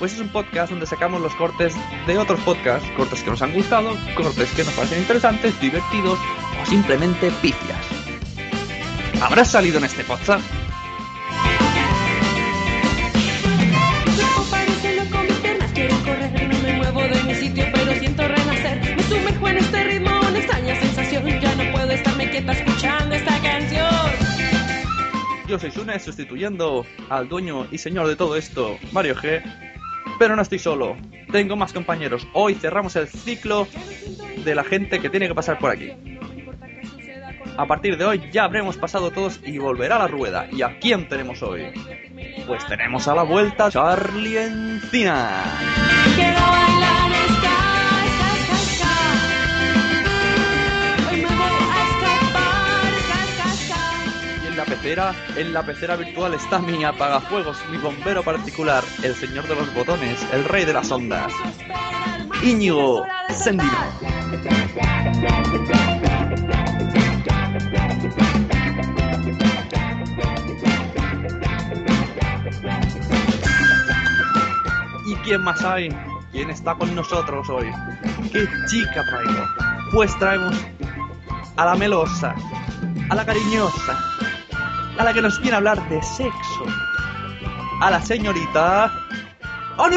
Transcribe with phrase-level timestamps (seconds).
[0.00, 3.52] Pues es un podcast donde sacamos los cortes de otros podcasts, cortes que nos han
[3.52, 6.18] gustado, cortes que nos parecen interesantes, divertidos
[6.62, 7.86] o simplemente pifias.
[9.20, 10.42] ¿Habrás salido en este podcast?
[10.42, 10.70] Este.
[25.46, 29.42] Yo soy Sune, sustituyendo al dueño y señor de todo esto, Mario G.
[30.20, 30.98] Pero no estoy solo,
[31.32, 32.28] tengo más compañeros.
[32.34, 33.66] Hoy cerramos el ciclo
[34.44, 35.92] de la gente que tiene que pasar por aquí.
[37.56, 40.46] A partir de hoy ya habremos pasado todos y volverá la rueda.
[40.52, 41.72] ¿Y a quién tenemos hoy?
[42.46, 45.42] Pues tenemos a la vuelta Charlie Encina.
[55.36, 60.24] En la pecera virtual está mi apagafuegos, mi bombero particular, el señor de los botones,
[60.32, 61.32] el rey de las ondas,
[62.40, 63.68] Íñigo Sendino.
[75.04, 75.88] ¿Y quién más hay?
[76.30, 77.66] ¿Quién está con nosotros hoy?
[78.32, 79.44] ¿Qué chica traigo?
[79.92, 80.54] Pues traemos
[81.56, 82.36] a la melosa,
[83.08, 83.98] a la cariñosa,
[85.00, 86.66] a la que nos viene a hablar de sexo,
[87.80, 88.92] a la señorita
[89.78, 89.96] Ani.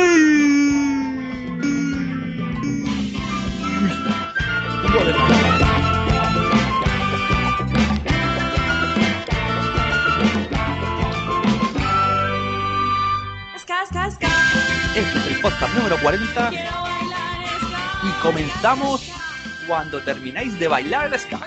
[14.96, 18.08] Este es el podcast número 40 Quiero bailar ska.
[18.08, 19.12] y comenzamos
[19.68, 21.40] cuando termináis de bailar el ska.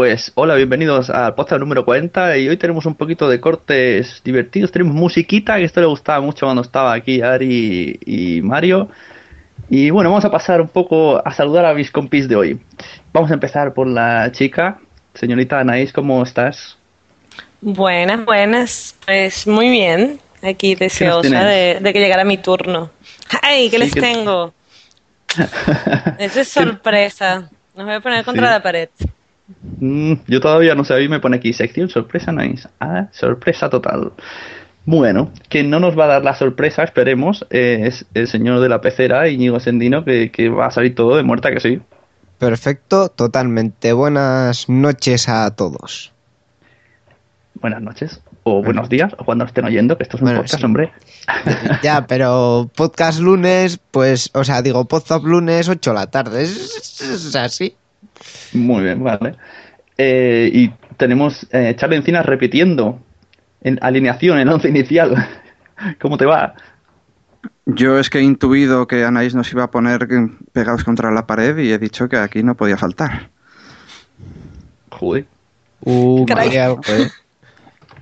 [0.00, 4.72] Pues hola, bienvenidos al podcast número 40 y hoy tenemos un poquito de cortes divertidos,
[4.72, 8.88] tenemos musiquita, que esto le gustaba mucho cuando estaba aquí Ari y Mario.
[9.68, 12.60] Y bueno, vamos a pasar un poco a saludar a mis compis de hoy.
[13.12, 14.78] Vamos a empezar por la chica,
[15.12, 16.78] señorita Anaís, ¿cómo estás?
[17.60, 18.96] Buenas, buenas.
[19.04, 20.18] Pues muy bien.
[20.42, 22.90] Aquí deseosa de, de que llegara mi turno.
[23.42, 23.68] ¡Ay!
[23.68, 24.54] ¿Qué Sí, les que- tengo?
[26.18, 27.50] Eso es sorpresa.
[27.76, 28.50] Nos voy a poner contra Sí.
[28.54, 28.88] la pared.
[29.80, 32.68] Mm, yo todavía no sé, a mí me pone aquí sección sorpresa Anaís.
[32.80, 34.12] Ah, sorpresa total.
[34.86, 38.68] Bueno, quien no nos va a dar la sorpresa, esperemos, eh, es el señor de
[38.68, 41.80] la pecera, Íñigo Sendino, que, que va a salir todo de muerta, que sí.
[42.38, 43.92] Perfecto, totalmente.
[43.92, 46.12] Buenas noches a todos.
[47.54, 48.20] Buenas noches.
[48.42, 50.64] O o buenos días, o cuando estén oyendo, que esto es un Bueno, podcast, sí.
[50.64, 50.92] hombre.
[51.82, 56.42] Ya, pero podcast lunes, pues, o sea, digo, podcast lunes 8 de la tarde.
[56.44, 57.76] Es, es así.
[58.52, 59.36] Muy bien, vale.
[59.96, 63.00] Eh, y tenemos eh, Charlie Encinas repitiendo
[63.62, 65.28] en alineación, en once inicial.
[66.00, 66.54] ¿Cómo te va?
[67.66, 70.06] Yo es que he intuido que Anaís nos iba a poner
[70.52, 73.30] pegados contra la pared y he dicho que aquí no podía faltar.
[74.90, 75.26] Joder,
[75.82, 76.48] Uh, Caray.
[76.48, 77.10] María, ¿eh?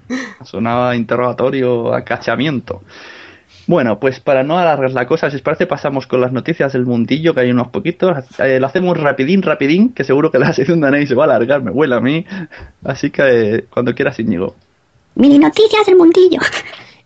[0.45, 2.83] sonaba interrogatorio, acachamiento.
[3.69, 6.87] Bueno, pues para no alargar la cosa, si os parece, pasamos con las noticias del
[6.87, 8.17] mundillo, que hay unos poquitos.
[8.39, 11.27] Eh, lo hacemos rapidín, rapidín, que seguro que la sección de Anaís se va a
[11.27, 12.25] alargar, me huele a mí.
[12.83, 14.57] Así que eh, cuando quieras, Íñigo.
[15.17, 16.41] Mini noticias del mundillo.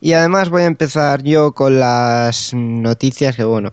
[0.01, 3.71] Y además voy a empezar yo con las noticias que, bueno,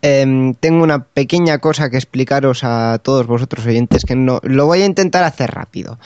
[0.00, 4.80] em, tengo una pequeña cosa que explicaros a todos vosotros oyentes que no lo voy
[4.80, 5.98] a intentar hacer rápido.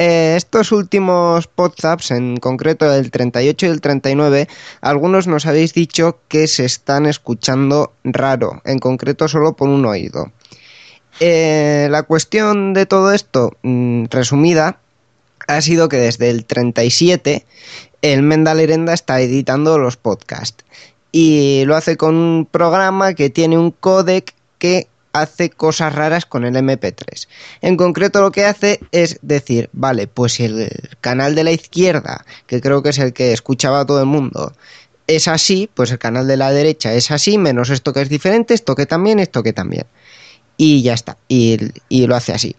[0.00, 4.48] Eh, estos últimos podcasts, en concreto el 38 y el 39,
[4.80, 10.30] algunos nos habéis dicho que se están escuchando raro, en concreto solo por un oído.
[11.18, 14.78] Eh, la cuestión de todo esto, mm, resumida,
[15.48, 17.44] ha sido que desde el 37
[18.00, 20.64] el Menda Lerenda está editando los podcasts
[21.10, 26.44] y lo hace con un programa que tiene un códec que hace cosas raras con
[26.44, 27.28] el MP3.
[27.60, 30.70] En concreto lo que hace es decir, vale, pues si el
[31.00, 34.52] canal de la izquierda, que creo que es el que escuchaba a todo el mundo,
[35.06, 38.54] es así, pues el canal de la derecha es así, menos esto que es diferente,
[38.54, 39.86] esto que también, esto que también.
[40.56, 41.56] Y ya está, y,
[41.88, 42.56] y lo hace así.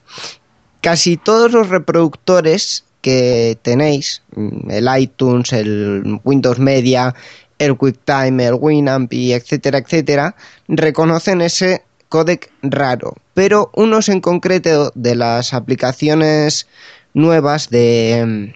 [0.82, 7.14] Casi todos los reproductores que tenéis, mm, el iTunes, el Windows Media,
[7.60, 10.36] el QuickTime, el Winamp etcétera, etcétera,
[10.68, 13.16] reconocen ese códec raro.
[13.34, 16.68] Pero unos en concreto de las aplicaciones
[17.14, 18.56] nuevas de,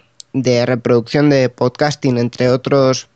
[0.66, 3.08] reproducción de podcasting, entre otros,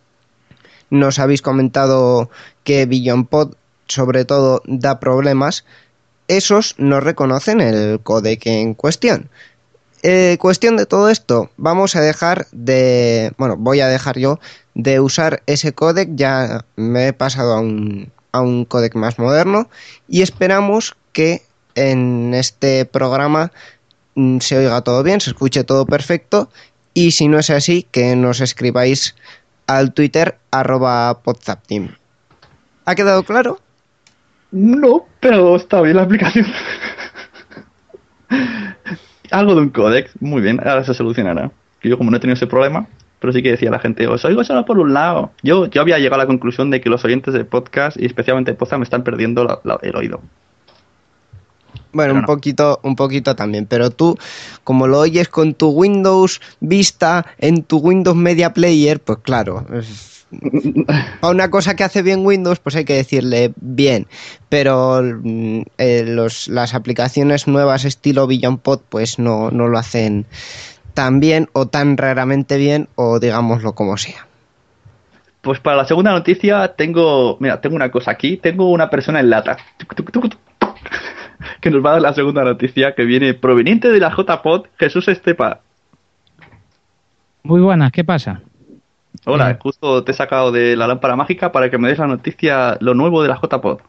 [0.89, 2.29] nos habéis comentado
[2.63, 3.55] que Beyond Pod
[3.87, 5.65] sobre todo da problemas,
[6.27, 9.29] esos no reconocen el códec en cuestión.
[10.03, 14.39] Eh, cuestión de todo esto, vamos a dejar de, bueno, voy a dejar yo
[14.75, 19.69] de usar ese códec, ya me he pasado a un, a un códec más moderno
[20.07, 21.41] y esperamos que
[21.75, 23.51] en este programa
[24.15, 26.49] mm, se oiga todo bien, se escuche todo perfecto
[26.93, 29.15] y si no es así, que nos escribáis
[29.67, 31.95] al Twitter arroba podzapteam.
[32.85, 33.59] ¿Ha quedado claro?
[34.51, 36.47] No, pero está bien la aplicación.
[39.31, 41.51] Algo de un códec, muy bien, ahora se solucionará.
[41.83, 42.87] Yo como no he tenido ese problema,
[43.19, 45.31] pero sí que decía la gente, os oigo solo por un lado.
[45.43, 48.51] Yo, yo había llegado a la conclusión de que los oyentes de podcast y especialmente
[48.51, 50.21] de podcast me están perdiendo la- la- el oído.
[51.93, 54.17] Bueno, un poquito, un poquito también, pero tú,
[54.63, 59.65] como lo oyes con tu Windows Vista en tu Windows Media Player, pues claro,
[61.21, 64.05] a una cosa que hace bien Windows, pues hay que decirle bien,
[64.49, 70.25] pero mm, eh, los, las aplicaciones nuevas estilo Beyond Pod, pues no, no lo hacen
[70.97, 74.25] tan bien o tan raramente bien, o digámoslo como sea.
[75.41, 79.29] Pues para la segunda noticia tengo, mira, tengo una cosa aquí, tengo una persona en
[79.29, 80.39] lata tuc, tuc, tuc, tuc,
[81.61, 85.07] que nos va a dar la segunda noticia que viene proveniente de la JPod, Jesús
[85.07, 85.59] Estepa.
[87.43, 88.41] Muy buenas, ¿qué pasa?
[89.25, 89.57] Hola, Eh.
[89.61, 92.95] justo te he sacado de la lámpara mágica para que me des la noticia, lo
[92.95, 93.81] nuevo de la JPod.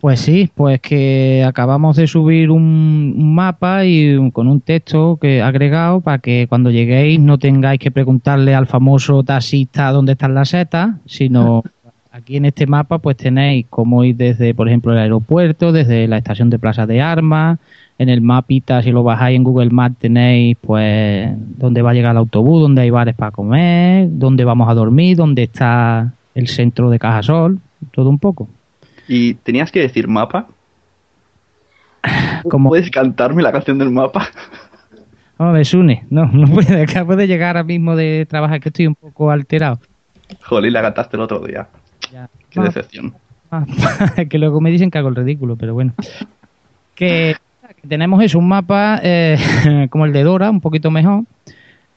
[0.00, 5.18] Pues sí, pues que acabamos de subir un, un mapa y un- con un texto
[5.20, 10.34] que agregado para que cuando lleguéis no tengáis que preguntarle al famoso taxista dónde están
[10.34, 11.64] las setas, sino
[12.12, 16.18] aquí en este mapa pues tenéis cómo ir desde, por ejemplo, el aeropuerto, desde la
[16.18, 17.58] estación de Plaza de Armas,
[17.98, 21.28] en el mapita, si lo bajáis en Google Maps, tenéis pues
[21.58, 25.16] dónde va a llegar el autobús, dónde hay bares para comer, dónde vamos a dormir,
[25.16, 27.58] dónde está el centro de Cajasol,
[27.90, 28.46] todo un poco.
[29.08, 30.46] Y tenías que decir mapa.
[32.50, 34.28] Como- ¿Puedes cantarme la canción del mapa?
[35.38, 36.04] No, me une.
[36.10, 36.82] No, no puede.
[36.88, 39.80] Acabo de llegar ahora mismo de trabajar que estoy un poco alterado.
[40.44, 41.68] Joder, la cantaste el otro día.
[42.12, 42.28] Ya.
[42.50, 43.14] Qué decepción.
[44.28, 45.94] que luego me dicen que hago el ridículo, pero bueno.
[46.94, 47.36] Que,
[47.80, 51.22] que tenemos eso, un mapa eh, como el de Dora, un poquito mejor.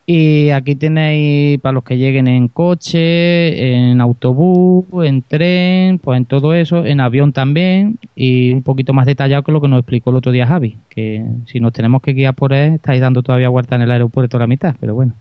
[0.05, 6.25] Y aquí tenéis para los que lleguen en coche, en autobús, en tren, pues en
[6.25, 10.09] todo eso, en avión también, y un poquito más detallado que lo que nos explicó
[10.09, 13.49] el otro día Javi, que si nos tenemos que guiar por él, estáis dando todavía
[13.49, 15.13] vuelta en el aeropuerto a la mitad, pero bueno.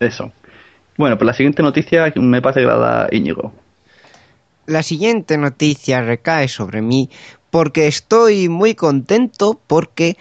[0.00, 0.32] Eso.
[0.96, 3.52] Bueno, pues la siguiente noticia me parece que la da Íñigo.
[4.66, 7.10] La siguiente noticia recae sobre mí
[7.50, 10.16] porque estoy muy contento porque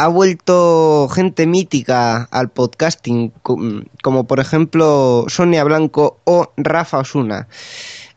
[0.00, 7.48] ha vuelto gente mítica al podcasting, como por ejemplo Sonia Blanco o Rafa Osuna.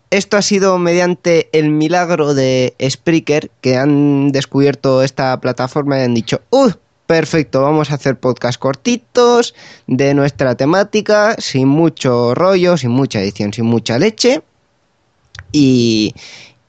[0.10, 6.14] Esto ha sido mediante el milagro de Spreaker, que han descubierto esta plataforma y han
[6.14, 6.72] dicho, ¡Uh!
[7.06, 9.54] Perfecto, vamos a hacer podcast cortitos
[9.86, 14.42] de nuestra temática, sin mucho rollo, sin mucha edición, sin mucha leche.
[15.52, 16.16] Y,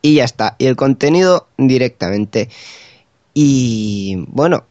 [0.03, 0.57] y ya está.
[0.59, 2.49] Y el contenido directamente.
[3.33, 4.65] Y bueno,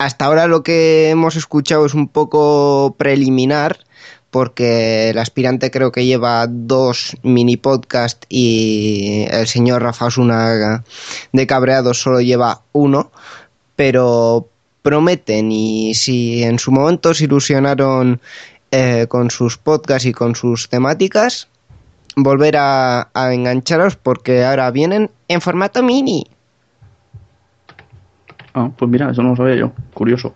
[0.00, 3.80] hasta ahora lo que hemos escuchado es un poco preliminar
[4.30, 10.82] porque el aspirante creo que lleva dos mini podcast y el señor Rafa Osuna
[11.32, 13.12] de Cabreados solo lleva uno,
[13.76, 14.48] pero
[14.80, 18.22] prometen y si en su momento se ilusionaron
[18.70, 21.46] eh, con sus podcasts y con sus temáticas,
[22.16, 26.26] volver a, a engancharos porque ahora vienen en formato mini.
[28.54, 29.72] Ah, pues mira, eso no lo sabía yo.
[29.94, 30.34] Curioso.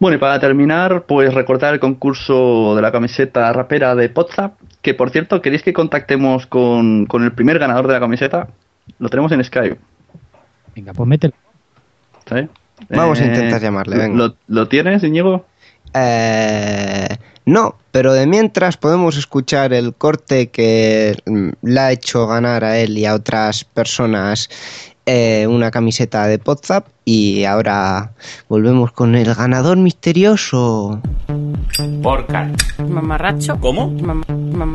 [0.00, 4.94] Bueno, y para terminar, pues recordar el concurso de la camiseta rapera de WhatsApp, que
[4.94, 8.48] por cierto, ¿queréis que contactemos con, con el primer ganador de la camiseta?
[9.00, 9.78] Lo tenemos en Skype.
[10.76, 11.34] Venga, pues mételo.
[12.28, 12.48] ¿Sí?
[12.90, 14.16] Vamos a Eh, intentar llamarle, venga.
[14.16, 15.46] ¿Lo, lo tienes, Íñigo?
[15.94, 17.08] Eh,
[17.46, 21.16] no, pero de mientras podemos escuchar el corte que
[21.62, 24.48] le ha hecho ganar a él y a otras personas
[25.10, 28.12] eh, una camiseta de WhatsApp y ahora
[28.46, 31.00] volvemos con el ganador misterioso.
[32.02, 32.50] Porca.
[32.86, 33.56] Mamarracho.
[33.58, 33.90] ¿Cómo?
[33.90, 34.74] Mam- mam-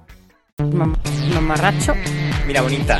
[0.73, 0.95] Mam-
[1.33, 1.93] Mamarracho.
[2.47, 2.99] Mira, bonita.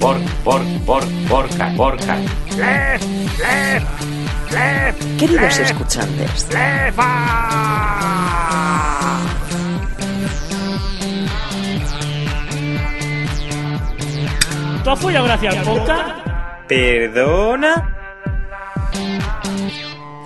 [0.00, 2.16] Por, por, por, porca, porca.
[5.18, 6.46] Queridos escuchantes,
[14.84, 16.08] ¿Tú has follado gracias al podcast?
[16.68, 17.95] ¿Perdona?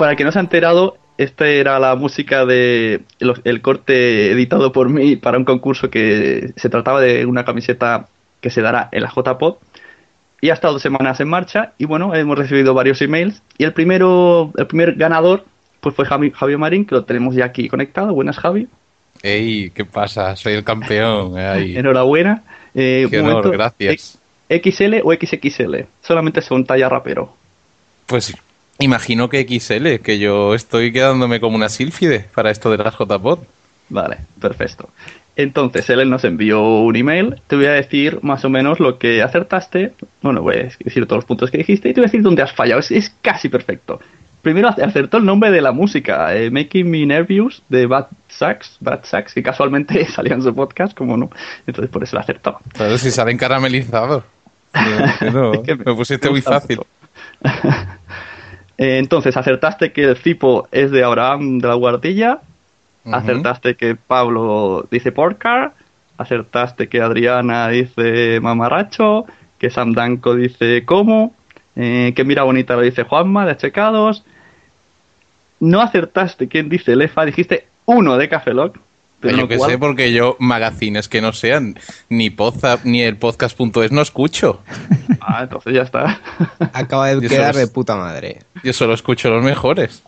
[0.01, 4.33] Para el que no se ha enterado, esta era la música de el, el corte
[4.33, 8.09] editado por mí para un concurso que se trataba de una camiseta
[8.41, 9.57] que se dará en la JPod.
[10.41, 13.43] Y ha estado dos semanas en marcha y bueno, hemos recibido varios emails.
[13.59, 15.45] Y el primero, el primer ganador
[15.83, 18.15] pues fue Javi, Javier Marín, que lo tenemos ya aquí conectado.
[18.15, 18.69] Buenas, Javi.
[19.23, 20.35] Ey, ¿qué pasa?
[20.35, 21.37] Soy el campeón.
[21.37, 22.43] Ay, Enhorabuena.
[22.75, 24.19] Eh, qué honor, momento, gracias.
[24.49, 25.85] XL o XXL.
[26.01, 27.37] Solamente son talla rapero.
[28.07, 28.35] Pues
[28.81, 33.41] imagino que XL, que yo estoy quedándome como una sílfide para esto de las JPod.
[33.89, 34.89] Vale, perfecto.
[35.37, 37.41] Entonces, él nos envió un email.
[37.47, 39.93] Te voy a decir más o menos lo que acertaste.
[40.23, 42.43] Bueno, voy a decir todos los puntos que dijiste y te voy a decir dónde
[42.43, 42.81] has fallado.
[42.81, 44.01] Es, es casi perfecto.
[44.43, 49.05] Primero acertó el nombre de la música, eh, Making Me Nervous de Bad Sax, Bad
[49.05, 51.31] Sax, que casualmente salía en su podcast, como no.
[51.67, 52.59] Entonces por eso lo acertó.
[52.77, 54.25] Pero si salen caramelizados.
[55.21, 56.81] No, no, Es que me pusiste muy fácil.
[58.81, 62.41] Eh, entonces acertaste que el cipo es de Abraham de la Guardilla.
[63.05, 65.75] Acertaste que Pablo dice porcar.
[66.17, 69.27] Acertaste que Adriana dice mamarracho.
[69.59, 71.35] Que Sam Danko dice cómo.
[71.77, 74.25] eh, que mira bonita lo dice Juanma de Checados.
[75.61, 77.27] No acertaste quién dice Lefa.
[77.27, 78.79] Dijiste uno de Café Lock.
[79.21, 83.17] Pero yo no que sé, porque yo magazines que no sean ni Podzap ni el
[83.17, 84.63] podcast.es no escucho.
[85.21, 86.21] Ah, entonces ya está.
[86.73, 88.39] Acaba de quedar de puta madre.
[88.65, 90.03] Yo solo escucho los mejores.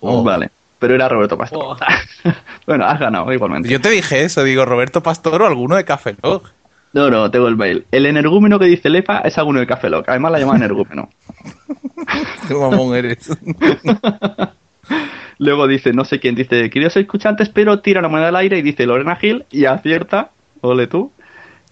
[0.00, 0.22] Oh.
[0.22, 0.50] Vale.
[0.78, 1.76] Pero era Roberto Pastor.
[2.66, 3.68] bueno, has ganado igualmente.
[3.68, 6.42] Yo te dije eso, digo Roberto Pastor o alguno de Café Log.
[6.92, 7.86] No, no, tengo el mail.
[7.90, 10.08] El energúmeno que dice Lefa es alguno de Café Lock.
[10.08, 11.08] Además la llaman energúmeno.
[12.48, 13.30] Qué mamón eres.
[15.40, 18.62] Luego dice, no sé quién dice, queridos escuchantes, pero tira la moneda al aire y
[18.62, 20.30] dice Lorena Gil y acierta,
[20.60, 21.10] ole tú.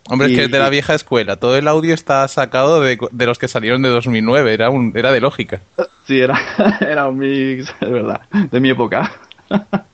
[0.09, 1.37] Hombre, Y- es que es de la vieja escuela.
[1.37, 4.55] Todo el audio está sacado de, de los que salieron de 2009.
[4.55, 5.61] Era, un, era de lógica.
[6.07, 6.41] Sí, era,
[6.81, 9.13] era un mix, es verdad, de mi época.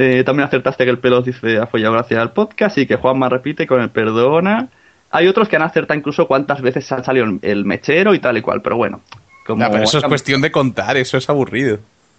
[0.00, 3.28] Eh, también acertaste que el pelo dice ha follado gracias al podcast y que Juanma
[3.28, 4.68] repite con el perdona.
[5.10, 8.40] Hay otros que han acertado incluso cuántas veces ha salido el mechero y tal y
[8.42, 9.00] cual, pero bueno.
[9.48, 10.98] Como, No, pero eso es cuestión de contar.
[10.98, 11.78] Eso es aburrido.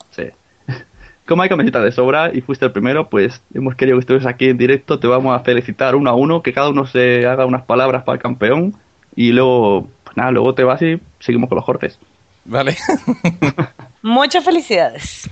[0.09, 0.24] Sí.
[1.27, 4.50] Como hay camiseta de sobra y fuiste el primero, pues hemos querido que estés aquí
[4.50, 5.00] en directo.
[5.00, 8.15] Te vamos a felicitar uno a uno, que cada uno se haga unas palabras para
[8.15, 8.75] el campeón
[9.15, 12.00] y luego, pues nada, luego te vas y seguimos con los cortes.
[12.45, 12.75] Vale.
[14.01, 15.29] Muchas felicidades.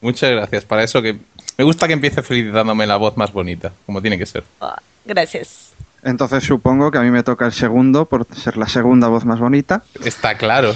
[0.00, 0.64] Muchas gracias.
[0.64, 1.18] Para eso que
[1.58, 4.44] me gusta que empiece felicitándome la voz más bonita, como tiene que ser.
[4.62, 5.74] Ah, Gracias.
[6.02, 9.38] Entonces supongo que a mí me toca el segundo por ser la segunda voz más
[9.38, 9.82] bonita.
[10.04, 10.74] Está claro.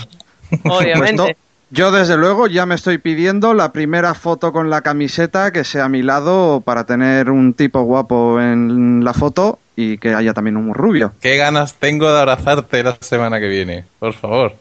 [0.64, 1.22] Obviamente.
[1.22, 5.52] Pues no, yo desde luego ya me estoy pidiendo la primera foto con la camiseta
[5.52, 10.14] que sea a mi lado para tener un tipo guapo en la foto y que
[10.14, 11.12] haya también un rubio.
[11.20, 13.84] Qué ganas tengo de abrazarte la semana que viene.
[13.98, 14.54] Por favor.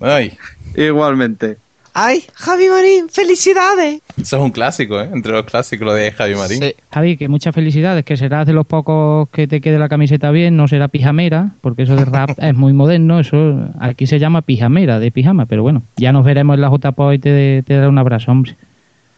[0.00, 0.38] Ay,
[0.76, 1.56] Igualmente.
[1.98, 4.02] ¡Ay, Javi Marín, felicidades!
[4.20, 5.08] eso es un clásico, ¿eh?
[5.14, 6.58] Entre los clásicos lo de Javi Marín.
[6.58, 6.74] Sí.
[6.92, 10.58] Javi, que muchas felicidades, que serás de los pocos que te quede la camiseta bien,
[10.58, 14.98] no será pijamera, porque eso de rap es muy moderno, eso aquí se llama pijamera,
[14.98, 17.96] de pijama, pero bueno, ya nos veremos en la JPO y te, te daré un
[17.96, 18.56] abrazo, hombre.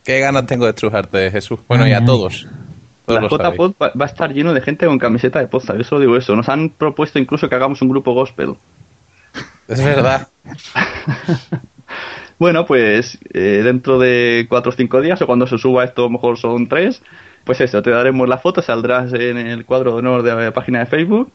[0.04, 1.58] Qué ganas tengo de estrujarte, Jesús.
[1.66, 2.06] Bueno, y a Ay, ay.
[2.06, 2.46] todos.
[3.06, 3.50] Todos La.
[3.50, 6.36] JPod va, a estar lleno de gente con camiseta de posta, yo solo digo eso.
[6.36, 8.54] Nos han propuesto incluso que hagamos un grupo gospel.
[9.66, 10.28] Es verdad.
[12.38, 16.04] Bueno, pues eh, dentro de cuatro o cinco días, o cuando se suba esto, a
[16.04, 17.02] lo mejor son tres,
[17.44, 20.80] pues eso, te daremos la foto, saldrás en el cuadro de honor de la página
[20.80, 21.32] de Facebook.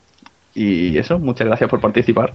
[0.56, 2.34] Y eso, muchas gracias por participar.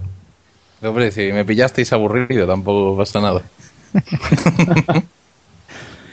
[0.81, 3.41] Hombre, si me pillasteis aburrido, tampoco pasa nada.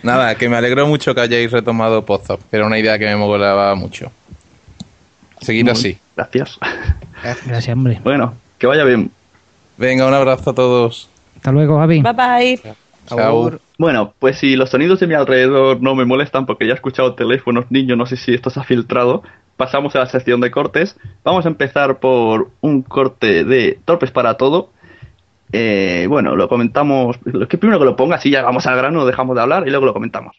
[0.02, 3.16] nada, que me alegró mucho que hayáis retomado Podzap, que era una idea que me
[3.16, 4.10] molaba mucho.
[5.40, 5.98] Seguid Muy- así.
[6.16, 6.58] Gracias.
[7.22, 8.00] Gracias, hombre.
[8.02, 9.10] Bueno, que vaya bien.
[9.76, 11.08] Venga, un abrazo a todos.
[11.46, 12.02] Hasta luego, Javi.
[12.02, 12.74] Bye bye.
[13.06, 13.52] Chao.
[13.78, 17.14] Bueno, pues si los sonidos de mi alrededor no me molestan porque ya he escuchado
[17.14, 19.22] teléfonos niños, no sé si esto se ha filtrado,
[19.56, 20.98] pasamos a la sección de cortes.
[21.22, 24.70] Vamos a empezar por un corte de Torpes para Todo.
[25.52, 29.06] Eh, bueno, lo comentamos, lo que primero que lo ponga, así ya vamos al grano,
[29.06, 30.36] dejamos de hablar y luego lo comentamos.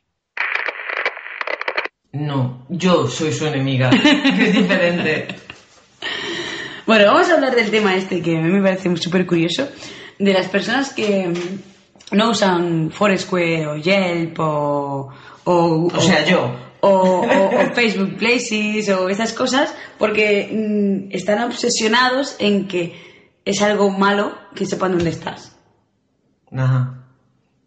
[2.11, 3.91] No, yo soy su enemiga.
[4.39, 5.27] es diferente.
[6.87, 9.67] Bueno, vamos a hablar del tema este que a mí me parece súper curioso,
[10.19, 15.09] de las personas que mm, no usan Foursquare o Yelp o...
[15.45, 16.51] O, O sea, yo.
[16.81, 22.95] O, o- o Facebook Places o esas cosas porque mm, están obsesionados en que
[23.45, 25.55] es algo malo que sepan dónde estás.
[26.55, 26.93] Ajá.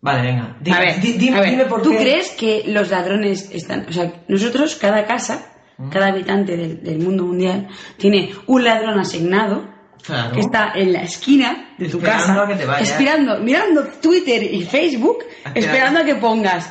[0.03, 0.57] Vale, venga.
[0.61, 1.97] Di- a ver, di- dime, a ver, dime por ¿tú qué.
[1.99, 3.87] crees que los ladrones están...
[3.89, 5.47] O sea, nosotros, cada casa,
[5.91, 9.69] cada habitante del, del mundo mundial, tiene un ladrón asignado
[10.05, 10.33] Claro.
[10.35, 14.43] que está en la esquina de tu Esperando casa, a que te esperando, mirando Twitter
[14.43, 15.61] y Facebook, Esperando.
[15.61, 16.71] esperando a que pongas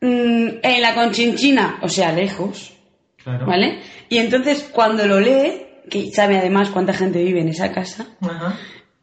[0.00, 2.72] mm, en la conchinchina, o sea, lejos,
[3.22, 3.46] Claro.
[3.46, 3.80] ¿vale?
[4.08, 8.54] Y entonces cuando lo lee, que sabe además cuánta gente vive en esa casa, Ajá.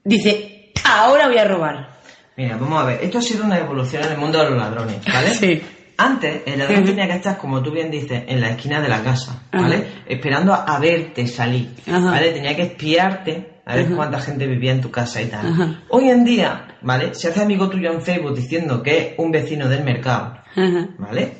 [0.04, 1.98] dice, ahora voy a robar.
[2.36, 3.04] Mira, vamos a ver.
[3.04, 5.30] Esto ha sido una evolución en el mundo de los ladrones, ¿vale?
[5.34, 5.62] Sí.
[6.00, 9.02] Antes, el ladrón tenía que estar, como tú bien dices, en la esquina de la
[9.02, 9.64] casa, Ajá.
[9.64, 9.88] ¿vale?
[10.08, 12.00] Esperando a, a verte salir, Ajá.
[12.12, 12.32] ¿vale?
[12.34, 13.96] Tenía que espiarte a ver Ajá.
[13.96, 15.46] cuánta gente vivía en tu casa y tal.
[15.46, 15.82] Ajá.
[15.90, 17.14] Hoy en día, ¿vale?
[17.14, 20.38] Se hace amigo tuyo en Facebook diciendo que es un vecino del mercado.
[20.98, 21.34] ¿vale?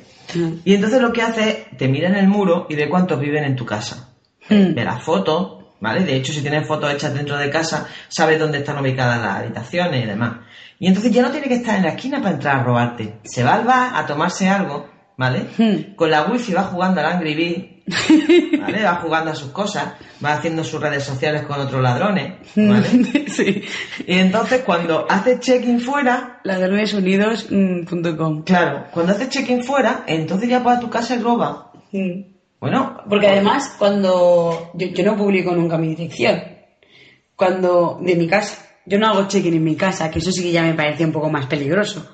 [0.64, 3.44] Y entonces lo que hace es, te mira en el muro y ve cuántos viven
[3.44, 4.10] en tu casa.
[4.50, 4.74] Mm.
[4.74, 6.04] Ve las fotos, ¿vale?
[6.04, 10.04] De hecho, si tienes fotos hechas dentro de casa, sabes dónde están ubicadas las habitaciones
[10.04, 10.32] y demás.
[10.78, 13.20] Y entonces ya no tiene que estar en la esquina para entrar a robarte.
[13.24, 15.46] Se va al bar a tomarse algo, ¿vale?
[15.56, 15.94] Hmm.
[15.96, 17.77] Con la wifi va jugando al Angry Bird,
[18.60, 18.82] ¿vale?
[18.84, 23.26] Va jugando a sus cosas, va haciendo sus redes sociales con otros ladrones, ¿vale?
[23.28, 23.62] sí.
[24.06, 28.42] Y entonces cuando hace check-in fuera, Ladronesunidos.com.
[28.42, 31.72] claro, cuando hace check-in fuera, entonces ya va a tu casa y roba.
[31.92, 32.22] Mm.
[32.60, 36.42] Bueno, Porque además, cuando yo, yo no publico nunca mi dirección,
[37.36, 40.50] cuando de mi casa, yo no hago check-in en mi casa, que eso sí que
[40.50, 42.04] ya me parece un poco más peligroso.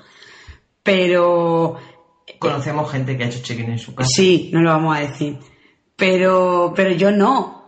[0.83, 1.77] Pero
[2.39, 4.11] conocemos gente que ha hecho check-in en su casa.
[4.11, 5.39] sí, no lo vamos a decir.
[5.97, 7.63] Pero, pero yo no.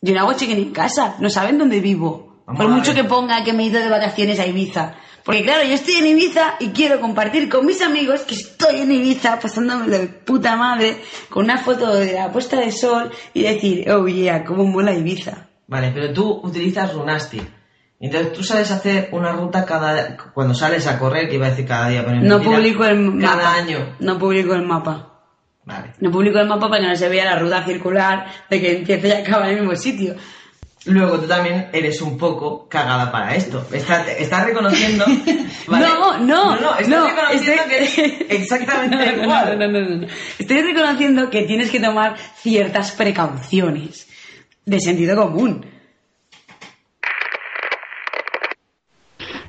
[0.00, 1.16] Yo no hago check-in en casa.
[1.18, 2.42] No saben dónde vivo.
[2.46, 4.94] Vamos Por mucho que ponga que me he ido de vacaciones a Ibiza.
[5.24, 8.90] Porque claro, yo estoy en Ibiza y quiero compartir con mis amigos que estoy en
[8.92, 13.90] Ibiza pasándome de puta madre con una foto de la puesta de sol y decir,
[13.90, 15.48] oh yeah, cómo mola Ibiza.
[15.66, 17.42] Vale, pero tú utilizas Runastic.
[18.00, 21.66] Entonces tú sabes hacer una ruta cada cuando sales a correr, que iba a decir
[21.66, 23.54] cada día, pero No mentira, publico el cada mapa.
[23.56, 23.96] año.
[23.98, 25.07] No publico el mapa.
[25.68, 25.92] Vale.
[26.00, 29.06] No publico el mapa para que no se vea la ruta circular de que empieza
[29.08, 30.14] y acaba en el mismo sitio.
[30.86, 33.66] Luego tú también eres un poco cagada para esto.
[33.70, 35.04] Estás, estás reconociendo.
[35.66, 35.86] ¿vale?
[35.86, 39.58] No, no, no, no, estás no, reconociendo estoy- que eres exactamente No, igual.
[39.58, 40.06] no, no, no, no.
[40.38, 44.08] Estoy reconociendo que tienes que tomar ciertas precauciones
[44.64, 45.66] de sentido común.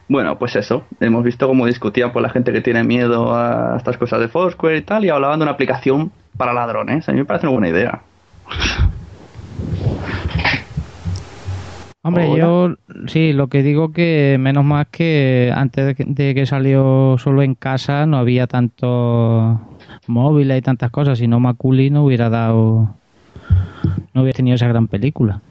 [0.10, 0.84] Bueno, pues eso.
[1.00, 4.78] Hemos visto cómo discutían por la gente que tiene miedo a estas cosas de Foursquare
[4.78, 7.08] y tal, y hablaban de una aplicación para ladrones.
[7.08, 8.02] A mí me parece una buena idea.
[12.02, 12.40] Hombre, Hola.
[12.40, 17.18] yo sí, lo que digo que menos más que antes de que, de que salió
[17.20, 19.60] solo en casa no había tantos
[20.08, 22.96] móviles y tantas cosas, si no Maculi no hubiera dado
[24.14, 25.42] no hubiera tenido esa gran película.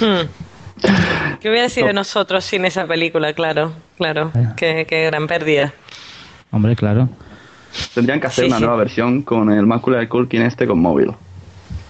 [1.42, 3.32] ¿Qué hubiera sido de nosotros sin esa película?
[3.32, 4.30] Claro, claro.
[4.56, 5.72] Qué, qué gran pérdida.
[6.52, 7.08] Hombre, claro.
[7.94, 8.62] Tendrían que hacer Sí, una sí.
[8.64, 11.10] nueva versión con el Macular Culkin este con móvil.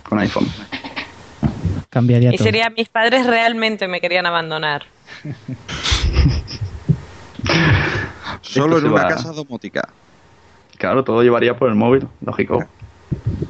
[0.09, 0.47] Con iPhone.
[1.91, 2.45] Cambiaría Y todo.
[2.47, 4.85] sería mis padres realmente me querían abandonar.
[8.43, 9.89] Solo en una va- casa domótica.
[10.79, 12.65] Claro, todo llevaría por el móvil, lógico.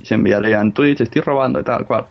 [0.03, 2.07] Y se enviaría en Twitch, estoy robando y tal cual.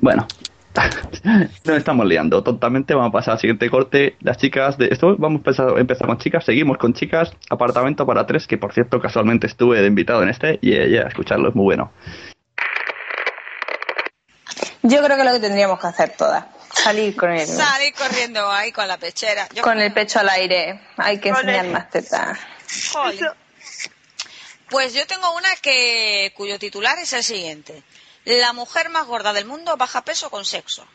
[0.00, 0.26] Bueno,
[1.64, 2.42] nos estamos liando.
[2.42, 4.16] Tontamente vamos a pasar al siguiente corte.
[4.20, 7.32] Las chicas de esto, vamos a empezar, empezamos chicas, seguimos con chicas.
[7.50, 10.58] Apartamento para tres, que por cierto casualmente estuve de invitado en este.
[10.62, 11.92] Y yeah, escucharlo es muy bueno.
[14.82, 18.72] Yo creo que lo que tendríamos que hacer todas, salir con el, Salir corriendo ahí
[18.72, 19.46] con la pechera.
[19.54, 20.80] Yo con el pecho al aire.
[20.96, 22.38] Hay que Con enseñar más tetas.
[24.70, 27.82] Pues yo tengo una que cuyo titular es el siguiente.
[28.38, 30.86] La mujer más gorda del mundo baja peso con sexo.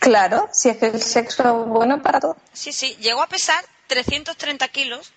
[0.00, 2.36] Claro, si es que el sexo es bueno para todo.
[2.52, 5.12] Sí, sí, llegó a pesar 330 kilos,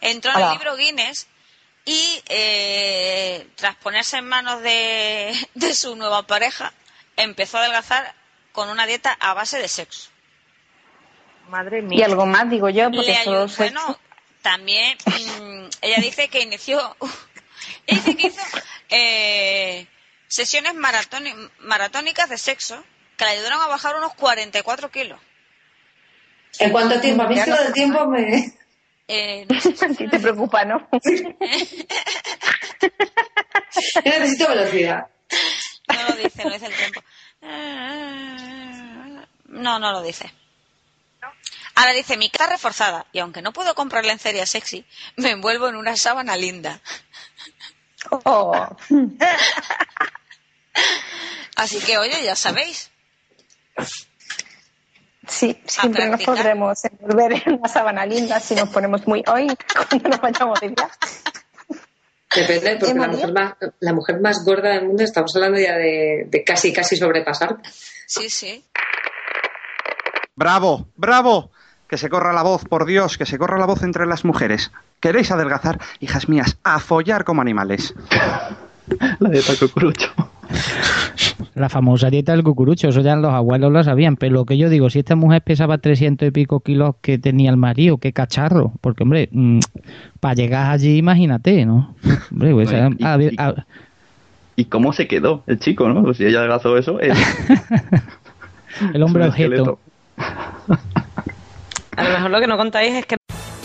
[0.00, 1.26] entró en el libro Guinness
[1.84, 6.72] y eh, tras ponerse en manos de, de su nueva pareja,
[7.16, 8.14] empezó a adelgazar
[8.52, 10.08] con una dieta a base de sexo.
[11.48, 13.98] Madre Y algo más, digo yo, porque ayudó- sexo- bueno,
[14.40, 16.96] también mm, ella dice que inició,
[17.86, 18.42] ella dice que hizo
[18.88, 19.86] eh,
[20.30, 22.82] sesiones maratónicas de sexo
[23.16, 25.20] que le ayudaron a bajar unos 44 kilos.
[26.58, 27.24] ¿En cuánto tiempo?
[27.24, 28.54] A mí esto del tiempo me...
[29.08, 30.88] Eh, no sé, A ti te preocupa, ¿no?
[34.04, 35.08] Yo necesito velocidad.
[35.88, 37.02] no lo dice, no dice el tiempo.
[39.46, 40.32] No, no lo dice.
[41.74, 45.74] Ahora dice, mi cara reforzada, y aunque no puedo comprar lencería sexy, me envuelvo en
[45.76, 46.80] una sábana linda.
[48.24, 48.76] Oh.
[51.56, 52.90] Así que, oye, ya sabéis.
[55.28, 59.48] Sí, siempre nos podremos envolver en una sábana linda si nos ponemos muy hoy
[59.88, 60.96] cuando nos vayamos de viaje.
[62.34, 65.76] Depende, porque ¿Eh, la mujer, más, la mujer más gorda del mundo, estamos hablando ya
[65.76, 67.58] de, de casi, casi sobrepasar.
[68.06, 68.64] Sí, sí.
[70.36, 71.50] Bravo, bravo.
[71.88, 74.70] Que se corra la voz, por Dios, que se corra la voz entre las mujeres.
[75.00, 77.94] ¿Queréis adelgazar, hijas mías, a follar como animales?
[79.18, 80.12] La dieta cucurucho.
[81.54, 84.68] La famosa dieta del cucurucho, eso ya los abuelos lo sabían, pero lo que yo
[84.68, 88.72] digo, si esta mujer pesaba 300 y pico kilos que tenía el marido, qué cacharro,
[88.80, 89.28] porque hombre,
[90.20, 91.94] para llegar allí, imagínate, ¿no?
[92.30, 93.66] Hombre, pues, Oye, y- a y- a-
[94.56, 96.02] ¿Y cómo se quedó el chico, no?
[96.02, 97.12] Pues si ella adelgazó eso, él-
[98.94, 99.78] el hombre objeto.
[101.96, 103.16] A lo mejor lo que no contáis es que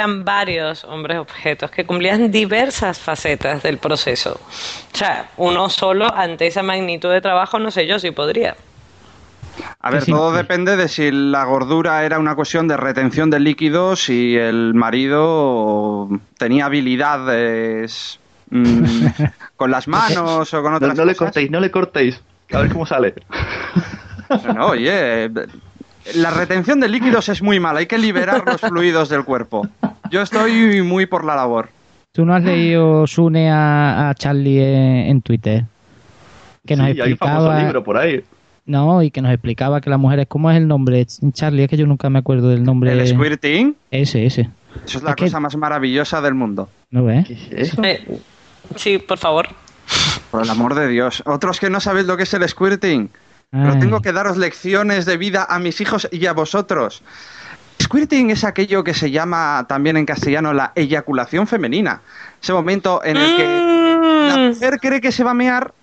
[0.00, 4.40] eran varios hombres objetos que cumplían diversas facetas del proceso.
[4.94, 8.56] O sea, uno solo ante esa magnitud de trabajo, no sé yo si podría.
[9.80, 14.04] A ver, todo depende de si la gordura era una cuestión de retención de líquidos,
[14.04, 16.08] si el marido
[16.38, 18.18] tenía habilidades
[18.52, 19.06] Mm,
[19.56, 21.26] con las manos o con No, otras no le cosas.
[21.34, 22.20] cortéis, no le cortéis.
[22.52, 23.14] A ver cómo sale.
[24.44, 25.30] No, no, oye,
[26.14, 29.66] la retención de líquidos es muy mala, hay que liberar los fluidos del cuerpo.
[30.10, 31.68] Yo estoy muy por la labor.
[32.12, 35.64] ¿Tú no has leído Sune a, a Charlie en, en Twitter?
[36.66, 37.62] Que nos Sí, hay un famoso explicaba.
[37.64, 38.24] libro por ahí.
[38.66, 40.26] No, y que nos explicaba que las mujeres.
[40.28, 41.06] ¿Cómo es el nombre?
[41.32, 42.92] Charlie, es que yo nunca me acuerdo del nombre.
[42.92, 44.48] El squirting, Ese, ese.
[44.84, 46.68] eso es la Es que- cosa más maravillosa del mundo.
[46.90, 47.26] ¿No ves?
[47.30, 48.04] Eh,
[48.76, 49.48] sí, por favor.
[50.30, 51.22] Por el amor de Dios.
[51.26, 53.08] Otros que no sabéis lo que es el squirting.
[53.50, 57.02] Pero tengo que daros lecciones de vida a mis hijos y a vosotros.
[57.82, 62.00] Squirting es aquello que se llama también en castellano la eyaculación femenina.
[62.40, 65.74] Ese momento en el que la mujer cree que se va a mear,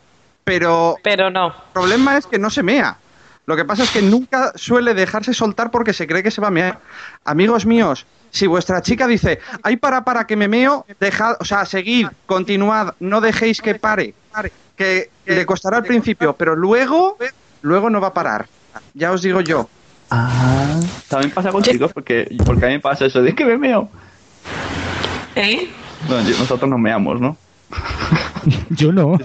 [0.46, 1.48] pero, pero no.
[1.48, 2.98] el problema es que no se mea.
[3.46, 6.48] Lo que pasa es que nunca suele dejarse soltar porque se cree que se va
[6.48, 6.80] a mear.
[7.26, 11.66] Amigos míos, si vuestra chica dice, ay, para, para que me meo, dejad, o sea,
[11.66, 14.14] seguid, continuad, no dejéis que pare.
[14.78, 17.18] Que le costará al principio, pero luego,
[17.68, 18.48] luego no va a parar.
[18.94, 19.70] Ya os digo yo.
[20.10, 23.58] Ah, también pasa con chicos porque, porque a mí me pasa eso de que me
[23.58, 23.90] meo.
[25.36, 25.70] ¿Eh?
[26.08, 27.38] Bueno, yo- nosotros nos meamos, ¿no?
[28.70, 29.18] Yo no.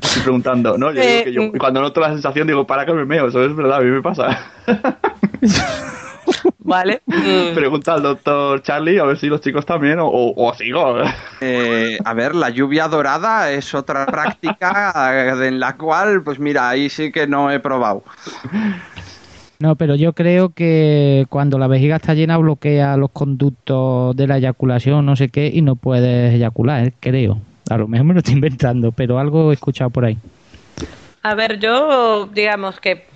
[0.00, 0.92] Estoy preguntando, ¿no?
[0.92, 3.54] Yo digo que yo, cuando noto la sensación digo, para que me meo, eso es
[3.56, 4.38] verdad, a mí me pasa.
[6.58, 7.02] Vale.
[7.06, 7.54] Mm.
[7.54, 10.98] Pregunta al doctor Charlie a ver si los chicos también o, o, o sigo.
[11.40, 16.88] Eh, a ver, la lluvia dorada es otra práctica en la cual, pues mira, ahí
[16.88, 18.04] sí que no he probado.
[19.58, 24.38] No, pero yo creo que cuando la vejiga está llena bloquea los conductos de la
[24.38, 27.40] eyaculación, no sé qué, y no puedes eyacular, eh, creo.
[27.68, 30.16] A lo mejor me lo estoy inventando, pero algo he escuchado por ahí.
[31.22, 33.06] A ver, yo digamos que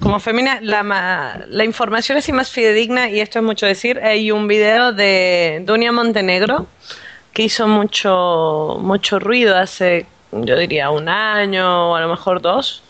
[0.00, 4.46] como femina la, la información así más fidedigna, y esto es mucho decir, hay un
[4.46, 6.66] video de Dunia Montenegro
[7.32, 12.82] que hizo mucho, mucho ruido hace, yo diría, un año o a lo mejor dos,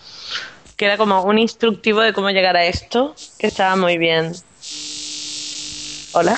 [0.77, 4.33] que era como un instructivo de cómo llegar a esto, que estaba muy bien.
[6.13, 6.37] Hola.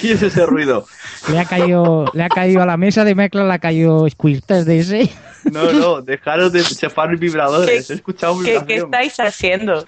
[0.00, 0.86] ¿Qué es ese ruido?
[1.30, 4.64] Le ha caído, le ha caído a la mesa de mezcla, le ha caído squirter
[4.64, 5.10] de ese.
[5.50, 7.90] No, no, dejaros de chafar vibradores.
[7.90, 8.66] He escuchado ¿Qué, vibración.
[8.66, 9.84] qué estáis haciendo?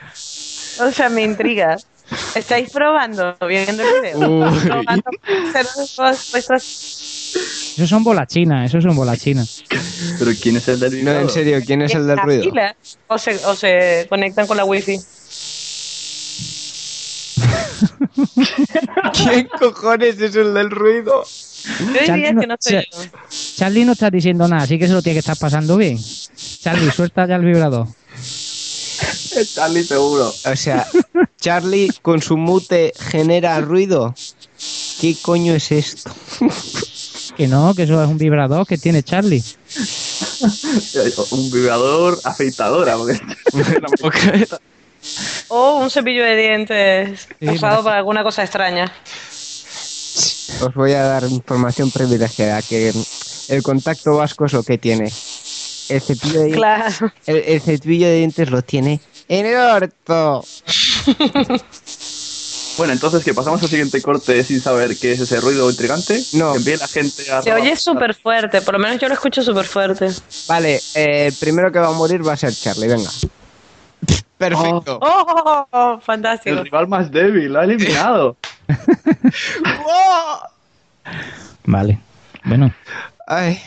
[0.81, 1.77] O sea, me intriga.
[2.37, 4.51] ¿Estáis probando, viendo el video?
[4.65, 5.11] ¿Probando
[6.57, 9.65] Esos son bolas chinas, esos son bolas chinas.
[10.19, 11.23] Pero ¿quién es el del No, vibrador?
[11.23, 12.53] en serio, ¿quién es el del ¿La ruido?
[13.09, 14.99] ¿O se, ¿O se conectan con la wifi?
[19.17, 21.25] ¿Quién cojones es el del ruido?
[21.79, 22.83] Yo diría Charlie no- que no soy yo.
[23.57, 25.99] Charlie no está diciendo nada, así que se lo tiene que estar pasando bien.
[26.61, 27.89] Charlie, suelta ya el vibrador.
[29.55, 30.33] Charlie seguro.
[30.45, 30.87] O sea,
[31.41, 34.15] Charlie con su mute genera ruido.
[35.01, 36.11] ¿Qué coño es esto?
[37.37, 39.43] Que no, que eso es un vibrador que tiene Charlie.
[41.31, 42.97] Un vibrador afeitadora.
[42.97, 44.49] Porque...
[45.49, 48.93] O un cepillo de dientes Sí, usado para alguna cosa extraña.
[50.63, 52.93] Os voy a dar información privilegiada, que
[53.49, 55.13] el contacto vasco es lo que tiene.
[55.89, 57.13] El cepillo de, Claro.
[57.27, 60.45] el, el cepillo de dientes lo tiene en el orto.
[62.77, 63.33] Bueno, entonces, ¿qué?
[63.33, 66.23] ¿Pasamos al siguiente corte sin saber qué es ese ruido intrigante?
[66.35, 66.53] No.
[66.53, 67.41] Que envíe la gente a...
[67.43, 70.09] Se oye súper fuerte, por lo menos yo lo escucho súper fuerte.
[70.47, 73.11] Vale, eh, el primero que va a morir va a ser Charlie, venga.
[74.39, 74.99] Perfecto.
[75.01, 75.67] ¡Oh!
[75.71, 76.57] oh, fantástico.
[76.57, 78.37] El rival más débil, lo ha eliminado.
[81.65, 81.99] Vale.
[82.45, 82.73] Bueno,
[83.27, 83.59] Ay.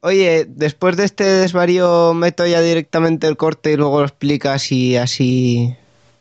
[0.00, 4.96] Oye, después de este desvarío meto ya directamente el corte y luego lo explicas y
[4.96, 5.74] así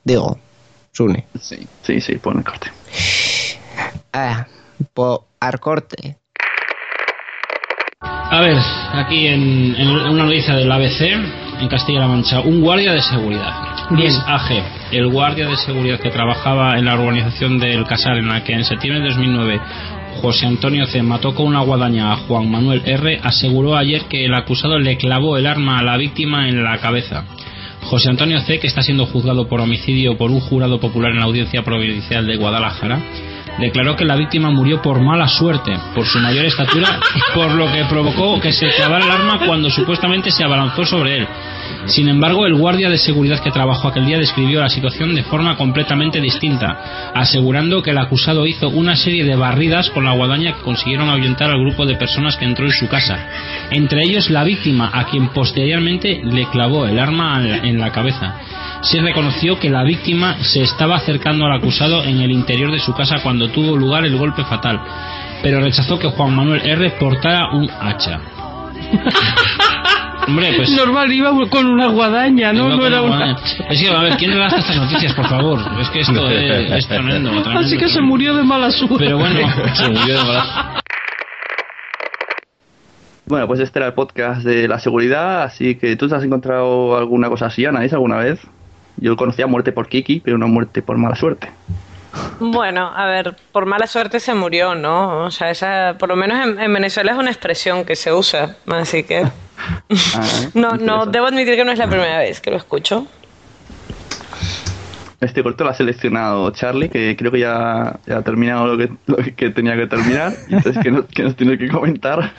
[0.03, 0.39] digo,
[0.91, 1.27] Sune.
[1.39, 2.71] Sí, sí, sí, pon el corte.
[4.13, 4.47] Ah,
[4.93, 6.17] po, ar corte.
[8.01, 8.57] A ver,
[8.93, 13.53] aquí en, en una noticia del ABC, en Castilla-La Mancha, un guardia de seguridad.
[14.25, 18.53] AG, el guardia de seguridad que trabajaba en la urbanización del Casal, en la que
[18.53, 19.61] en septiembre de 2009
[20.21, 21.01] José Antonio C.
[21.01, 25.37] mató con una guadaña a Juan Manuel R., aseguró ayer que el acusado le clavó
[25.37, 27.23] el arma a la víctima en la cabeza.
[27.83, 31.25] José Antonio C., que está siendo juzgado por homicidio por un jurado popular en la
[31.25, 32.99] Audiencia Provincial de Guadalajara,
[33.59, 36.99] declaró que la víctima murió por mala suerte, por su mayor estatura,
[37.33, 41.27] por lo que provocó que se clavara el arma cuando supuestamente se abalanzó sobre él.
[41.85, 45.57] Sin embargo, el guardia de seguridad que trabajó aquel día describió la situación de forma
[45.57, 50.63] completamente distinta, asegurando que el acusado hizo una serie de barridas con la guadaña que
[50.63, 53.27] consiguieron ahuyentar al grupo de personas que entró en su casa,
[53.71, 58.35] entre ellos la víctima, a quien posteriormente le clavó el arma en la cabeza
[58.81, 62.93] se reconoció que la víctima se estaba acercando al acusado en el interior de su
[62.93, 64.79] casa cuando tuvo lugar el golpe fatal.
[65.41, 68.19] pero rechazó que Juan Manuel R portara un hacha.
[70.29, 70.71] Hombre, pues...
[70.71, 72.69] Normal, iba con una guadaña, ¿no?
[72.69, 73.37] No era una.
[73.69, 75.59] Es que, a ver, ¿quién redacta estas noticias, por favor?
[75.81, 77.59] Es que esto es, es tremendo, tremendo.
[77.59, 78.97] Así que se murió de mala suerte.
[79.05, 79.39] Pero bueno,
[79.73, 80.81] se murió de mala
[83.25, 86.97] Bueno, pues este era el podcast de la seguridad, así que tú te has encontrado
[86.97, 88.39] alguna cosa así, Anaís, alguna vez.
[88.97, 91.49] Yo conocía muerte por Kiki, pero no muerte por mala suerte.
[92.39, 95.25] Bueno, a ver, por mala suerte se murió, ¿no?
[95.25, 98.55] O sea, esa, por lo menos en, en Venezuela es una expresión que se usa,
[98.67, 99.25] así que
[100.53, 103.07] no, no, debo admitir que no es la primera vez que lo escucho.
[105.19, 108.89] Este corto lo ha seleccionado Charlie, que creo que ya, ya ha terminado lo que,
[109.05, 110.33] lo que tenía que terminar.
[110.49, 112.31] Entonces, ¿qué nos, qué nos tiene que comentar?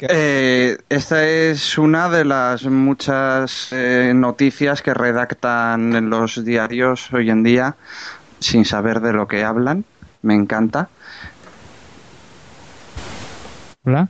[0.00, 7.30] Eh, esta es una de las muchas eh, noticias que redactan en los diarios hoy
[7.30, 7.76] en día
[8.44, 9.84] sin saber de lo que hablan.
[10.22, 10.88] Me encanta.
[13.84, 14.08] Hola.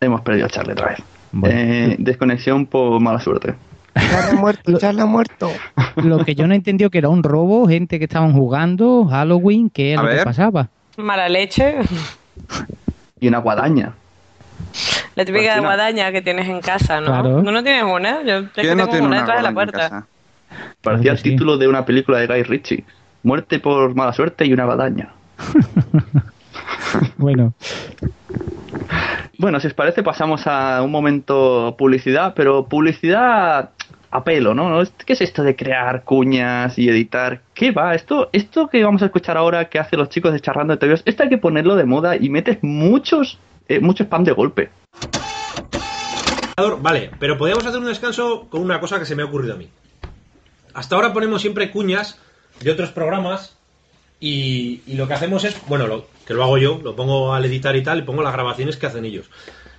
[0.00, 0.98] Hemos perdido a Charlie otra vez.
[1.44, 3.54] Eh, desconexión por mala suerte.
[3.94, 5.50] Charla ha muerto, Charla ha muerto.
[5.96, 9.70] Lo que yo no he entendido que era un robo, gente que estaban jugando, Halloween,
[9.70, 10.68] ¿qué es A lo que pasaba?
[10.96, 11.76] Mala leche,
[13.20, 13.92] Y una guadaña.
[15.14, 17.06] la típica guadaña que tienes en casa, ¿no?
[17.06, 17.42] Claro.
[17.42, 18.22] ¿No, no tienes una?
[18.22, 20.06] Yo es que ¿Quién no tengo tiene una detrás de la puerta.
[20.80, 22.84] Parecía el título de una película de Guy Ritchie.
[23.22, 25.12] Muerte por mala suerte y una guadaña.
[27.16, 27.54] Bueno,
[29.38, 33.70] Bueno, si os parece, pasamos a un momento publicidad, pero publicidad
[34.10, 34.82] a pelo, ¿no?
[35.06, 37.40] ¿Qué es esto de crear cuñas y editar?
[37.54, 37.94] ¿Qué va?
[37.94, 41.02] Esto, esto que vamos a escuchar ahora que hacen los chicos de Charrando de TVOs,
[41.06, 43.38] esto hay que ponerlo de moda y metes muchos,
[43.68, 44.70] eh, mucho spam de golpe.
[46.80, 49.56] Vale, pero podríamos hacer un descanso con una cosa que se me ha ocurrido a
[49.56, 49.68] mí.
[50.74, 52.18] Hasta ahora ponemos siempre cuñas
[52.60, 53.56] de otros programas
[54.20, 57.44] y, y lo que hacemos es, bueno, lo, que lo hago yo, lo pongo al
[57.44, 59.26] editar y tal, y pongo las grabaciones que hacen ellos.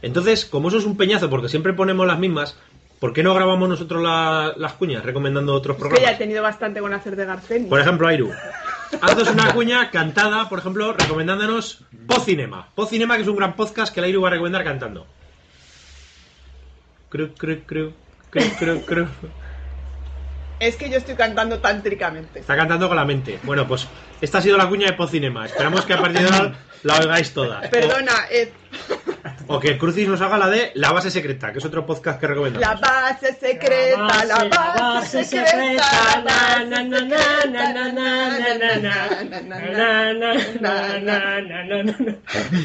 [0.02, 2.58] Entonces, como eso es un peñazo, porque siempre ponemos las mismas,
[3.00, 6.16] ¿por qué no grabamos nosotros la- las cuñas recomendando otros Es que ya programas?
[6.16, 7.70] he tenido bastante con hacer de Garceni.
[7.70, 8.32] Por ejemplo, Airu.
[9.02, 12.68] Haznos una cuña cantada, por ejemplo, recomendándonos Pocinema.
[12.76, 15.08] Pocinema, que es un gran podcast que la Airu va a recomendar cantando.
[17.10, 17.94] Cru, cru, cru,
[18.30, 19.08] cru, cru, cru.
[20.68, 22.40] Es que yo estoy cantando tántricamente.
[22.40, 23.40] Está cantando con la mente.
[23.44, 23.88] Bueno, pues
[24.22, 25.46] esta ha sido la cuña de Pocinema.
[25.46, 27.62] Esperamos que a partir de ahora la oigáis toda.
[27.70, 28.52] Perdona, eh,
[29.48, 32.28] O que Crucis nos haga la de La Base Secreta, que es otro podcast que
[32.28, 32.68] recomendamos.
[32.68, 36.84] la base secreta, la base, secreta, la base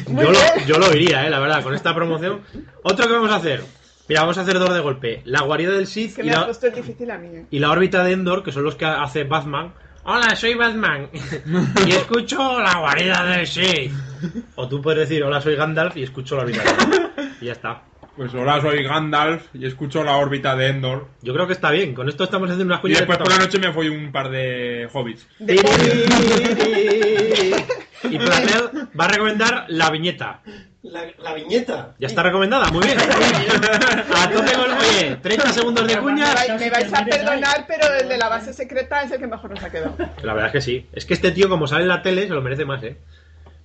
[0.07, 2.41] Yo lo, yo lo oiría, eh, la verdad, con esta promoción.
[2.83, 3.63] Otro que vamos a hacer.
[4.09, 5.21] Mira, vamos a hacer dos de golpe.
[5.25, 7.27] La guarida del Sith Que y me ha la, puesto difícil a mí.
[7.31, 7.45] eh.
[7.51, 9.71] y la órbita de Endor, que son los que hace Batman.
[10.03, 11.09] Hola, soy Batman.
[11.85, 13.91] y escucho la guarida del Sith.
[14.55, 17.11] O tú puedes decir, hola, soy Gandalf y escucho la órbita de Endor.
[17.39, 17.83] Y ya está.
[18.15, 21.07] Pues hola, soy Gandalf y escucho la órbita de Endor.
[21.21, 21.93] Yo creo que está bien.
[21.93, 24.11] Con esto estamos haciendo unas Y cuñas de después por la noche me fui un
[24.11, 25.27] par de hobbits.
[28.03, 30.41] Y Platel va a recomendar la viñeta.
[30.81, 31.95] La, la viñeta.
[31.99, 32.97] Ya está recomendada, muy bien.
[34.15, 34.71] A tope con.
[34.71, 36.33] Oye, 30 segundos de Me cuñas.
[36.33, 39.49] vais, me vais a perdonar, pero el de la base secreta es el que mejor
[39.51, 39.95] nos ha quedado.
[40.23, 40.87] La verdad es que sí.
[40.93, 42.97] Es que este tío, como sale en la tele, se lo merece más, ¿eh?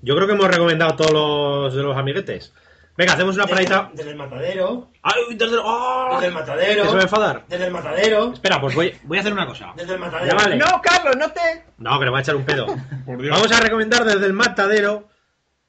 [0.03, 2.53] Yo creo que hemos recomendado todos los de los amiguetes.
[2.96, 3.90] Venga, hacemos una paradita.
[3.92, 4.90] Desde el matadero.
[5.03, 5.61] ¡Ay, desde el...
[5.64, 6.11] ¡Oh!
[6.14, 6.83] Desde el matadero.
[6.83, 7.44] ¿Que se va a enfadar?
[7.48, 8.33] Desde el matadero.
[8.33, 9.72] Espera, pues voy, voy a hacer una cosa.
[9.77, 10.37] Desde el Ya matadero.
[10.37, 10.57] vale.
[10.57, 11.64] No, Carlos, no te.
[11.79, 12.66] No, que le va a echar un pedo.
[13.07, 15.09] Vamos a recomendar desde el matadero.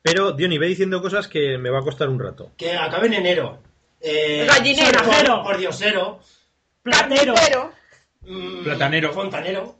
[0.06, 2.52] Pero, Diony, ve diciendo cosas que me va a costar un rato.
[2.56, 3.58] Que acabe en enero.
[4.00, 5.02] Eh, Gallinero.
[5.02, 6.20] Por, por diosero.
[6.84, 7.34] Platero.
[8.64, 9.12] Platanero.
[9.12, 9.78] Fontanero.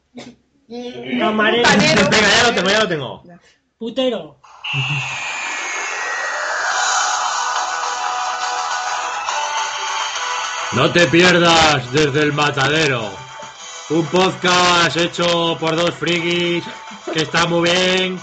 [1.20, 1.70] Camarero.
[2.10, 3.24] Venga, ya lo tengo, ya lo tengo.
[3.78, 4.40] Putero.
[10.72, 13.12] No te pierdas desde el matadero.
[13.92, 16.64] Un podcast hecho por dos frikis
[17.14, 18.20] que está muy bien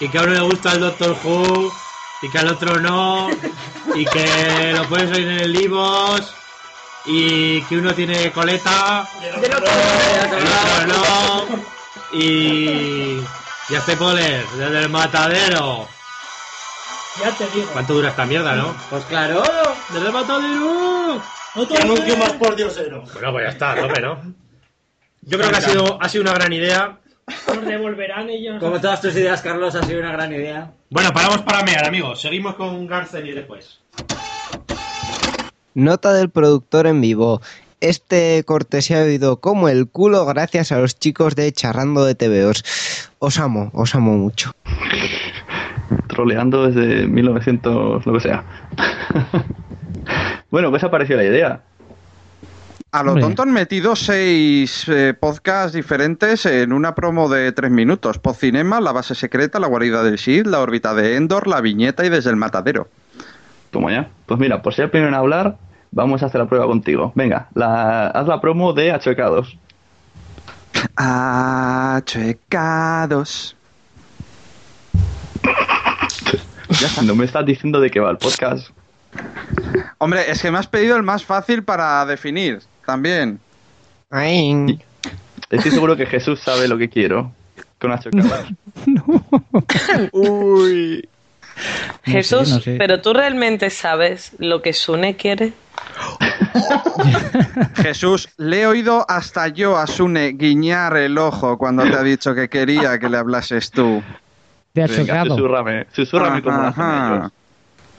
[0.00, 1.72] y que a uno le gusta el Doctor Who
[2.22, 3.28] y que al otro no
[3.94, 6.34] y que lo puedes oír en el Livos
[7.04, 9.46] y que uno tiene coleta otro.
[9.46, 11.46] el otro no
[12.12, 13.20] y
[13.68, 15.86] ya estoy poler desde el matadero.
[17.22, 17.68] Ya te digo.
[17.72, 18.74] ¿Cuánto dura esta mierda, no?
[18.88, 19.42] Pues claro,
[19.90, 21.20] desde el matadero.
[21.54, 23.02] Otro anuncio más por diosero.
[23.12, 24.22] Bueno, pues ya está, tope, ¿no?
[25.22, 26.98] Yo creo que ha sido, ha sido una gran idea.
[27.46, 28.58] Nos devolverán ellos.
[28.60, 30.72] Como todas tus ideas, Carlos, ha sido una gran idea.
[30.90, 32.20] Bueno, paramos para mear, amigos.
[32.20, 33.80] Seguimos con Garcen y después.
[35.74, 37.40] Nota del productor en vivo.
[37.80, 42.16] Este corte se ha oído como el culo gracias a los chicos de Charrando de
[42.16, 42.64] TVOs.
[43.20, 44.52] Os amo, os amo mucho.
[46.08, 48.44] troleando desde 1900, lo que sea.
[50.50, 51.62] bueno, ¿qué os ha parecido la idea?
[52.90, 53.24] A lo Hombre.
[53.26, 58.18] tonto han metido seis eh, podcasts diferentes en una promo de tres minutos.
[58.18, 62.08] Podcinema, La Base Secreta, La Guarida del Sid, La Órbita de Endor, La Viñeta y
[62.08, 62.88] Desde el Matadero.
[63.72, 64.08] Como ya.
[64.24, 65.58] Pues mira, por ser el primero en hablar,
[65.90, 67.12] vamos a hacer la prueba contigo.
[67.14, 69.58] Venga, la, haz la promo de Achuecados.
[70.96, 72.34] Achuecados.
[76.80, 78.68] Ya está, no me estás diciendo de qué va el podcast.
[79.96, 83.38] Hombre, es que me has pedido el más fácil para definir también.
[85.50, 87.30] Estoy seguro que Jesús sabe lo que quiero
[87.78, 88.46] con Achuecados.
[90.12, 91.06] Uy.
[92.04, 92.76] Jesús, no sé.
[92.78, 95.52] pero tú realmente sabes lo que Sune quiere.
[97.76, 102.34] Jesús, le he oído hasta yo a Sune guiñar el ojo cuando te ha dicho
[102.34, 104.02] que quería que le hablases tú.
[104.74, 107.30] Lo hacen Ajá.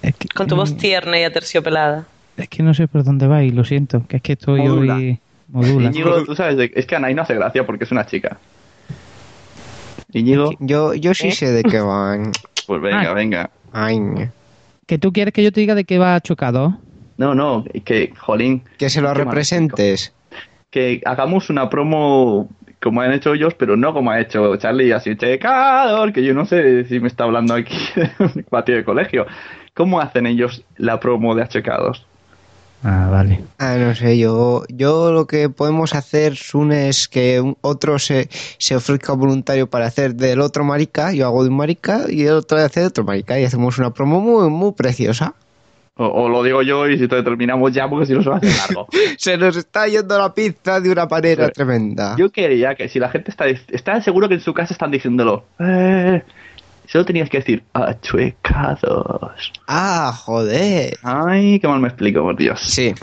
[0.01, 0.15] ellos.
[0.33, 2.07] Con tu voz tierna y aterciopelada.
[2.39, 4.03] Es que no sé por dónde vais, lo siento.
[4.07, 4.95] Que es que estoy Modula.
[4.95, 5.19] hoy.
[5.49, 5.87] Modula.
[5.89, 8.37] Íñigo, tú sabes, es que Anaí no hace gracia porque es una chica.
[10.11, 12.31] Íñigo, Yo, yo sí sé de qué van.
[12.67, 13.13] pues venga, Ah.
[13.13, 13.49] venga.
[13.71, 13.99] Ay,
[14.87, 16.77] ¿Que tú quieres que yo te diga de qué va chocado?
[17.17, 18.63] No, no, que, jolín.
[18.77, 20.13] que se lo representes.
[20.71, 22.49] Que hagamos una promo
[22.81, 26.45] como han hecho ellos, pero no como ha hecho Charlie así, checador, que yo no
[26.45, 29.27] sé si me está hablando aquí en un patio de colegio.
[29.75, 32.05] ¿Cómo hacen ellos la promo de achecados?
[32.83, 33.41] Ah, vale.
[33.57, 38.29] Ah, no sé, yo, yo lo que podemos hacer, Sune, es que un- otro se,
[38.57, 42.33] se ofrezca voluntario para hacer del otro marica, yo hago de un marica y el
[42.35, 45.33] otro hace de otro marica y hacemos una promo muy, muy preciosa.
[45.95, 48.35] O, o lo digo yo y si te terminamos ya porque si no se va
[48.35, 48.87] a hacer largo.
[49.17, 52.15] Se nos está yendo la pizza de una manera tremenda.
[52.17, 55.43] Yo quería que si la gente está, está seguro que en su casa están diciéndolo,
[55.59, 56.23] eh,
[56.91, 59.53] solo tenías que decir achuecados.
[59.67, 60.97] Ah, joder.
[61.03, 62.59] Ay, qué mal me explico, por Dios.
[62.61, 62.95] Sí.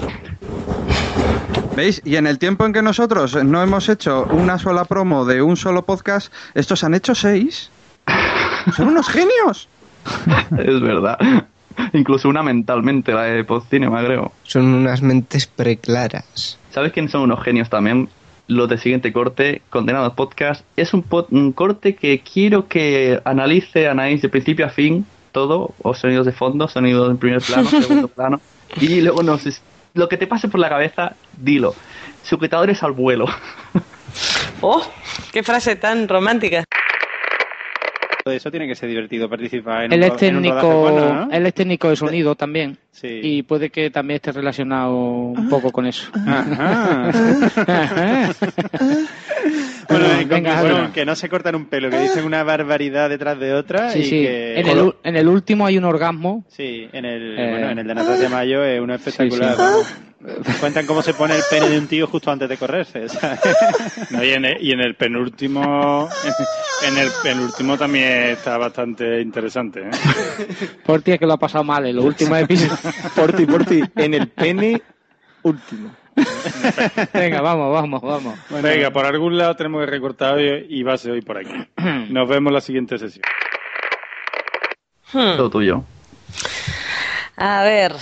[1.76, 2.02] ¿Veis?
[2.04, 5.56] Y en el tiempo en que nosotros no hemos hecho una sola promo de un
[5.56, 7.70] solo podcast, estos han hecho seis.
[8.76, 9.68] Son unos genios.
[10.58, 11.18] es verdad.
[11.92, 14.32] Incluso una mentalmente, la de Podcinema, creo.
[14.42, 16.58] Son unas mentes preclaras.
[16.70, 18.08] ¿Sabes quiénes son unos genios también?
[18.48, 20.64] Los de siguiente corte, Condenados Podcast.
[20.76, 25.74] Es un, pod- un corte que quiero que analice Anaís de principio a fin, todo,
[25.82, 28.40] o sonidos de fondo, sonidos en primer plano, segundo plano,
[28.80, 29.42] y luego nos,
[29.94, 31.74] lo que te pase por la cabeza, dilo.
[32.22, 33.26] Sujetadores al vuelo.
[34.60, 34.82] ¡Oh!
[35.32, 36.64] ¡Qué frase tan romántica!
[38.30, 40.82] Eso tiene que ser divertido participar en Él un, es ro- en un rodaje técnico,
[40.82, 41.32] porno, ¿no?
[41.32, 42.76] él es técnico de sonido también.
[42.92, 43.20] Sí.
[43.22, 46.10] Y puede que también esté relacionado un poco con eso.
[46.26, 47.10] Ajá.
[49.88, 53.90] Bueno, venga, que no se cortan un pelo, que dicen una barbaridad detrás de otra
[53.90, 54.10] Sí, y sí.
[54.22, 54.60] que...
[54.60, 56.44] En el, u- en el último hay un orgasmo.
[56.48, 57.50] Sí, en el, Eh.
[57.50, 59.50] bueno, en el de Natas de Mayo es uno espectacular.
[59.50, 59.62] Sí, sí.
[59.62, 59.94] vamos.
[60.60, 63.08] Cuentan cómo se pone el pene de un tío justo antes de correrse.
[63.08, 63.38] ¿sabes?
[64.10, 66.08] No, y, en el, y en el penúltimo
[66.86, 69.90] en el penúltimo también está bastante interesante ¿eh?
[70.86, 72.78] Por ti es que lo ha pasado mal en los últimos episodios.
[73.14, 73.82] Por ti, por ti.
[73.96, 74.80] En el pene
[75.42, 75.90] último.
[77.12, 78.38] Venga, vamos, vamos, vamos.
[78.62, 81.52] venga por algún lado tenemos que recortar hoy y va a ser hoy por aquí
[82.10, 83.22] nos vemos la siguiente sesión
[85.12, 85.36] Hmm.
[85.36, 85.84] Todo tuyo.
[87.36, 87.94] A ver,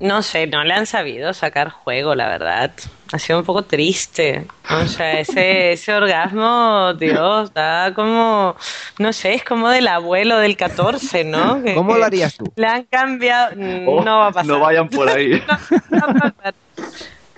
[0.00, 2.72] no sé, no le han sabido sacar juego, la verdad.
[3.12, 4.46] Ha sido un poco triste.
[4.70, 8.56] O sea, ese, ese orgasmo, Dios, da como,
[8.98, 11.62] no sé, es como del abuelo del 14, ¿no?
[11.62, 12.50] Que- ¿Cómo lo harías tú?
[12.56, 13.52] Le han cambiado,
[13.86, 14.46] Oh, no va a pasar.
[14.46, 15.42] No vayan por ahí.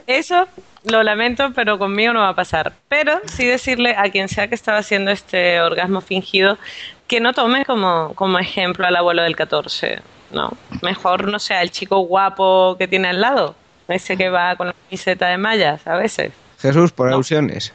[0.06, 0.46] Eso
[0.90, 2.72] lo lamento, pero conmigo no va a pasar.
[2.88, 6.58] Pero sí decirle a quien sea que estaba haciendo este orgasmo fingido
[7.06, 10.00] que no tome como, como ejemplo al abuelo del 14.
[10.30, 10.50] No,
[10.82, 13.54] mejor, no sé, al chico guapo que tiene al lado.
[13.88, 16.32] Ese que va con la camiseta de mallas a veces.
[16.58, 17.72] Jesús, por alusiones.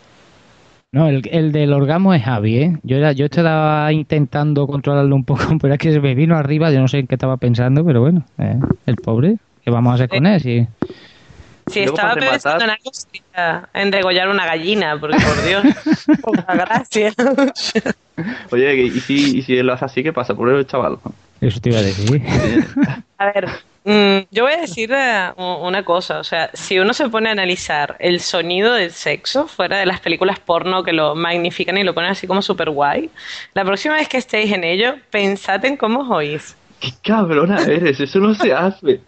[0.91, 2.77] No, el, el del orgasmo es Javi, ¿eh?
[2.81, 6.71] Yo, era, yo estaba intentando controlarlo un poco, pero es que se me vino arriba,
[6.71, 8.57] yo no sé en qué estaba pensando, pero bueno, eh,
[8.87, 10.41] el pobre, ¿qué vamos a hacer con él?
[10.41, 10.67] Si-
[11.69, 15.63] Si Luego estaba pensando en algo sería en degollar una gallina, porque por Dios,
[16.21, 17.13] poca gracia.
[18.51, 20.33] Oye, ¿y si, y si lo hace así, qué pasa?
[20.35, 20.97] Por el chaval.
[21.41, 22.21] Eso te iba a decir.
[23.17, 23.47] A ver,
[23.85, 27.31] mm, yo voy a decir eh, una cosa, o sea, si uno se pone a
[27.31, 31.93] analizar el sonido del sexo fuera de las películas porno que lo magnifican y lo
[31.93, 33.09] ponen así como súper guay,
[33.53, 36.55] la próxima vez que estéis en ello, pensad en cómo os oís.
[36.79, 37.99] ¡Qué cabrona eres!
[37.99, 39.01] Eso no se hace.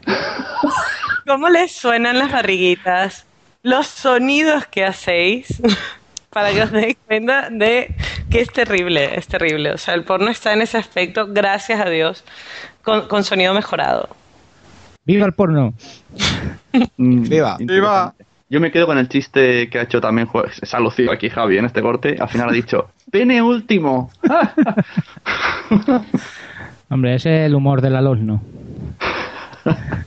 [1.25, 3.25] ¿Cómo les suenan las barriguitas?
[3.63, 5.61] Los sonidos que hacéis.
[6.31, 7.93] para que os deis cuenta de
[8.29, 9.73] que es terrible, es terrible.
[9.73, 12.23] O sea, el porno está en ese aspecto, gracias a Dios,
[12.81, 14.09] con, con sonido mejorado.
[15.03, 15.73] ¡Viva el porno!
[16.97, 17.57] Viva.
[17.59, 18.13] Viva.
[18.49, 21.57] Yo me quedo con el chiste que ha hecho también, se ha lucido aquí Javi
[21.57, 22.17] en este corte.
[22.19, 24.11] Al final ha dicho, pene último.
[26.91, 28.41] Hombre, ese es el humor del alumno.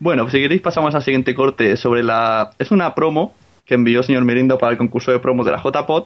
[0.00, 2.50] Bueno, si queréis pasamos al siguiente corte sobre la...
[2.58, 3.32] Es una promo
[3.64, 6.04] que envió el señor Merindo para el concurso de promos de la JPod.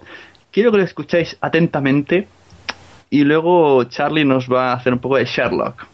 [0.53, 2.29] Quiero que lo escuchéis atentamente
[3.11, 5.89] y luego Charlie nos va a hacer un poco de Sherlock.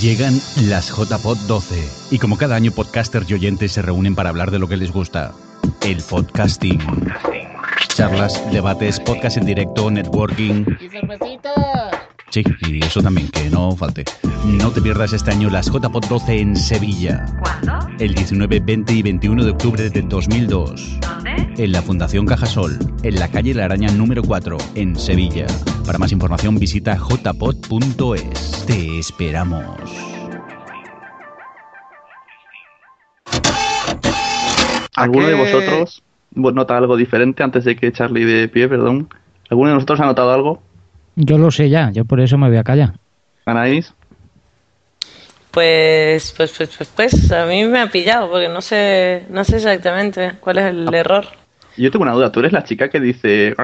[0.00, 0.34] Llegan
[0.68, 4.60] las JPod 12 y como cada año podcasters y oyentes se reúnen para hablar de
[4.60, 5.32] lo que les gusta.
[5.82, 6.78] El podcasting.
[7.98, 10.64] Charlas, debates, podcast en directo, networking.
[12.30, 14.04] Sí, y eso también, que no falte.
[14.44, 17.26] No te pierdas este año las JPod 12 en Sevilla.
[17.42, 17.88] ¿Cuándo?
[17.98, 21.00] El 19, 20 y 21 de octubre de 2002.
[21.00, 21.52] ¿Dónde?
[21.58, 25.48] En la Fundación Cajasol, en la calle La Araña número 4, en Sevilla.
[25.84, 28.64] Para más información visita jpod.es.
[28.64, 29.66] Te esperamos.
[34.94, 36.04] ¿Alguno de vosotros
[36.38, 39.08] nota algo diferente antes de que Charlie de pie, perdón?
[39.50, 40.62] ¿Alguno de nosotros ha notado algo?
[41.16, 42.94] Yo lo sé ya, yo por eso me voy a callar.
[43.44, 43.92] ¿Anaís?
[45.50, 49.56] Pues, pues, pues, pues, pues, a mí me ha pillado, porque no sé, no sé
[49.56, 51.26] exactamente cuál es el error.
[51.76, 53.54] Yo tengo una duda, ¿tú eres la chica que dice...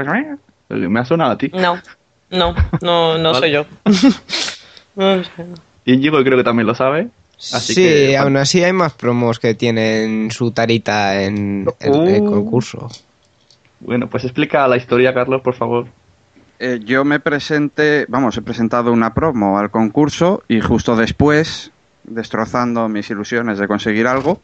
[0.68, 1.50] Me ha sonado a ti.
[1.52, 1.78] No,
[2.30, 3.38] no, no, no Vale.
[3.38, 3.66] soy yo.
[4.96, 5.30] No sé.
[5.84, 7.08] Y Íñigo creo que también lo sabe.
[7.52, 8.16] Así sí, que...
[8.16, 12.30] aún así hay más promos que tienen su tarita en el, el Uh.
[12.30, 12.88] concurso.
[13.80, 15.86] Bueno, pues explica la historia, Carlos, por favor.
[16.58, 21.70] Eh, yo me presenté, vamos, he presentado una promo al concurso y justo después,
[22.04, 24.40] destrozando mis ilusiones de conseguir algo,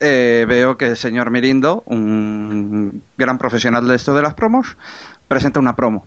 [0.00, 4.76] eh, veo que el señor Mirindo, un gran profesional de esto de las promos,
[5.28, 6.04] presenta una promo.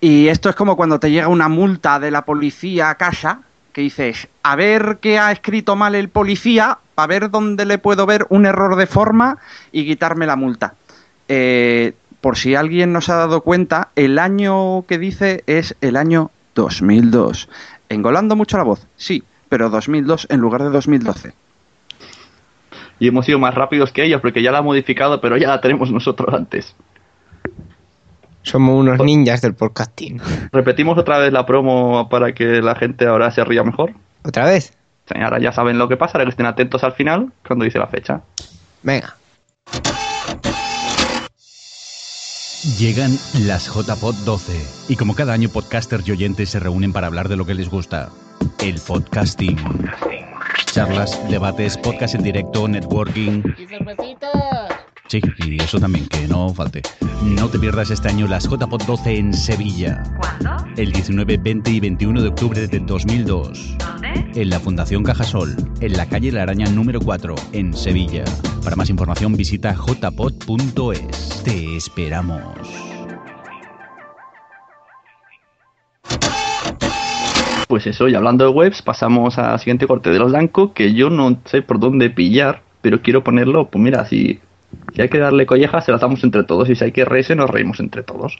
[0.00, 3.42] Y esto es como cuando te llega una multa de la policía a casa,
[3.72, 8.06] que dices, a ver qué ha escrito mal el policía, a ver dónde le puedo
[8.06, 9.38] ver un error de forma
[9.72, 10.74] y quitarme la multa.
[11.28, 15.96] Eh, por si alguien no se ha dado cuenta, el año que dice es el
[15.96, 17.48] año 2002.
[17.88, 21.32] Engolando mucho la voz, sí, pero 2002 en lugar de 2012.
[22.98, 25.60] Y hemos sido más rápidos que ellos porque ya la ha modificado, pero ya la
[25.60, 26.74] tenemos nosotros antes.
[28.42, 30.20] Somos unos ninjas del podcasting.
[30.52, 33.92] Repetimos otra vez la promo para que la gente ahora se ría mejor.
[34.24, 34.76] ¿Otra vez?
[35.06, 37.78] Sí, ahora ya saben lo que pasa, ahora que estén atentos al final cuando dice
[37.78, 38.22] la fecha.
[38.82, 39.16] Venga.
[42.78, 43.12] Llegan
[43.46, 44.52] las JPod 12
[44.90, 47.70] y como cada año podcasters y oyentes se reúnen para hablar de lo que les
[47.70, 48.10] gusta.
[48.62, 49.56] El podcasting.
[50.66, 53.42] Charlas, debates, podcast en directo, networking.
[55.10, 56.82] Sí, y eso también, que no falte.
[57.20, 60.04] No te pierdas este año las JPod 12 en Sevilla.
[60.16, 60.64] ¿Cuándo?
[60.76, 63.76] El 19, 20 y 21 de octubre de 2002.
[63.78, 64.30] ¿Dónde?
[64.40, 68.22] En la Fundación Cajasol, en la calle La Araña número 4, en Sevilla.
[68.62, 71.42] Para más información visita jpod.es.
[71.42, 72.44] Te esperamos.
[77.66, 81.10] Pues eso, y hablando de webs, pasamos al siguiente corte de los Danco, que yo
[81.10, 84.38] no sé por dónde pillar, pero quiero ponerlo, pues mira, si,
[84.94, 87.34] si hay que darle collejas, se las damos entre todos, y si hay que reírse,
[87.34, 88.36] nos reímos entre todos.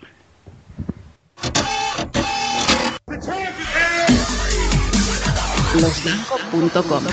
[5.75, 7.05] Losdanco.com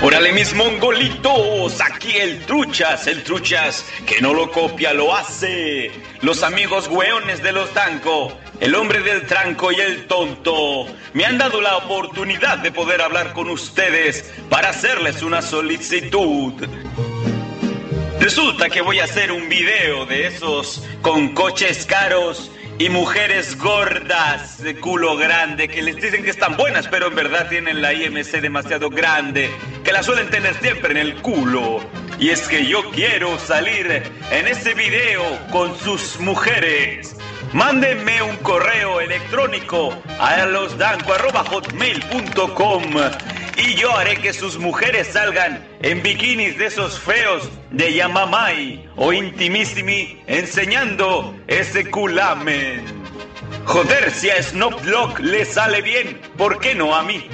[0.00, 5.90] Órale mis mongolitos, aquí el truchas, el truchas que no lo copia, lo hace.
[6.22, 11.38] Los amigos hueones de los Danco, el hombre del tranco y el tonto, me han
[11.38, 16.54] dado la oportunidad de poder hablar con ustedes para hacerles una solicitud.
[18.20, 24.62] Resulta que voy a hacer un video de esos con coches caros y mujeres gordas
[24.62, 28.40] de culo grande que les dicen que están buenas, pero en verdad tienen la IMC
[28.40, 29.50] demasiado grande,
[29.84, 31.80] que la suelen tener siempre en el culo.
[32.18, 34.02] Y es que yo quiero salir
[34.32, 37.16] en ese video con sus mujeres.
[37.52, 42.82] Mándenme un correo electrónico a losdanco.hotmail.com
[43.56, 49.14] y yo haré que sus mujeres salgan en bikinis de esos feos de Yamamai o
[49.14, 52.84] Intimissimi enseñando ese culamen.
[53.64, 57.30] Joder, si a Dogg le sale bien, ¿por qué no a mí?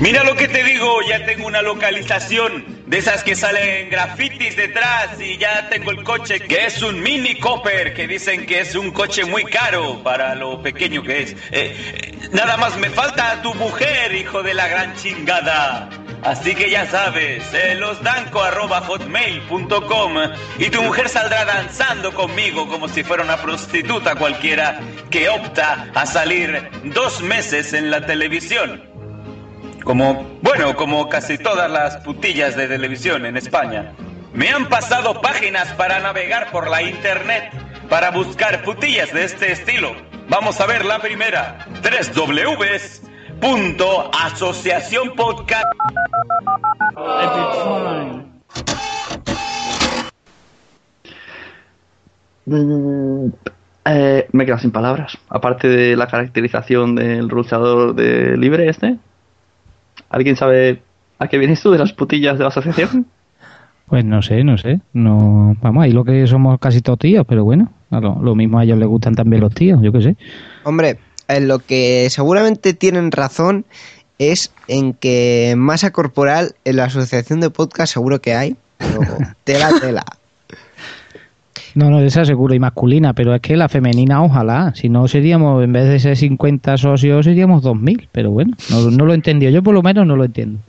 [0.00, 5.18] Mira lo que te digo, ya tengo una localización De esas que salen grafitis detrás
[5.18, 8.90] y ya tengo el coche que es un Mini Cooper, que dicen que es un
[8.90, 11.32] coche muy caro para lo pequeño que es.
[11.32, 15.88] Eh, eh, nada más me falta tu mujer, hijo de la gran chingada.
[16.22, 20.14] Así que ya sabes, eh, losdanco.hotmail.com
[20.58, 24.78] y tu mujer saldrá danzando conmigo como si fuera una prostituta cualquiera
[25.10, 28.93] que opta a salir dos meses en la televisión.
[29.84, 33.92] Como, bueno, como casi todas las putillas de televisión en España.
[34.32, 37.52] Me han pasado páginas para navegar por la internet,
[37.90, 39.94] para buscar putillas de este estilo.
[40.28, 41.58] Vamos a ver la primera.
[41.82, 43.02] 3 Ws.
[43.40, 45.66] Punto Asociación Podcast.
[52.46, 53.28] Mm,
[53.84, 55.18] eh, me he quedado sin palabras.
[55.28, 58.96] Aparte de la caracterización del luchador de libre este.
[60.14, 60.80] ¿Alguien sabe
[61.18, 63.06] a qué vienes tú de las putillas de la asociación?
[63.86, 64.80] Pues no sé, no sé.
[64.94, 68.64] No, vamos, ahí lo que somos casi todos tíos, pero bueno, lo, lo mismo a
[68.64, 70.16] ellos les gustan también los tíos, yo qué sé.
[70.62, 70.98] Hombre,
[71.28, 73.66] en lo que seguramente tienen razón
[74.18, 79.00] es en que masa corporal en la asociación de podcast seguro que hay, pero
[79.44, 80.04] tela, tela.
[81.74, 84.72] No, no, esa seguro y masculina, pero es que la femenina, ojalá.
[84.74, 88.08] Si no, seríamos, en vez de ser 50 socios, seríamos 2.000.
[88.12, 89.50] Pero bueno, no, no lo he entendido.
[89.50, 90.60] Yo por lo menos no lo entiendo.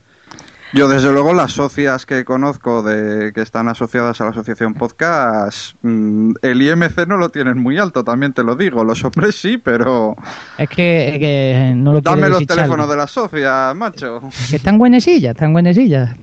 [0.76, 5.76] Yo, desde luego, las socias que conozco de que están asociadas a la asociación podcast,
[5.84, 8.84] mm, el IMC no lo tienen muy alto, también te lo digo.
[8.84, 10.18] Los hombres sí, pero.
[10.58, 14.20] Es que, es que no lo Dame los teléfonos de las socias, macho.
[14.50, 16.14] Que están buenecillas, están buenecillas.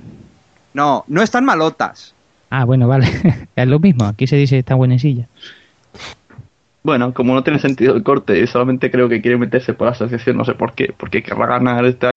[0.74, 2.11] No, no están malotas.
[2.55, 3.07] Ah, bueno, vale.
[3.57, 4.05] es lo mismo.
[4.05, 5.26] Aquí se dice están buenecillas.
[6.82, 9.92] Bueno, como no tiene sentido el corte y solamente creo que quiere meterse por la
[9.92, 12.11] asociación, no sé por qué, porque querrá ganar este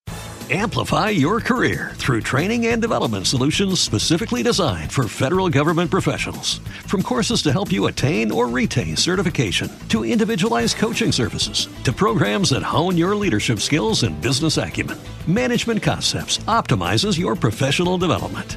[0.50, 6.58] Amplify your career through training and development solutions specifically designed for federal government professionals.
[6.86, 12.50] From courses to help you attain or retain certification, to individualized coaching services, to programs
[12.50, 18.56] that hone your leadership skills and business acumen, Management Concepts optimizes your professional development.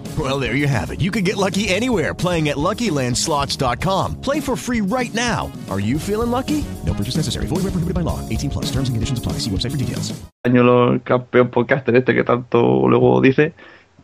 [0.19, 0.99] Well, there you have it.
[1.01, 4.15] You can get lucky anywhere playing at LuckyLandSlots.com.
[4.21, 5.49] Play for free right now.
[5.69, 6.63] Are you feeling lucky?
[6.85, 7.47] No purchase necessary.
[7.47, 8.19] Void where prohibited by law.
[8.29, 8.65] 18 plus.
[8.71, 9.39] Terms and conditions apply.
[9.39, 10.13] See website for details.
[10.45, 13.53] año lo- el campeón podcaster este que tanto luego dice,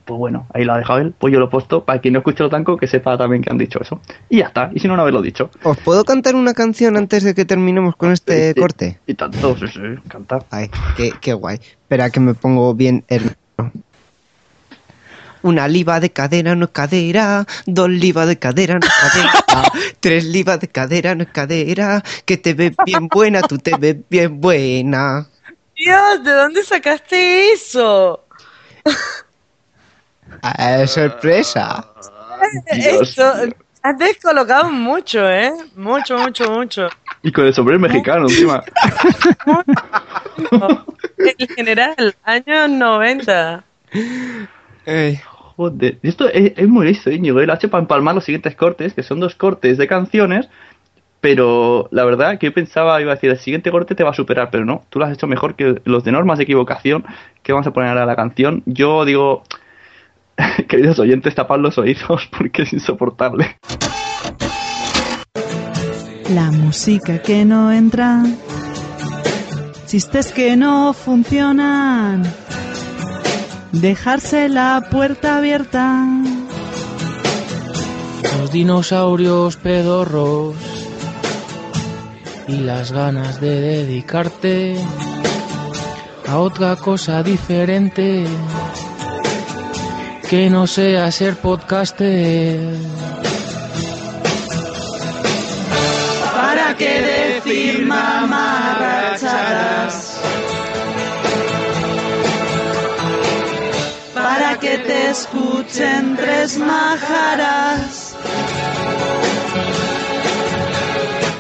[0.05, 2.19] pues bueno, ahí lo ha dejado él, pues yo lo he puesto para quien no
[2.19, 3.99] escuche lo tanco que sepa también que han dicho eso.
[4.29, 5.49] Y ya está, y si no, no haberlo dicho.
[5.63, 8.99] ¿Os puedo cantar una canción antes de que terminemos con este corte?
[9.07, 10.45] Y tanto, sí, sí, cantar.
[10.51, 11.57] Ay, qué, qué guay.
[11.59, 13.35] Espera que me pongo bien el...
[15.47, 19.63] Una liba de cadera no es cadera, dos libas de cadera no es cadera,
[20.01, 23.95] tres libas de cadera no es cadera, que te ves bien buena, tú te ves
[24.09, 25.25] bien buena.
[25.73, 28.25] Dios, ¿de dónde sacaste eso?
[30.41, 31.93] Ah, sorpresa.
[32.65, 33.33] Esto,
[33.83, 35.53] has descolocado mucho, ¿eh?
[35.77, 36.89] Mucho, mucho, mucho.
[37.23, 38.65] Y con el sombrero mexicano encima.
[41.17, 43.63] En general, años 90.
[46.03, 47.39] Esto es, muy listo, Íñigo.
[47.39, 50.49] Él ha hecho para empalmar los siguientes cortes, que son dos cortes de canciones,
[51.19, 54.13] pero la verdad que yo pensaba, iba a decir, el siguiente corte te va a
[54.13, 57.05] superar, pero no, tú lo has hecho mejor que los de normas de equivocación
[57.41, 58.61] que vamos a poner ahora a la canción.
[58.67, 59.43] Yo digo,
[60.67, 63.57] queridos oyentes, tapad los oídos porque es insoportable.
[66.33, 68.21] La música que no entra,
[69.87, 72.23] chistes que no funcionan,
[73.81, 76.05] dejarse la puerta abierta.
[78.39, 80.55] Los dinosaurios pedorros
[82.47, 84.77] y las ganas de dedicarte
[86.27, 88.25] a otra cosa diferente
[90.29, 92.59] que no sea ser podcaster.
[96.33, 99.86] ¿Para qué decir mamarrachadas?
[104.67, 108.15] Que te escuchen tres majaras.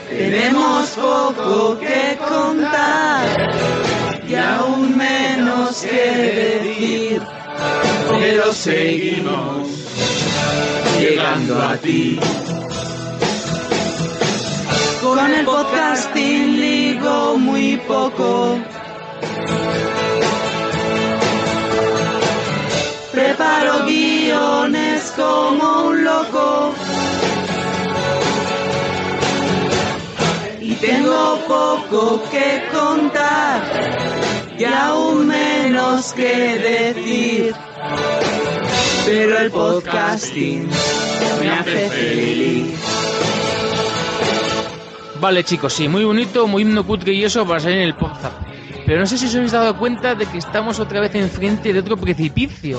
[0.09, 3.25] Tenemos poco que contar
[4.27, 6.05] y aún menos que
[6.63, 7.21] decir.
[8.19, 9.67] pero seguimos
[10.99, 12.19] llegando a ti.
[15.01, 18.57] Con el podcasting ligo muy poco.
[25.17, 26.75] Como un loco.
[30.61, 33.63] Y tengo poco que contar
[34.59, 37.55] y aún menos que decir.
[39.05, 40.69] Pero el podcasting
[41.39, 42.79] me hace feliz.
[45.19, 48.35] Vale, chicos, sí, muy bonito, muy cutre y eso para salir en el podcast.
[48.85, 51.79] Pero no sé si os habéis dado cuenta de que estamos otra vez enfrente de
[51.79, 52.77] otro precipicio.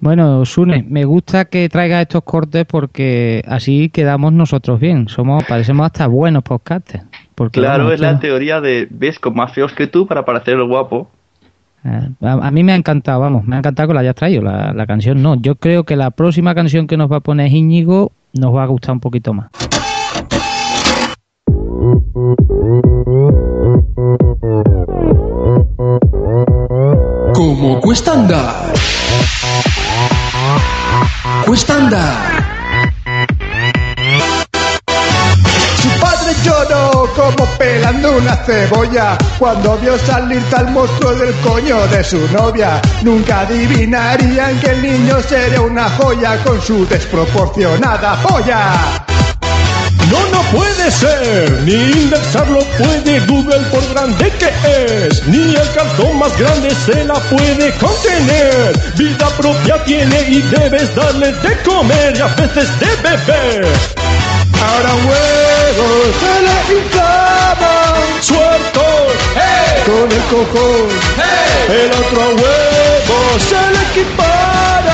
[0.00, 5.08] Bueno, Sune, me gusta que traiga estos cortes porque así quedamos nosotros bien.
[5.08, 7.04] Somos, parecemos hasta buenos podcasters.
[7.34, 10.64] Porque, Claro, es la teoría de ves con más feos que tú para parecer el
[10.64, 11.10] guapo.
[11.84, 14.42] eh, a, a mí me ha encantado, vamos, me ha encantado que la hayas traído.
[14.42, 15.34] La, la canción no.
[15.36, 18.66] Yo creo que la próxima canción que nos va a poner Íñigo nos va a
[18.66, 19.48] gustar un poquito más.
[27.34, 28.79] Como cuesta andar.
[31.50, 32.44] Andar.
[35.82, 42.04] Su padre lloró como pelando una cebolla cuando vio salir tal monstruo del coño de
[42.04, 42.80] su novia.
[43.02, 49.19] Nunca adivinarían que el niño sería una joya con su desproporcionada polla.
[50.10, 54.50] No, no puede ser, ni indexarlo puede Google por grande que
[55.06, 58.76] es, ni el cartón más grande se la puede contener.
[58.96, 63.66] Vida propia tiene y debes darle de comer y a veces de beber.
[64.62, 65.88] Ahora un huevo
[66.20, 67.74] se le hinchaba,
[68.20, 68.84] suelto,
[69.86, 70.88] con el cojón,
[71.68, 74.89] el otro huevo se le equipara,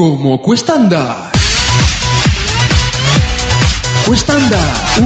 [0.00, 1.30] Como cuesta andar.
[4.06, 4.72] Cuesta andar.
[4.96, 5.02] Uh,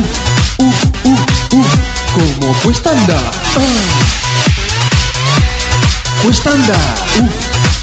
[0.62, 0.72] uh,
[1.02, 1.18] uh,
[1.56, 1.66] uh.
[2.14, 3.32] Como cuesta andar.
[3.56, 3.60] Ah.
[6.22, 6.94] Cuesta andar.
[7.18, 7.28] Uh,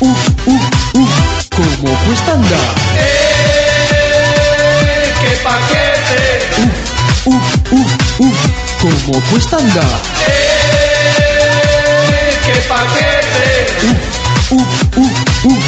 [0.05, 0.59] uh, uh,
[0.93, 1.09] uh.
[1.53, 2.75] Como cuesta andar.
[2.95, 3.11] ¡Eh!
[5.19, 6.21] ¡Qué paquete!
[7.25, 7.41] Uh, uh,
[7.71, 7.87] uh,
[8.19, 8.33] uh.
[8.79, 9.99] Como cuesta andar.
[10.29, 10.31] ¡Eh!
[12.45, 13.67] ¡Qué paquete!
[13.83, 15.09] Uh, uh,
[15.43, 15.59] uh.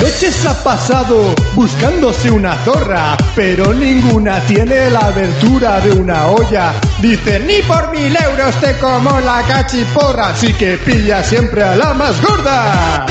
[0.00, 6.72] Noches ha pasado buscándose una zorra, pero ninguna tiene la abertura de una olla.
[7.00, 11.94] Dice, ni por mil euros te como la cachiporra, así que pilla siempre a la
[11.94, 13.06] más gorda.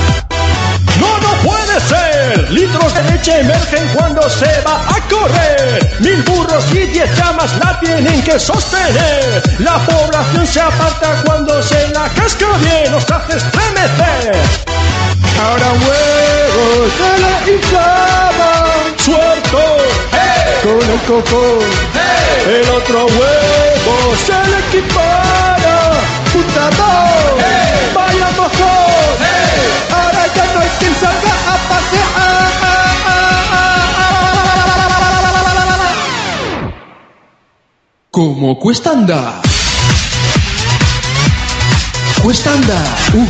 [0.99, 2.51] No, no puede ser.
[2.51, 5.95] Litros de leche emergen cuando se va a correr.
[5.99, 9.43] Mil burros y diez llamas la tienen que sostener.
[9.59, 14.36] La población se aparta cuando se la casca bien, nos hace estremecer.
[15.40, 16.66] Ahora un huevo
[16.98, 18.52] se le hinchaba,
[18.98, 19.66] Suelto,
[20.64, 21.60] con el cojón,
[22.48, 25.92] el otro huevo se le equipara,
[26.34, 27.44] puta voz,
[27.94, 28.28] vaya
[29.92, 32.48] ahora ya no hay quien salga a pasear.
[38.12, 39.42] Como cuesta andar.
[42.24, 42.98] Cuesta andar.
[43.14, 43.28] Uh,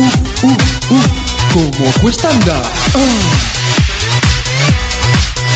[0.00, 1.21] uh, uh, uh.
[1.52, 2.62] Como cuesta andar.
[2.94, 2.98] Ah.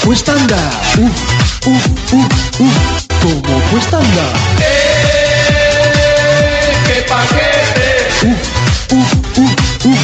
[0.04, 0.70] Cuesta andar.
[0.98, 1.08] Uh,
[1.70, 1.80] uh,
[2.12, 2.26] uh,
[2.60, 2.72] uh.
[3.22, 4.36] Como cuesta andar.
[4.60, 4.64] ¡Eh!
[6.86, 7.88] ¡Qué paquete!
[8.22, 8.36] Uh,
[8.94, 9.06] uh,
[9.40, 9.48] uh,
[9.88, 9.96] uh.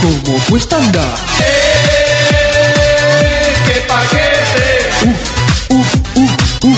[0.00, 1.18] Como cuesta andar.
[1.40, 1.44] ¡Eh!
[3.66, 4.66] ¡Qué paquete!
[5.02, 5.14] Uh,
[5.74, 5.84] uh,
[6.14, 6.28] uh,
[6.68, 6.76] uh.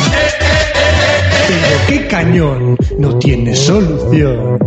[1.47, 4.59] Pero qué cañón, no tiene solución.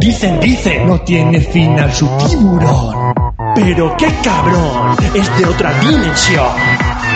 [0.00, 3.23] Dicen, dicen, no tiene final su tiburón.
[3.54, 6.52] Pero qué cabrón, es de otra dimensión.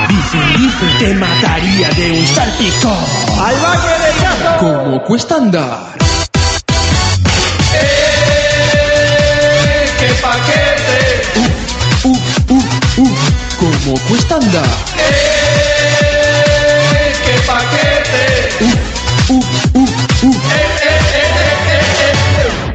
[0.09, 3.05] Dicen, dicen, te mataría de un salpicón.
[3.45, 4.59] ¡Al valle del gato!
[4.61, 5.97] Como cuesta andar.
[7.75, 8.79] ¡Eh!
[9.99, 11.23] ¡Qué paquete!
[12.05, 12.63] Uh, uh,
[12.99, 13.15] uh.
[13.59, 14.65] Como cuesta andar.
[14.97, 15.93] ¡Eh!
[17.27, 18.23] ¡Qué paquete!
[18.61, 18.75] Uh,
[19.33, 19.43] uh,
[19.75, 19.89] uh,
[20.29, 20.37] uh.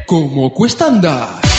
[0.05, 1.52] Como cuesta andar.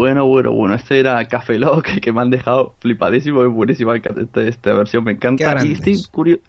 [0.00, 4.40] Bueno, bueno, bueno, este era Café Lock que me han dejado flipadísimo, es buenísima esta,
[4.40, 5.62] esta versión, me Qué encanta.
[5.66, 6.40] Y estoy, curio-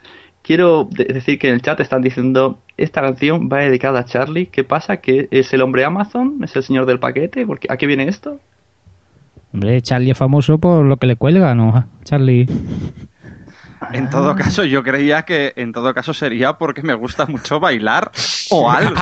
[0.41, 4.45] quiero de- decir que en el chat están diciendo esta canción va dedicada a Charlie.
[4.45, 4.97] ¿Qué pasa?
[5.01, 6.37] ¿Que es el hombre Amazon?
[6.41, 7.45] ¿Es el señor del paquete?
[7.45, 8.39] Porque ¿A qué viene esto?
[9.53, 11.85] Hombre, Charlie es famoso por lo que le cuelga, ¿no?
[12.05, 12.47] Charlie.
[13.91, 18.11] En todo caso, yo creía que en todo caso sería porque me gusta mucho bailar
[18.49, 19.01] o algo.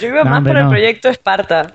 [0.00, 0.70] Yo iba No, más hombre, por el no.
[0.70, 1.72] proyecto Esparta.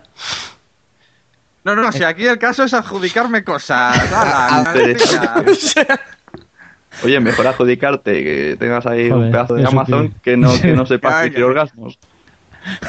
[1.64, 3.98] No, no, si aquí el caso es adjudicarme cosas.
[4.14, 5.76] ala, digas.
[7.04, 10.86] Oye, mejor adjudicarte que tengas ahí un pedazo de Amazon que- que no, que no
[10.86, 11.46] sepas ya.
[11.46, 11.98] orgasmos.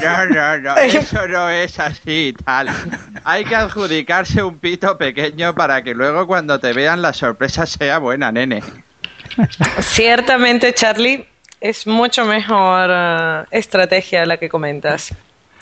[0.02, 2.68] No, no, no, eso no es así, tal.
[3.24, 7.98] Hay que adjudicarse un pito pequeño para que luego cuando te vean la sorpresa sea
[7.98, 8.62] buena, nene.
[9.80, 11.26] Ciertamente, Charlie,
[11.60, 15.14] es mucho mejor eh, estrategia la que comentas.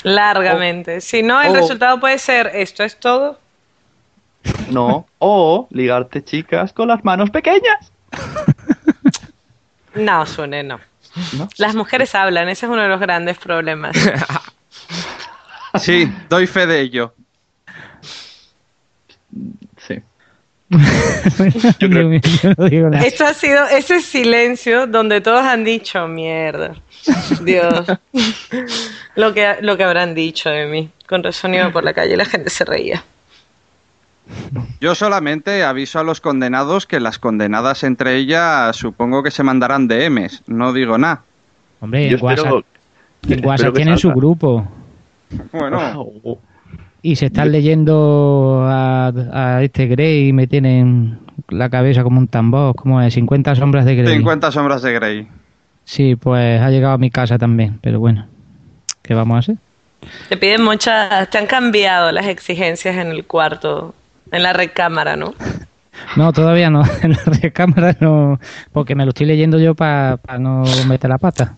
[0.02, 1.00] Largamente.
[1.00, 1.54] Si no, el Oh.
[1.54, 3.38] resultado puede ser esto es todo.
[4.70, 5.06] No.
[5.18, 7.92] O ligarte chicas con las manos pequeñas.
[9.94, 10.80] No, Sune, no.
[11.38, 11.48] ¿No?
[11.56, 13.96] Las mujeres hablan, ese es uno de los grandes problemas.
[15.80, 17.14] Sí, doy fe de ello.
[19.76, 20.00] Sí.
[21.78, 23.04] Dios mío, yo no digo nada.
[23.04, 26.74] Esto ha sido ese silencio donde todos han dicho mierda.
[27.42, 27.86] Dios.
[29.16, 30.90] lo que lo que habrán dicho de mí.
[31.06, 33.04] Con razón iba por la calle y la gente se reía.
[34.80, 39.86] Yo solamente aviso a los condenados que las condenadas entre ellas supongo que se mandarán
[39.86, 40.42] DMs.
[40.46, 41.22] No digo nada.
[41.80, 42.64] Hombre, Yo en WhatsApp, espero,
[43.28, 44.66] en WhatsApp tienen su grupo
[45.52, 46.06] Bueno,
[47.04, 51.18] y se están leyendo a, a este Grey y me tienen
[51.50, 54.14] la cabeza como un tambor, como de 50 sombras de Grey.
[54.16, 55.28] 50 sombras de Grey.
[55.84, 58.26] Sí, pues ha llegado a mi casa también, pero bueno,
[59.02, 59.56] ¿qué vamos a hacer?
[60.30, 63.94] Te piden muchas, te han cambiado las exigencias en el cuarto,
[64.32, 65.34] en la recámara, ¿no?
[66.16, 68.40] No, todavía no, en la recámara no,
[68.72, 71.54] porque me lo estoy leyendo yo para no meter la pata.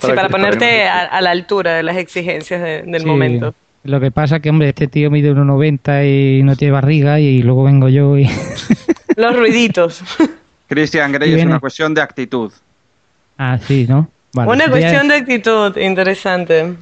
[0.00, 3.54] Sí, para ponerte a, a la altura de las exigencias de- del Sí, momento.
[3.84, 7.64] Lo que pasa que, hombre, este tío mide 1,90 y no tiene barriga y luego
[7.64, 8.28] vengo yo y...
[9.16, 10.02] Los ruiditos.
[10.68, 12.52] Christian Grey es una cuestión de actitud.
[13.38, 14.08] ah, sí, ¿no?
[14.34, 16.74] Vale, Una cuestión de actitud interesante.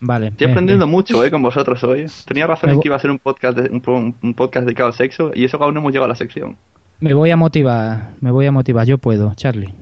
[0.00, 0.28] Vale.
[0.28, 0.92] Estoy bien, aprendiendo bien.
[0.92, 2.06] mucho eh, con vosotros hoy.
[2.26, 5.32] Tenía razón en que iba a ser un podcast, de- un, podcast dedicado al sexo
[5.34, 6.56] y eso que aún no hemos llegado a la sección.
[7.00, 9.74] Me voy a motivar, me voy a motivar, yo puedo, Charlie.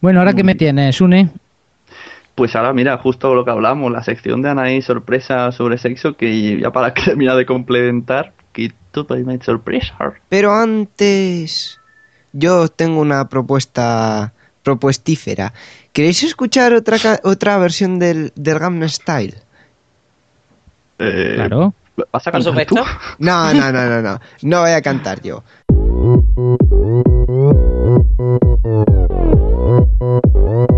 [0.00, 1.30] Bueno, ahora que me tienes, Sune,
[2.34, 6.58] Pues ahora mira, justo lo que hablamos, la sección de Anaí sorpresa sobre sexo, que
[6.58, 9.94] ya para terminar de complementar, que todo hay sorpresa.
[10.28, 11.78] Pero antes,
[12.32, 15.52] yo tengo una propuesta propuestífera.
[15.92, 19.34] ¿Queréis escuchar otra otra versión del, del Gangnam Style?
[20.98, 21.74] Eh, claro.
[22.10, 22.76] ¿Vas a cantar tú?
[23.18, 24.20] No, no, no, no, no.
[24.42, 25.42] No voy a cantar yo.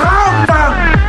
[0.00, 1.05] Anaís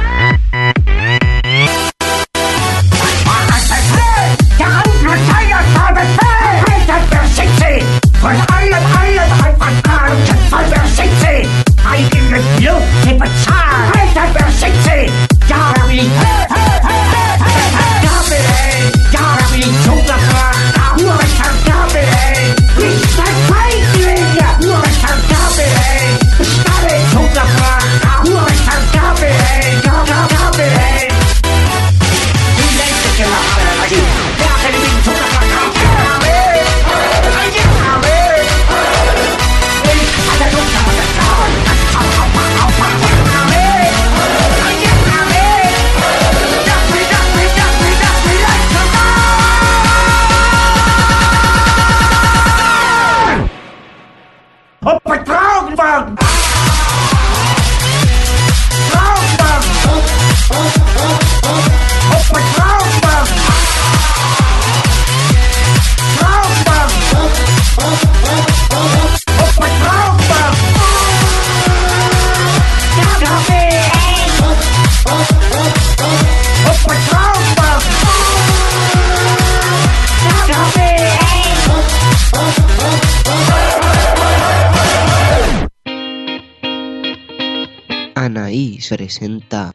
[88.89, 89.73] presenta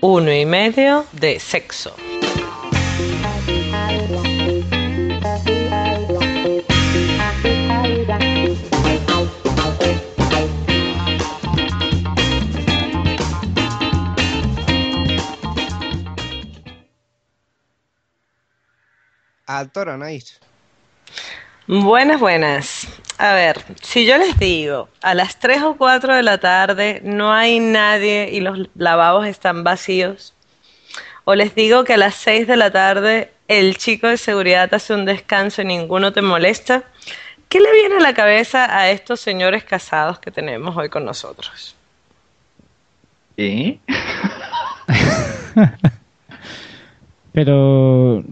[0.00, 1.94] Uno y medio de sexo.
[19.46, 20.38] Al toro, nice.
[21.66, 22.99] Buenas, buenas.
[23.20, 27.34] A ver, si yo les digo a las 3 o 4 de la tarde no
[27.34, 30.32] hay nadie y los lavabos están vacíos,
[31.24, 34.94] o les digo que a las 6 de la tarde el chico de seguridad hace
[34.94, 36.84] un descanso y ninguno te molesta,
[37.50, 41.76] ¿qué le viene a la cabeza a estos señores casados que tenemos hoy con nosotros?
[43.36, 43.78] ¿Eh?
[47.32, 48.24] Pero.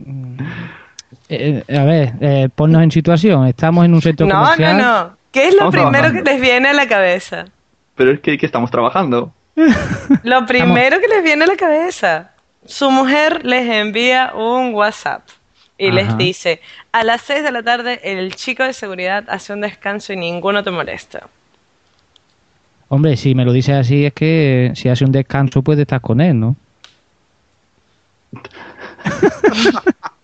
[1.29, 3.47] Eh, a ver, eh, ponnos en situación.
[3.47, 4.77] Estamos en un centro No, no, comercial.
[4.79, 5.17] no.
[5.33, 6.25] ¿Qué es lo Estamos primero trabajando.
[6.25, 7.45] que les viene a la cabeza?
[7.95, 9.33] Pero es que, que estamos trabajando.
[10.23, 12.31] Lo primero que les viene a la cabeza.
[12.65, 15.23] Su mujer les envía un WhatsApp
[15.77, 16.61] y les dice,
[16.93, 20.63] a las 6 de la tarde el chico de seguridad hace un descanso y ninguno
[20.65, 21.29] te molesta.
[22.89, 26.21] Hombre, si me lo dices así, es que si hace un descanso puede estar con
[26.21, 26.57] él, ¿no?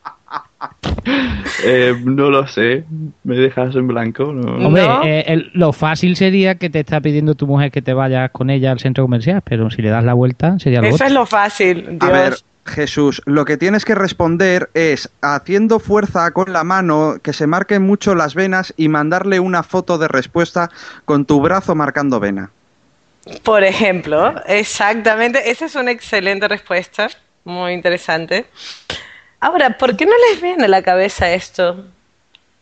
[1.67, 2.85] Eh, no lo sé.
[3.23, 4.33] Me dejas en blanco.
[4.33, 4.67] No.
[4.67, 8.31] Hombre, eh, el- lo fácil sería que te está pidiendo tu mujer que te vayas
[8.33, 11.07] con ella al centro comercial, pero si le das la vuelta sería lo Eso otro.
[11.07, 12.13] es lo fácil, A Dios.
[12.13, 12.35] ver,
[12.67, 17.83] Jesús, lo que tienes que responder es haciendo fuerza con la mano, que se marquen
[17.83, 20.71] mucho las venas y mandarle una foto de respuesta
[21.05, 22.51] con tu brazo marcando vena.
[23.43, 27.09] Por ejemplo, exactamente, esa es una excelente respuesta,
[27.45, 28.47] muy interesante.
[29.45, 31.85] Ahora, ¿por qué no les viene a la cabeza esto?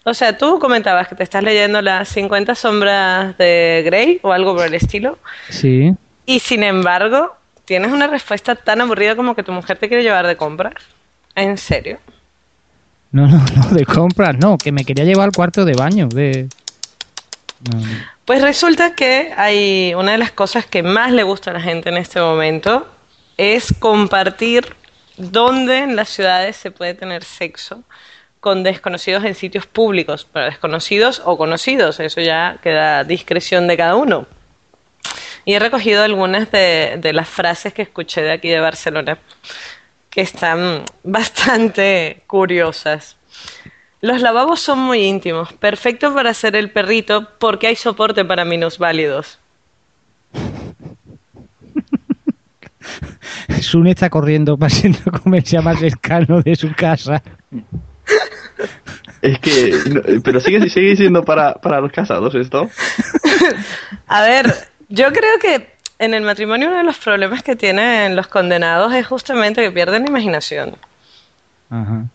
[0.02, 4.56] O sea, tú comentabas que te estás leyendo las 50 sombras de Grey o algo
[4.56, 5.16] por el estilo,
[5.48, 5.92] Sí.
[6.26, 10.26] y sin embargo, tienes una respuesta tan aburrida como que tu mujer te quiere llevar
[10.26, 10.74] de compras.
[11.36, 11.98] ¿En serio?
[13.12, 16.08] No, no, no, de compras, no, que me quería llevar al cuarto de baño.
[16.08, 16.48] De...
[17.72, 17.80] No.
[18.24, 21.90] Pues resulta que hay una de las cosas que más le gusta a la gente
[21.90, 22.88] en este momento
[23.36, 24.74] es compartir
[25.30, 27.82] dónde en las ciudades se puede tener sexo
[28.40, 33.76] con desconocidos en sitios públicos, para desconocidos o conocidos, eso ya queda a discreción de
[33.76, 34.26] cada uno.
[35.44, 39.18] Y he recogido algunas de, las frases que escuché de aquí de Barcelona,
[40.10, 43.16] que están bastante curiosas.
[44.00, 49.38] Los lavabos son muy íntimos, perfecto para hacer el perrito porque hay soporte para minusválidos.
[53.60, 57.22] Sune está corriendo para el centro comercial más cercano de su casa.
[59.20, 59.74] Es que.
[59.88, 62.68] no, pero sigue, sigue siendo para, para los casados esto.
[64.08, 64.52] A ver,
[64.88, 69.06] yo creo que en el matrimonio uno de los problemas que tienen los condenados es
[69.06, 70.76] justamente que pierden la imaginación.
[71.70, 72.06] Ajá.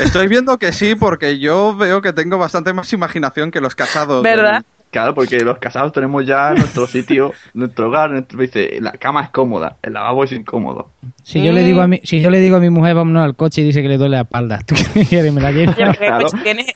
[0.00, 4.22] Estoy viendo que sí, porque yo veo que tengo bastante más imaginación que los casados.
[4.22, 4.64] ¿Verdad?
[4.94, 9.30] Claro, porque los casados tenemos ya nuestro sitio, nuestro hogar, nuestro, dice, la cama es
[9.30, 10.88] cómoda, el lavabo es incómodo.
[11.24, 13.34] Si yo le digo a mi, si yo le digo a mi mujer vámonos al
[13.34, 15.32] coche y dice que le duele la espalda, ¿tú qué quieres?
[15.32, 15.72] ¿Me la llevo?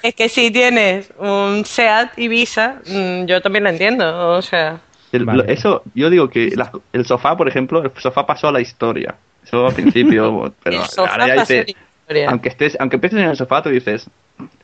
[0.02, 4.30] Es que si tienes un SEAT Ibiza, mm, yo también lo entiendo.
[4.30, 4.80] O sea,
[5.12, 5.44] El- Vale.
[5.44, 8.60] lo- Eso, yo digo que la- el sofá, por ejemplo, el sofá pasó a la
[8.60, 9.14] historia.
[9.44, 12.30] Eso al principio, pero el sofá ahora ya pasó dice, la historia.
[12.30, 14.10] aunque estés, aunque empieces en el sofá, tú dices,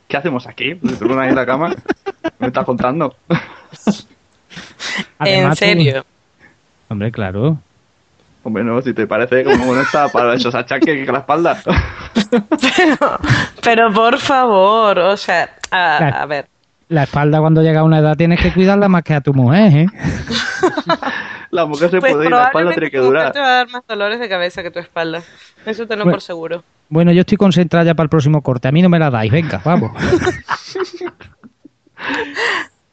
[0.07, 0.75] ¿qué hacemos aquí?
[0.75, 1.73] ¿Te pones ahí en la cama?
[2.39, 3.15] ¿Me estás contando?
[5.19, 6.05] en tú- serio.
[6.89, 7.57] Hombre, claro.
[8.43, 11.59] Hombre, no, si te parece como no está para esos achaques que la espalda.
[12.59, 13.19] Pero,
[13.63, 16.45] pero por favor, o sea, a ver.
[16.89, 19.73] La espalda cuando llega a una edad tienes que cuidarla más que a tu mujer,
[19.75, 19.87] ¿eh?
[21.55, 23.31] La mujer se Pues puede ir, la espalda probablemente tiene que durar.
[23.31, 25.23] te va a dar más dolores de cabeza que tu espalda.
[25.65, 26.15] Eso tenlo Bueno.
[26.15, 26.63] por seguro.
[26.89, 28.67] Bueno, yo estoy concentrada ya para el próximo corte.
[28.67, 29.91] A mí no me la dais, venga, vamos.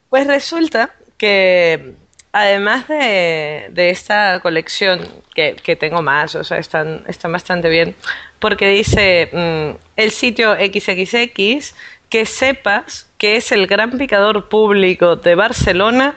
[0.09, 1.93] Pues resulta que
[2.31, 5.01] además de, de esta colección,
[5.35, 7.95] que, que tengo más, o sea, están, están bastante bien,
[8.39, 11.75] porque dice mm, el sitio XXX,
[12.09, 16.15] que sepas que es el gran picador público de Barcelona,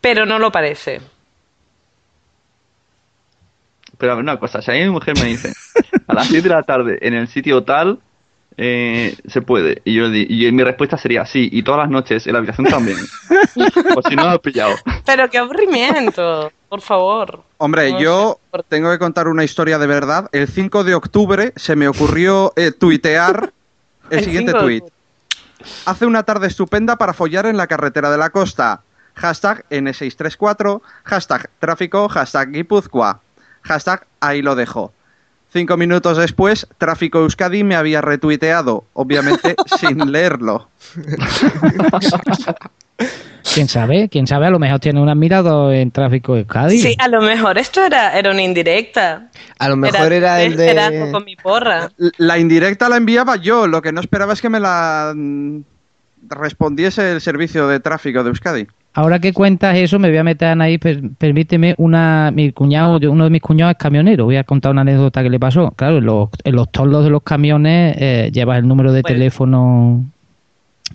[0.00, 1.00] pero no lo parece.
[4.04, 5.54] Pero a ver, una cosa, si a mí mi mujer me dice,
[6.06, 8.00] a las 7 de la tarde en el sitio tal,
[8.58, 9.80] eh, se puede.
[9.86, 12.66] Y yo di- y mi respuesta sería sí, y todas las noches en la habitación
[12.66, 12.98] también.
[13.96, 14.74] o si no, lo has pillado.
[15.06, 17.42] Pero qué aburrimiento, por favor.
[17.56, 20.28] Hombre, No yo tengo que contar una historia de verdad.
[20.32, 23.54] El 5 de octubre se me ocurrió eh, tuitear
[24.10, 24.84] el, El siguiente 5 de tuit.
[25.86, 28.82] Hace una tarde estupenda para follar en la carretera de la costa.
[29.14, 33.20] Hashtag N634, hashtag tráfico, hashtag Guipúzcoa,
[33.64, 34.92] hashtag ahí lo dejo.
[35.52, 40.68] Cinco minutos después, Tráfico Euskadi me había retuiteado, obviamente sin leerlo.
[43.54, 44.08] ¿Quién sabe?
[44.08, 44.46] ¿Quién sabe?
[44.46, 46.82] A lo mejor tiene un admirado en tráfico de Cádiz.
[46.82, 49.28] Sí, a lo mejor esto era, era una indirecta.
[49.58, 50.70] A lo mejor era, el de...
[50.70, 51.90] Era algo con mi porra.
[52.18, 55.60] La indirecta la enviaba yo, lo que no esperaba es que me la mm,
[56.30, 58.66] respondiese el servicio de tráfico de Euskadi.
[58.96, 63.24] Ahora que cuentas eso, me voy a meter ahí, per- permíteme, una, mi cuñado, uno
[63.24, 65.72] de mis cuñados es camionero, voy a contar una anécdota que le pasó.
[65.72, 70.04] Claro, en los, en los toldos de los camiones eh, llevas el número de teléfono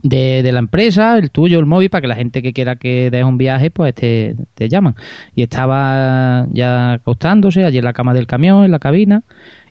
[0.01, 3.11] de, de la empresa, el tuyo, el móvil, para que la gente que quiera que
[3.11, 4.95] des un viaje, pues te, te llaman.
[5.35, 9.23] Y estaba ya acostándose allí en la cama del camión, en la cabina,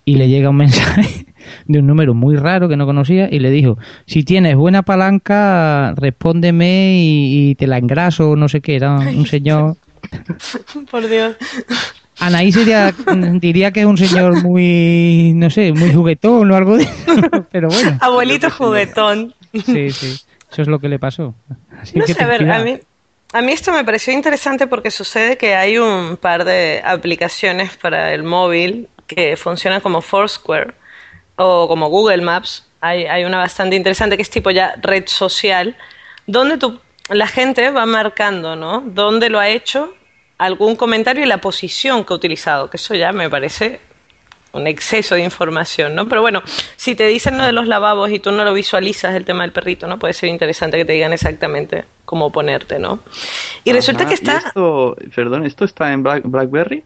[0.04, 1.24] y le llega un mensaje
[1.66, 5.94] de un número muy raro que no conocía y le dijo, si tienes buena palanca,
[5.96, 9.76] respóndeme y, y te la engraso, no sé qué, era un señor...
[10.90, 11.36] Por Dios.
[12.20, 12.92] Anaí sería,
[13.34, 16.88] diría que es un señor muy, no sé, muy juguetón o algo de
[17.52, 17.96] pero bueno.
[18.00, 19.34] Abuelito juguetón.
[19.52, 20.18] Sí, sí,
[20.50, 21.34] eso es lo que le pasó.
[21.80, 22.78] Así No que sé, a ver, a mí,
[23.32, 28.12] a mí esto me pareció interesante porque sucede que hay un par de aplicaciones para
[28.12, 30.74] el móvil que funcionan como Foursquare
[31.38, 32.66] o como Google Maps.
[32.80, 35.76] Hay, hay una bastante interesante que es tipo ya red social,
[36.26, 36.78] donde tú,
[37.08, 38.82] la gente va marcando, ¿no?
[38.84, 39.94] Dónde lo ha hecho,
[40.36, 43.80] algún comentario y la posición que ha utilizado, que eso ya me parece
[44.52, 46.08] un exceso de información, ¿no?
[46.08, 46.42] Pero bueno,
[46.76, 49.52] si te dicen lo de los lavabos y tú no lo visualizas, el tema del
[49.52, 49.98] perrito, ¿no?
[49.98, 53.00] Puede ser interesante que te digan exactamente cómo ponerte, ¿no?
[53.64, 56.84] Y resulta que está esto, perdón, ¿esto está en Black- BlackBerry?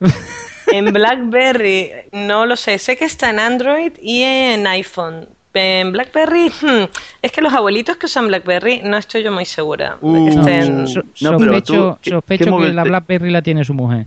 [0.68, 5.28] en BlackBerry, no lo sé, sé que está en Android y en iPhone.
[5.54, 6.84] En BlackBerry, hmm,
[7.22, 10.86] es que los abuelitos que usan BlackBerry, no estoy yo muy segura de que estén...
[10.86, 13.72] So- No, pero tú, sospecho ¿qué- sospecho qué que la te- BlackBerry la tiene su
[13.72, 14.04] mujer.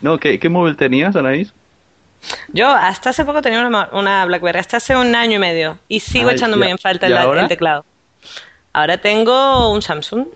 [0.00, 1.52] No, ¿qué, qué móvil tenías, Anaís?
[2.52, 6.00] Yo hasta hace poco tenía una, una BlackBerry, hasta hace un año y medio, y
[6.00, 6.72] sigo Ay, echándome ya.
[6.72, 7.84] en falta ¿Y el, el teclado.
[8.72, 10.26] Ahora tengo un Samsung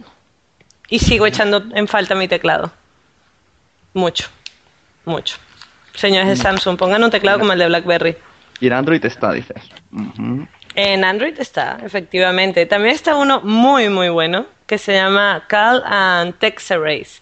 [0.88, 2.70] y sigo echando en falta mi teclado.
[3.92, 4.28] Mucho,
[5.04, 5.36] mucho.
[5.94, 6.30] Señores Mm.
[6.30, 8.16] de Samsung, pongan un teclado como el de BlackBerry.
[8.60, 9.56] Y en Android está, dices.
[10.74, 12.66] En Android está, efectivamente.
[12.66, 17.20] También está uno muy, muy bueno que se llama Call and Text Erase.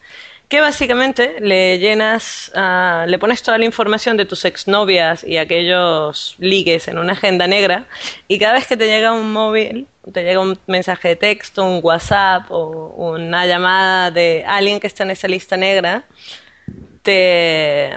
[0.49, 6.35] Que básicamente le llenas, ah, le pones toda la información de tus exnovias y aquellos
[6.39, 7.87] ligues en una agenda negra.
[8.29, 11.81] Y cada vez que te llega un móvil, te llega un mensaje de texto, un
[11.83, 16.05] WhatsApp o una llamada de alguien que está en esa lista negra,
[17.03, 17.97] te,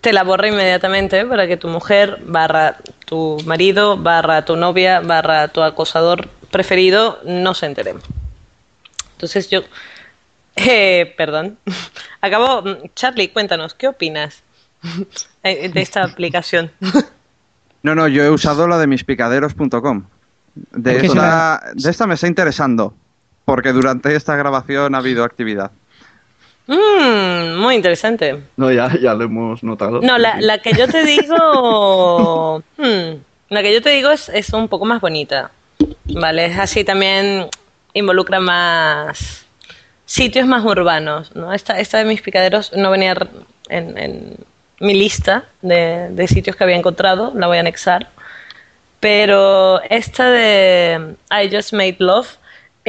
[0.00, 5.48] te la borra inmediatamente para que tu mujer, barra tu marido, barra tu novia, barra
[5.48, 7.98] tu acosador preferido no se enteren.
[9.12, 9.62] Entonces yo,
[10.56, 11.58] eh, perdón,
[12.20, 12.62] acabo,
[12.94, 14.42] Charlie, cuéntanos, ¿qué opinas
[15.42, 16.70] eh, de esta aplicación?
[17.82, 20.04] No, no, yo he usado la de mispicaderos.com.
[20.72, 22.94] De ¿Por qué esta, de esta me está interesando,
[23.44, 25.70] porque durante esta grabación ha habido actividad.
[26.68, 28.42] Mm, muy interesante.
[28.56, 30.00] No, ya, ya lo hemos notado.
[30.02, 33.16] No, la, la que yo te digo, hmm,
[33.48, 35.50] la que yo te digo es, es un poco más bonita,
[36.04, 36.44] ¿vale?
[36.44, 37.48] Es así también
[37.94, 39.46] involucra más
[40.04, 41.52] sitios más urbanos, ¿no?
[41.54, 43.16] Esta, esta de mis picaderos no venía
[43.70, 44.36] en, en
[44.78, 48.08] mi lista de, de sitios que había encontrado, la voy a anexar,
[49.00, 52.28] pero esta de I Just Made Love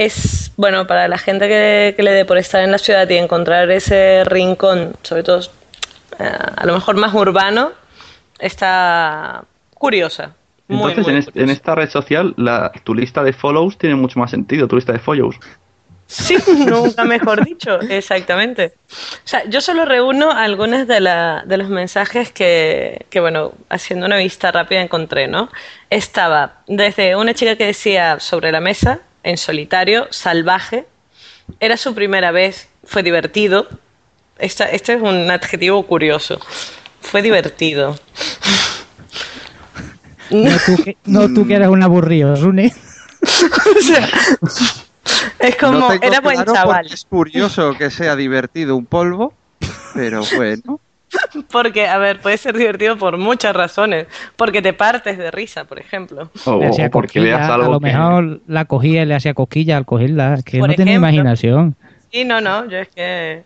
[0.05, 3.17] es, bueno, para la gente que, que le dé por estar en la ciudad y
[3.17, 5.41] encontrar ese rincón, sobre todo
[6.19, 6.23] eh,
[6.57, 7.71] a lo mejor más urbano,
[8.39, 9.43] está
[9.73, 10.35] curiosa.
[10.67, 13.95] Muy, Entonces, muy en, est- en esta red social, la, tu lista de follows tiene
[13.95, 15.35] mucho más sentido, tu lista de follows.
[16.07, 16.37] Sí,
[16.67, 18.73] nunca mejor dicho, exactamente.
[18.89, 24.05] O sea, yo solo reúno algunas de, la, de los mensajes que, que, bueno, haciendo
[24.07, 25.49] una vista rápida encontré, ¿no?
[25.89, 30.85] Estaba desde una chica que decía sobre la mesa, en solitario, salvaje,
[31.59, 33.67] era su primera vez, fue divertido.
[34.37, 36.39] Esta, este es un adjetivo curioso.
[37.01, 37.99] Fue divertido.
[40.29, 42.73] No tú que, no tú que eres un aburrido, Rune.
[43.21, 44.07] O sea,
[45.39, 46.85] es como, No era buen claro chaval.
[46.85, 49.33] Es curioso que sea divertido un polvo,
[49.93, 50.79] pero bueno.
[51.51, 54.07] Porque, a ver, puede ser divertido por muchas razones.
[54.35, 56.29] Porque te partes de risa, por ejemplo.
[56.59, 60.43] Le hacía cosquillas, a lo mejor la cogía y le hacía cosquillas al cogerla, es
[60.43, 61.09] que Por no tiene ejemplo.
[61.09, 61.75] imaginación.
[62.11, 63.43] Sí, no, no, yo es que...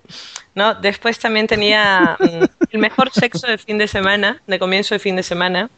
[0.55, 4.99] No, después también tenía mm, el mejor sexo de fin de semana, de comienzo de
[4.99, 5.69] fin de semana.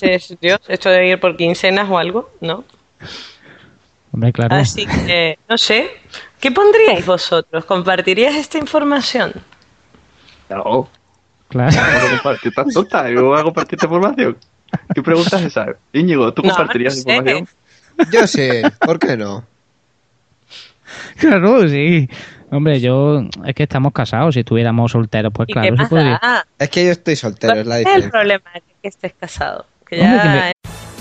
[0.00, 2.64] Es- Dios, esto de ir por quincenas o algo, ¿no?
[4.12, 4.56] Hombre, claro.
[4.56, 5.90] Así que, no sé,
[6.40, 7.64] ¿qué pondríais vosotros?
[7.64, 9.32] ¿Compartirías esta información?
[10.48, 10.88] Claro.
[11.48, 11.76] Claro.
[12.10, 12.48] Compartir.
[12.50, 13.08] ¿Estás tonta?
[13.10, 14.36] Yo voy a compartir esta información.
[14.94, 15.66] ¿Qué pregunta es esa?
[15.92, 17.10] Íñigo, ¿tú No, compartirías no sé.
[17.10, 17.48] información?
[18.10, 18.48] Yo sí,
[18.84, 19.44] ¿por qué no?
[21.18, 22.08] Claro, sí.
[22.50, 24.34] Hombre, yo es que estamos casados.
[24.34, 25.88] Si estuviéramos solteros, pues ¿Y claro, qué se pasa?
[25.88, 26.46] podría.
[26.58, 28.10] Es que yo estoy soltero, es la ¿cuál es el diferencia.
[28.10, 29.66] problema de que estés casado?
[29.88, 30.52] Que Hombre, ya que me-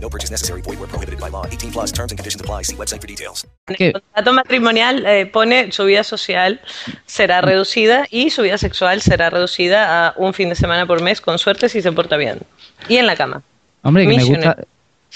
[0.00, 0.60] No purchase necessary.
[0.62, 1.46] Void where prohibited by law.
[1.50, 2.62] 18 plus terms and conditions apply.
[2.64, 3.46] See website for details.
[3.66, 6.60] El contrato matrimonial eh, pone su vida social
[7.06, 11.20] será reducida y su vida sexual será reducida a un fin de semana por mes,
[11.20, 12.40] con suerte si se porta bien.
[12.88, 13.42] Y en la cama.
[13.82, 14.56] Hombre, que me gusta,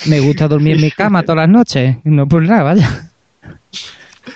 [0.07, 1.97] me gusta dormir en mi cama todas las noches.
[2.05, 3.11] No por nada, vaya.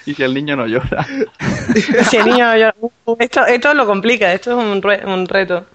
[0.07, 1.07] Y si el niño no llora.
[2.11, 2.75] Si el niño llora-
[3.07, 5.67] Uh, esto, esto lo complica, esto es un, re- un reto.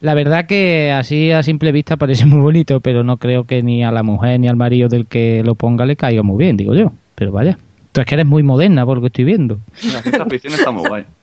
[0.00, 3.84] La verdad que así a simple vista parece muy bonito, pero no creo que ni
[3.84, 6.74] a la mujer ni al marido del que lo ponga le caiga muy bien, digo
[6.74, 6.92] yo.
[7.14, 7.58] Pero vaya,
[7.92, 9.58] tú es que eres muy moderna por lo que estoy viendo.
[9.76, 11.04] Ciencia ficción está muy guay.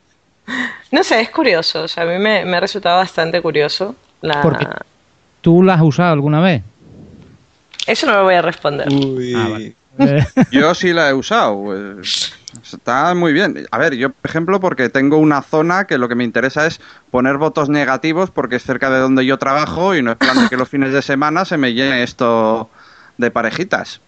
[0.91, 3.93] No sé, es curioso, o sea, a mí me, me ha resultado bastante curioso.
[4.21, 4.41] La...
[4.41, 4.65] Porque-
[5.41, 6.61] ¿Tú la has usado alguna vez?
[7.85, 8.87] Eso no lo voy a responder.
[9.35, 9.73] Ah, vale.
[10.51, 11.63] Yo sí la he usado.
[11.63, 12.33] pues,
[12.63, 13.67] está muy bien.
[13.71, 16.79] A ver, yo, por ejemplo, porque tengo una zona que lo que me interesa es
[17.11, 20.49] poner votos negativos porque es cerca de donde yo trabajo y no es plan de
[20.49, 22.69] que los fines de semana se me llene esto
[23.17, 24.01] de parejitas.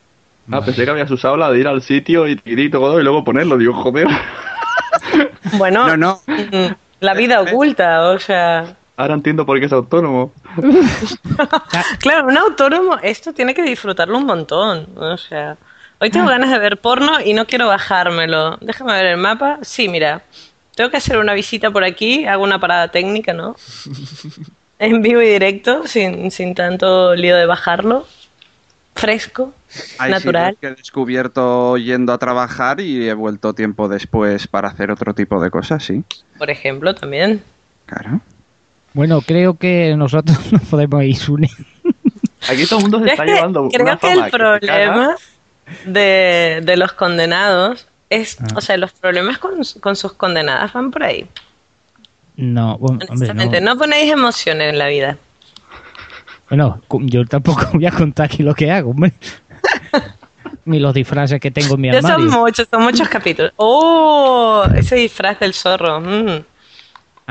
[0.52, 3.24] Ah, pensé que habías usado la de ir al sitio y, y todo y luego
[3.24, 3.58] ponerlo.
[3.58, 4.08] Digo, joder.
[5.58, 6.22] Bueno, No, no.
[7.00, 8.76] la vida oculta, o sea...
[8.98, 10.34] Ahora entiendo por qué es autónomo.
[12.00, 14.88] Claro, un autónomo, esto tiene que disfrutarlo un montón.
[14.96, 15.56] O sea,
[16.00, 18.58] hoy tengo ganas de ver porno y no quiero bajármelo.
[18.62, 19.60] Déjame ver el mapa.
[19.62, 20.22] Sí, mira,
[20.76, 23.56] tengo que hacer una visita por aquí, hago una parada técnica, ¿no?
[24.82, 28.08] En vivo y directo, sin, sin tanto lío de bajarlo.
[28.96, 29.54] Fresco,
[29.98, 30.58] Hay natural.
[30.60, 35.42] que he descubierto yendo a trabajar y he vuelto tiempo después para hacer otro tipo
[35.42, 36.06] de cosas, sí.
[36.38, 37.44] Por ejemplo, también.
[37.88, 38.22] Claro.
[38.94, 41.50] Bueno, creo que nosotros nos podemos ir, Sune.
[42.50, 45.16] Aquí todo el mundo se está llevando creo una que fama el que problema
[45.86, 48.48] de, de los condenados es, Ah.
[48.56, 49.52] o sea, los problemas con,
[49.82, 51.28] con sus condenadas van por ahí.
[52.36, 53.74] No, hombre, Honestamente, no.
[53.74, 55.18] no ponéis emociones en la vida.
[56.50, 59.14] Bueno, yo tampoco voy a contar aquí lo que hago, hombre.
[60.66, 62.40] Ni los disfraces que tengo en mi Ya son armario.
[62.40, 63.52] muchos, son muchos capítulos.
[63.58, 64.64] ¡Oh!
[64.76, 66.00] Ese disfraz del zorro.
[66.02, 66.44] mm.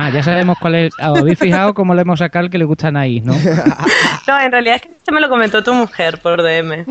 [0.01, 0.95] Ah, ya sabemos cuál es.
[1.01, 3.33] Ah, ¿Os habéis fijado cómo le hemos sacado el que le gusta a Anaís, no?
[4.29, 6.85] No, en realidad es que esto me lo comentó tu mujer por DM.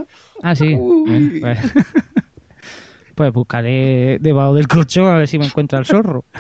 [0.44, 0.76] Ah, sí.
[1.40, 1.58] Pues,
[3.16, 6.26] pues buscaré debajo del colchón a ver si me encuentra el zorro.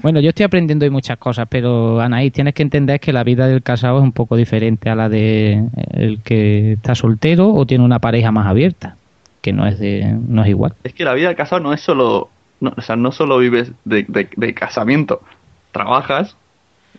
[0.00, 3.48] Bueno, yo estoy aprendiendo hoy muchas cosas, pero Anaís, tienes que entender que la vida
[3.48, 7.82] del casado es un poco diferente a la de el que está soltero o tiene
[7.82, 8.94] una pareja más abierta,
[9.42, 10.74] que no es de, no es igual.
[10.84, 12.30] Es que la vida del casado no es solo.
[12.60, 15.22] No, o sea, no solo vives de, de- de casamiento.
[15.72, 16.36] Trabajas,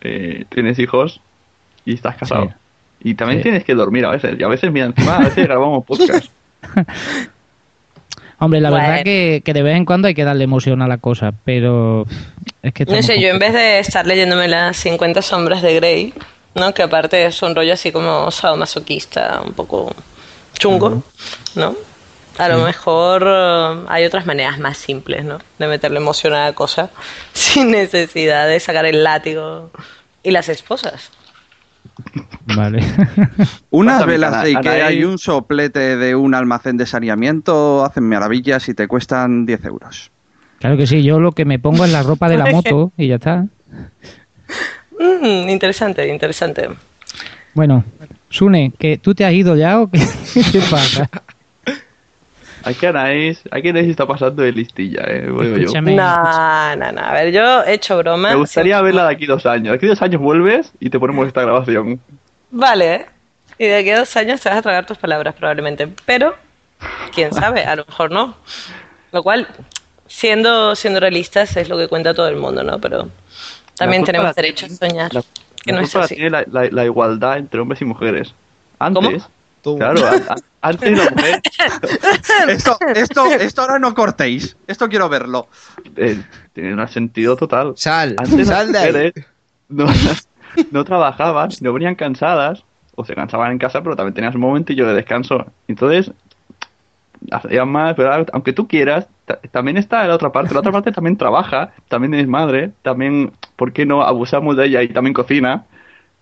[0.00, 1.20] eh, tienes hijos
[1.84, 2.52] y estás casado.
[3.02, 3.44] Y también Sí.
[3.44, 4.36] tienes que dormir a veces.
[4.38, 6.30] Y a veces, mira, encima a veces grabamos podcast.
[8.38, 8.86] Hombre, la Bueno.
[8.88, 12.06] verdad que, que de vez en cuando hay que darle emoción a la cosa, pero
[12.62, 16.14] es que No sé, yo en vez de estar leyéndome las 50 sombras de Grey,
[16.54, 16.72] ¿no?
[16.72, 19.94] Que aparte es un rollo así como sadomasoquista, un poco
[20.54, 21.02] chungo,
[21.54, 21.74] ¿no?
[22.40, 25.38] A lo mejor eh, hay otras maneras más simples, ¿no?
[25.58, 26.88] De meterle emoción a la cosa
[27.34, 29.70] sin necesidad de sacar el látigo
[30.22, 31.10] y las esposas.
[32.56, 32.82] Vale.
[33.70, 38.74] Unas velas de Ikea y un soplete de un almacén de saneamiento hacen maravillas y
[38.74, 40.10] te cuestan 10 euros.
[40.60, 43.08] Claro que sí, yo lo que me pongo es la ropa de la moto y
[43.08, 43.44] ya está.
[44.98, 46.70] Mm, interesante, interesante.
[47.52, 47.84] Bueno,
[48.30, 50.00] Sune, que tú te has ido ya o qué,
[50.32, 51.10] ¿Qué te pasa?
[52.64, 55.52] Hay que Anaís, hay que Anaís está pasando de listilla, eh, digo yo.
[55.56, 55.94] Escúchame.
[55.94, 57.00] No, no, no.
[57.00, 58.30] A ver, yo he hecho broma.
[58.30, 59.68] Me gustaría verla de aquí dos años.
[59.72, 62.00] De aquí dos años vuelves y te ponemos esta grabación.
[62.50, 63.06] Vale, ¿eh?
[63.58, 65.88] Y de aquí a dos años te vas a tragar tus palabras probablemente.
[66.04, 66.34] Pero,
[67.14, 68.36] quién sabe, a lo mejor no.
[69.12, 69.48] Lo cual,
[70.06, 72.78] siendo, siendo realistas, es lo que cuenta todo el mundo, ¿no?
[72.78, 73.08] Pero
[73.76, 75.14] también tenemos derecho a soñar.
[75.14, 75.22] La,
[75.64, 76.16] que la no es así.
[76.28, 78.34] la, la- la igualdad entre hombres y mujeres.
[78.78, 79.30] Antes, claro,
[79.64, 81.40] a- antes la mujer
[82.48, 84.56] Esto, esto, esto ahora no cortéis.
[84.66, 85.48] Esto quiero verlo.
[85.96, 86.22] eh,
[86.52, 87.74] tiene un sentido total.
[87.76, 89.12] Sal, Antes sal las de ahí.
[89.68, 89.86] no,
[90.70, 92.62] no trabajaban, no venían cansadas,
[92.94, 95.46] o se cansaban en casa, pero también tenías un momentillo de descanso.
[95.68, 96.10] Entonces,
[97.30, 98.26] hacían más, ¿verdad?
[98.32, 100.52] Aunque tú quieras, ta- también está la otra parte.
[100.54, 104.82] La otra parte también trabaja, también es madre, también, ¿por qué no abusamos de ella
[104.82, 105.64] y también cocina?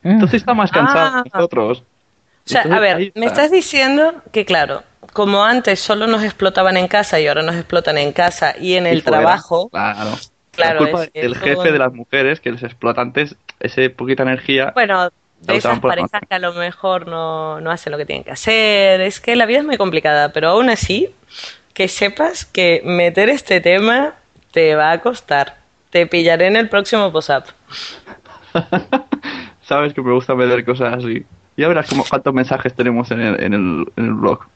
[0.03, 1.23] Entonces está más cansada Ah.
[1.25, 1.83] que nosotros.
[2.49, 3.43] O sea, a ver, me está.
[3.43, 7.99] estás diciendo que, claro, como antes solo nos explotaban en casa y ahora nos explotan
[7.99, 10.11] en casa y en el fuera, trabajo, Claro.
[10.53, 14.23] Claro, la culpa es- del jefe todo- de las mujeres, que los explotantes, ese poquita
[14.25, 14.73] energía.
[14.75, 15.11] bueno,
[15.41, 19.01] de esas parejas que a lo mejor no, no hacen lo que tienen que hacer,
[19.03, 21.11] es que la vida es muy complicada, pero aún así,
[21.75, 24.15] que sepas que meter este tema
[24.51, 25.59] te va a costar.
[25.91, 27.45] Te pillaré en el próximo post-up.
[29.63, 31.25] Sabes que me gusta ver cosas así.
[31.59, 34.47] Ya verás cómo, cuántos mensajes tenemos en el, en, el, en el blog.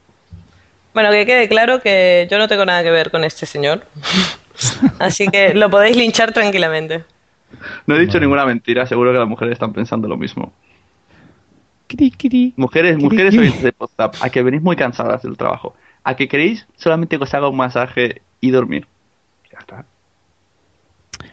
[0.93, 3.85] Bueno, que quede claro que yo no tengo nada que ver con este señor.
[4.99, 7.03] Así que lo podéis linchar tranquilamente.
[7.85, 10.53] No he dicho ninguna mentira, seguro que las mujeres están pensando lo mismo.
[12.55, 13.49] Mujeres, mujeres cri.
[13.49, 15.75] sois de WhatsApp, a que venís muy cansadas del trabajo.
[16.05, 18.87] A que queréis solamente que os haga un masaje y dormir.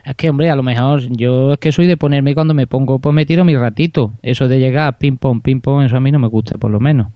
[0.05, 2.99] Es que, hombre, a lo mejor yo es que soy de ponerme cuando me pongo,
[2.99, 4.13] pues me tiro mi ratito.
[4.23, 6.81] Eso de llegar ping pong, ping pong, eso a mí no me gusta, por lo
[6.81, 7.09] menos.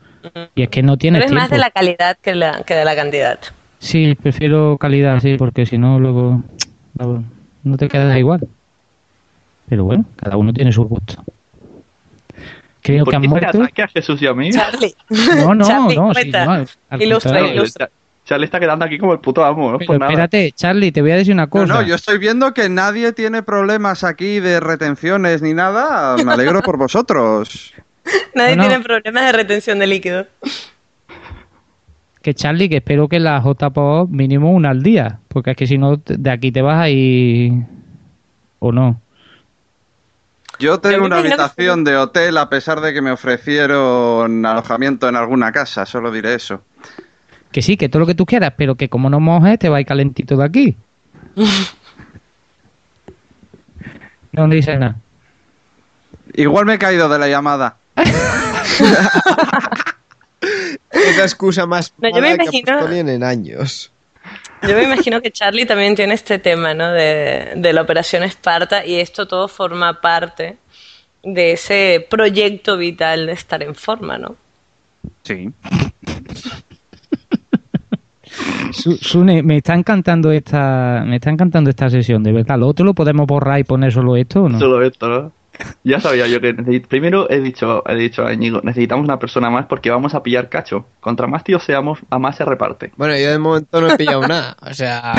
[0.54, 1.40] Y es que no Pero tienes es tiempo.
[1.42, 3.38] más de la calidad que, la, que de la cantidad.
[3.78, 6.42] Sí, prefiero calidad, sí, porque si no, luego
[6.98, 7.24] no,
[7.62, 8.40] no te quedas igual.
[9.68, 11.22] Pero bueno, cada uno tiene su gusto.
[12.82, 13.82] Creo ¿Por que han qué te muerto.
[13.82, 14.50] a Jesús y a mí?
[14.52, 14.94] Charlie.
[15.38, 16.50] No, no, Charlie, no, sí, no,
[16.90, 17.88] al- Ilustra, ilustra.
[18.24, 20.10] Charlie está quedando aquí como el puto amo, no Pero por nada.
[20.12, 21.66] espérate, Charlie, te voy a decir una No, cosa.
[21.66, 26.16] no, yo estoy viendo que nadie tiene problemas aquí de retenciones ni nada.
[26.16, 27.74] Me alegro por vosotros.
[28.34, 28.68] Nadie No, no.
[28.68, 30.26] tiene problemas de retención de líquido.
[32.22, 35.76] Que Charlie, que espero que la JPO mínimo una al día, porque es que si
[35.76, 37.52] no, de aquí te vas a ir.
[38.60, 39.00] ¿O no?
[40.58, 45.52] Yo tengo una habitación de hotel a pesar de que me ofrecieron alojamiento en alguna
[45.52, 46.62] casa, solo diré eso.
[47.54, 49.76] Que sí, que todo lo que tú quieras, pero que como no mojes, te va
[49.76, 50.76] a ir calentito de aquí.
[54.32, 54.96] No dices nada.
[56.32, 57.76] Igual me he caído de la llamada.
[60.90, 63.92] Es la excusa más No, yo me que imagino- ponían en años.
[64.62, 66.90] Yo me imagino que Charlie también tiene este tema, ¿no?
[66.90, 70.56] De, de la Operación Esparta y esto todo forma parte
[71.22, 74.34] de ese proyecto vital de estar en forma, ¿no?
[75.22, 75.52] Sí.
[78.74, 82.58] Su- Sune, me está encantando esta, me está encantando esta sesión, de verdad.
[82.58, 84.58] ¿Lo otro lo podemos borrar y poner solo esto o no?
[84.58, 85.32] Solo esto, ¿no?
[85.84, 86.88] Ya sabía yo que necesito...
[86.88, 90.48] Primero he dicho, he dicho a Íñigo, necesitamos una persona más porque vamos a pillar
[90.48, 90.84] cacho.
[90.98, 92.90] Contra más tíos seamos, a más se reparte.
[92.96, 94.56] Bueno, yo de momento no he pillado nada.
[94.62, 95.14] O sea,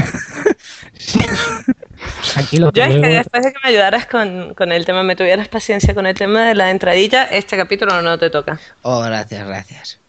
[2.33, 5.47] Tranquilo, Yo es que después de que me ayudaras con, con el tema, me tuvieras
[5.47, 8.59] paciencia con el tema de la entradilla, este capítulo no te toca.
[8.81, 9.99] oh, gracias, gracias.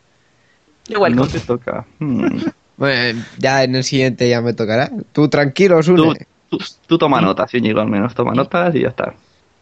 [0.89, 1.15] Igual.
[1.15, 1.85] No te toca.
[2.01, 2.41] Hmm.
[2.77, 4.91] Bueno, ya en el siguiente ya me tocará.
[5.13, 6.27] Tú tranquilo, Sune.
[6.51, 9.15] Tú, tú, tú toma notas, Íñigo, al menos toma notas y ya está.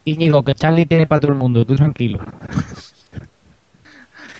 [0.05, 2.19] Íñigo, que Charlie tiene para todo el mundo, tú tranquilo.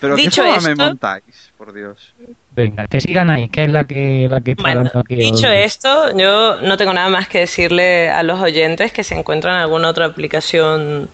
[0.01, 2.13] Pero Dicho qué fama me esto- montáis, por Dios.
[2.51, 5.15] Venga, que sigan ahí, que es la que, la que está Bueno, dando aquí.
[5.15, 5.55] dicho hoy.
[5.57, 9.61] esto, yo no tengo nada más que decirle a los oyentes que se encuentran en
[9.61, 11.09] alguna otra aplicación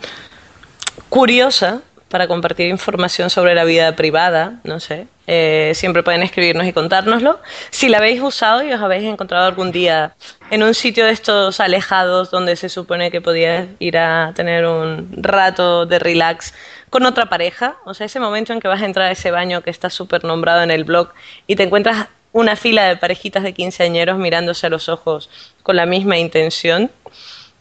[1.09, 5.07] curiosa para compartir información sobre la vida privada, no sé.
[5.33, 7.39] Eh, siempre pueden escribirnos y contárnoslo.
[7.69, 10.13] Si la habéis usado y os habéis encontrado algún día
[10.49, 15.09] en un sitio de estos alejados donde se supone que podías ir a tener un
[15.15, 16.53] rato de relax
[16.89, 19.61] con otra pareja, o sea, ese momento en que vas a entrar a ese baño
[19.61, 21.13] que está súper nombrado en el blog
[21.47, 25.29] y te encuentras una fila de parejitas de quinceañeros mirándose a los ojos
[25.63, 26.91] con la misma intención,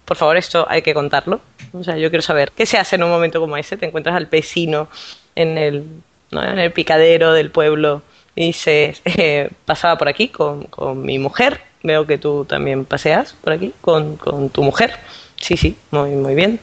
[0.05, 1.41] por favor, esto hay que contarlo.
[1.73, 3.77] O sea, yo quiero saber qué se hace en un momento como ese.
[3.77, 4.89] Te encuentras al vecino
[5.37, 5.85] en el,
[6.33, 8.03] en el picadero del pueblo
[8.35, 11.61] y dices, eh, pasaba por aquí con, con mi mujer.
[11.83, 14.95] Veo que tú también paseas por aquí con, con tu mujer.
[15.37, 16.61] Sí, sí, muy, muy bien.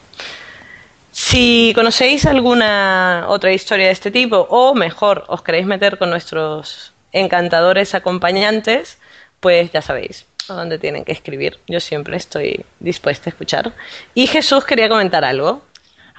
[1.12, 6.94] Si conocéis alguna otra historia de este tipo, o mejor, os queréis meter con nuestros
[7.12, 9.00] encantadores acompañantes,
[9.40, 11.60] pues ya sabéis a dónde tienen que escribir.
[11.68, 13.74] Yo siempre estoy dispuesta a escuchar.
[14.14, 15.64] Y Jesús quería comentar algo.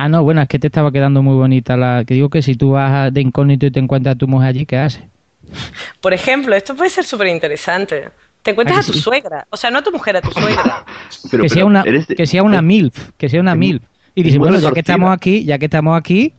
[0.01, 2.05] Ah, no, bueno, es que te estaba quedando muy bonita la...
[2.07, 4.65] Que digo que si tú vas de incógnito y te encuentras a tu mujer allí,
[4.65, 5.03] ¿qué haces?
[6.01, 8.09] Por ejemplo, esto puede ser súper interesante.
[8.43, 9.01] Te encuentras ¿A a tu sí?
[9.01, 9.47] suegra.
[9.51, 10.85] O sea, no a tu mujer, a tu suegra.
[11.31, 13.83] Pero, que, sea pero una, de- que sea una MILF, que sea una MILF.
[14.15, 16.33] Y dice, muy bueno, ya que estamos aquí, ya que estamos aquí,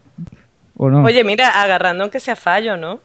[0.75, 3.01] o no, Oye, mira, agarrando aunque sea fallo, ¿no?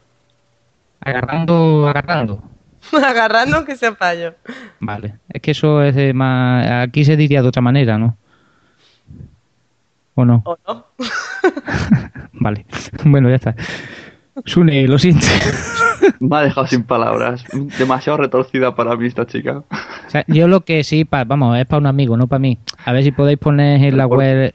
[1.01, 2.43] agarrando, agarrando.
[3.05, 4.33] agarrando aunque sea fallo.
[4.79, 6.87] Vale, es que eso es de más...
[6.87, 8.17] Aquí se diría de otra manera, ¿no?
[10.15, 10.41] ¿O no?
[10.45, 10.85] ¿O no?
[12.33, 12.65] Vale,
[13.03, 13.55] bueno, ya está.
[14.45, 15.25] Sune, lo siento.
[16.19, 17.43] Me ha dejado sin palabras.
[17.77, 19.63] Demasiado retorcida para mí esta chica.
[19.69, 22.57] O sea, yo lo que sí, pa- vamos, es para un amigo, no para mí.
[22.85, 24.53] A ver si podéis poner en la web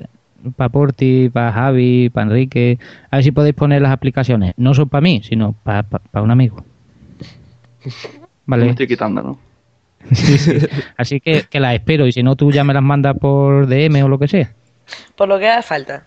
[0.57, 2.79] para Porti, para Javi, para Enrique.
[3.11, 4.55] A ver si podéis poner las aplicaciones.
[4.57, 5.85] No son para mí, sino para
[6.15, 6.65] un amigo.
[7.85, 7.93] Me
[8.47, 8.71] Vale.
[8.71, 9.39] estoy quitando, ¿no?
[10.13, 10.59] Sí, sí.
[10.97, 14.03] Así que, que las espero y si no, tú ya me las mandas por DM
[14.03, 14.51] o lo que sea.
[15.17, 16.05] Por lo que haga falta.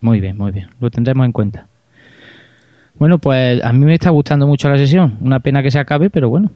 [0.00, 0.70] Muy bien, muy bien.
[0.80, 1.66] Lo tendremos en cuenta.
[2.94, 5.16] Bueno, pues a mí me está gustando mucho la sesión.
[5.20, 6.50] Una pena que se acabe, pero bueno.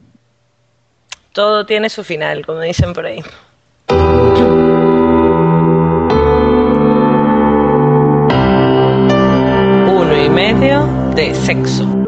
[1.31, 3.23] Todo tiene su final, como dicen por ahí.
[9.87, 10.85] Uno y medio
[11.15, 12.02] de sexo.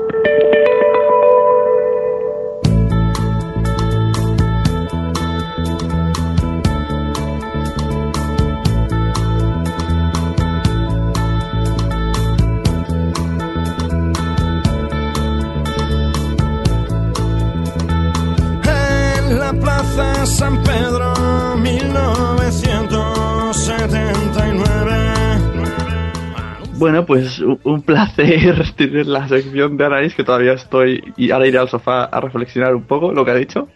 [26.77, 31.13] Bueno, pues un placer tener la sección de Anaís, que todavía estoy.
[31.15, 33.67] Y ahora iré al sofá a reflexionar un poco lo que ha dicho.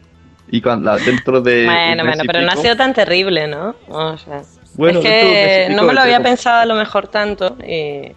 [0.51, 1.65] Y cuando dentro de.
[1.65, 3.76] Bueno, bueno, pero no ha sido tan terrible, ¿no?
[3.88, 4.41] O sea,
[4.76, 8.11] Bueno, es que no me lo había pensado a lo mejor tanto y...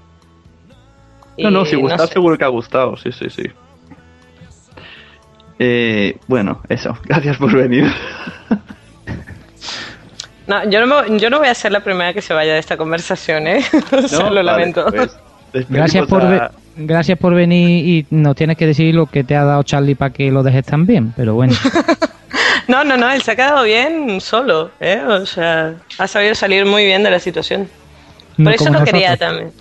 [1.39, 2.07] No, no, si sé.
[2.09, 3.45] seguro que ha gustado, sí, sí, sí.
[5.59, 6.97] Eh, bueno, eso.
[7.05, 7.87] Gracias por venir.
[10.47, 12.59] No, yo no, me- yo no voy a ser la primera que se vaya de
[12.59, 13.65] esta conversación, ¿eh?
[13.93, 14.87] O sea, No, lo vale, lamento.
[14.91, 15.17] pues,
[15.69, 19.37] Gracias por, a- ve- gracias por venir y nos tienes que decir lo que te
[19.37, 21.13] ha dado Charlie para que lo dejes tan bien.
[21.17, 21.53] Pero bueno,
[22.69, 25.01] No, no, no, él se ha quedado bien solo, ¿eh?
[25.07, 27.69] O sea, ha sabido salir muy bien de la situación.
[28.43, 29.53] Por eso lo quería también.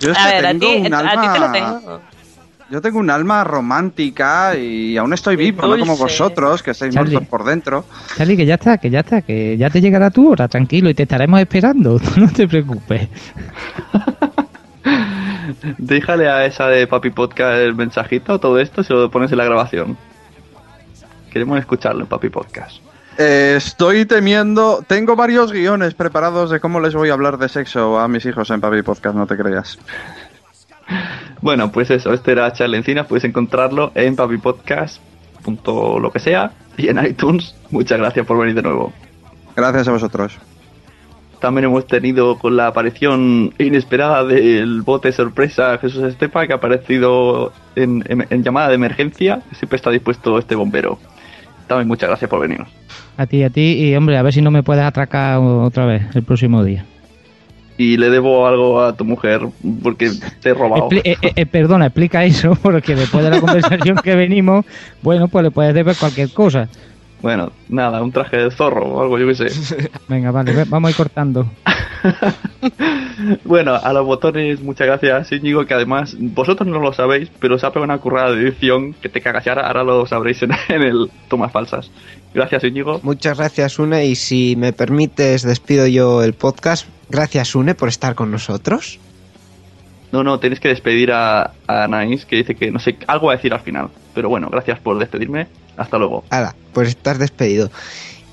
[0.00, 2.00] Yo a ver, a ti, a ti te lo tengo.
[2.72, 7.16] Yo tengo un alma romántica y aún estoy vivo, no como vosotros, que estáis Charlie.
[7.16, 7.84] muertos por dentro.
[8.16, 10.94] Charlie, que ya está, que ya está, que ya te llegará tu hora, tranquilo, y
[10.94, 11.98] te estaremos esperando.
[11.98, 13.10] tú no te preocupes.
[15.76, 19.44] Déjale a esa de Papi Podcast el mensajito, todo esto, se lo pones en la
[19.44, 19.98] grabación.
[21.30, 22.78] Queremos escucharlo en Papi Podcast.
[23.18, 28.00] Eh, estoy temiendo, tengo varios guiones preparados de cómo les voy a hablar de sexo
[28.00, 29.78] a mis hijos en Papi Podcast, no te creas.
[31.40, 35.00] Bueno, pues eso, este era Charlie Encinas, puedes encontrarlo en papipodcast.
[35.46, 37.54] lo que sea y en iTunes.
[37.70, 38.92] Muchas gracias por venir de nuevo.
[39.56, 40.38] Gracias a vosotros.
[41.40, 47.52] También hemos tenido con la aparición inesperada del bote sorpresa Jesús Estepa, que ha aparecido
[47.74, 49.42] en, en- en llamada de emergencia.
[49.58, 50.98] Siempre está dispuesto este bombero.
[51.66, 52.60] También muchas gracias por venir.
[53.16, 56.04] A ti, a ti, y hombre, a ver si no me puedes atracar otra vez
[56.14, 56.84] el próximo día.
[57.84, 59.40] Y le debo algo a tu mujer
[59.82, 60.08] porque
[60.40, 60.88] te he robado.
[60.88, 64.64] Expli- eh, eh, eh, perdona, explica eso, porque después de la conversación que venimos,
[65.02, 66.68] bueno, pues le puedes deber cualquier cosa.
[67.22, 69.88] Bueno, nada, un traje de zorro o algo, yo qué sé.
[70.08, 71.46] Venga, vale, vamos a ir cortando.
[73.44, 77.66] Bueno, a los botones, muchas gracias, Íñigo, que además vosotros no lo sabéis, pero se
[77.66, 80.82] ha pegado una currada de edición que te cagas ahora, ahora lo sabréis en, en
[80.82, 81.90] el Tomas Falsas.
[82.34, 82.98] Gracias, Íñigo.
[83.02, 86.86] Muchas gracias, Une, y si me permites, despido yo el podcast.
[87.12, 88.98] Gracias, Une, por estar con nosotros.
[90.12, 93.34] No, no, tenéis que despedir a, a Anaís, que dice que no sé, algo va
[93.34, 93.90] a decir al final.
[94.14, 95.46] Pero bueno, gracias por despedirme.
[95.76, 96.24] Hasta luego.
[96.30, 97.70] Hala, pues estás despedido.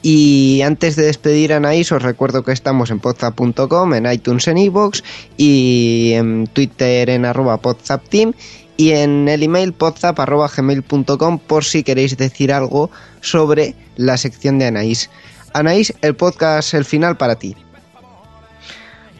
[0.01, 4.57] Y antes de despedir a Anaís, os recuerdo que estamos en podzap.com, en iTunes, en
[4.57, 5.03] iVoox
[5.35, 8.34] y en Twitter en arroba podzapteam
[8.77, 12.89] y en el email podzap arroba gmail.com por si queréis decir algo
[13.19, 15.10] sobre la sección de Anaís.
[15.53, 17.57] Anaís, el podcast, el final para ti.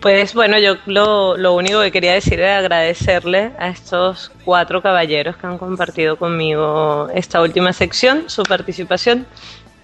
[0.02, 5.36] Pues bueno, yo lo, lo único que quería decir era agradecerle a estos cuatro caballeros
[5.36, 9.28] que han compartido conmigo esta última sección, su participación.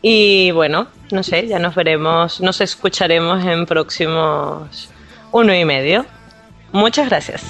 [0.02, 4.90] Y bueno, no sé, ya nos veremos, nos escucharemos en próximos
[5.32, 6.06] uno y medio.
[6.72, 7.44] Muchas gracias.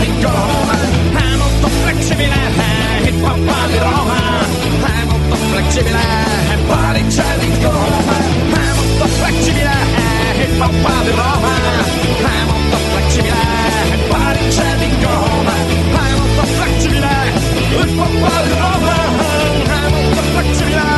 [0.00, 0.76] ricorda
[1.12, 2.34] è molto flexibile
[3.04, 4.40] e papà di Roma
[4.84, 5.98] è molto flexibile
[6.52, 9.70] e pari c'è ricorda è molto flexibile
[10.36, 11.54] e papà di Roma
[12.18, 13.36] è molto flexibile
[13.92, 15.54] e pari c'è ricorda è
[16.16, 17.08] molto flexibile
[17.70, 18.94] e papà di Roma
[19.64, 20.88] è molto flexibile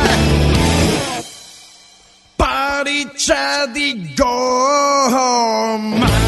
[2.37, 6.22] Pariccia di gomma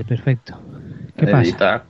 [0.00, 0.58] Vale, perfecto.
[1.16, 1.82] ¿Qué pasa?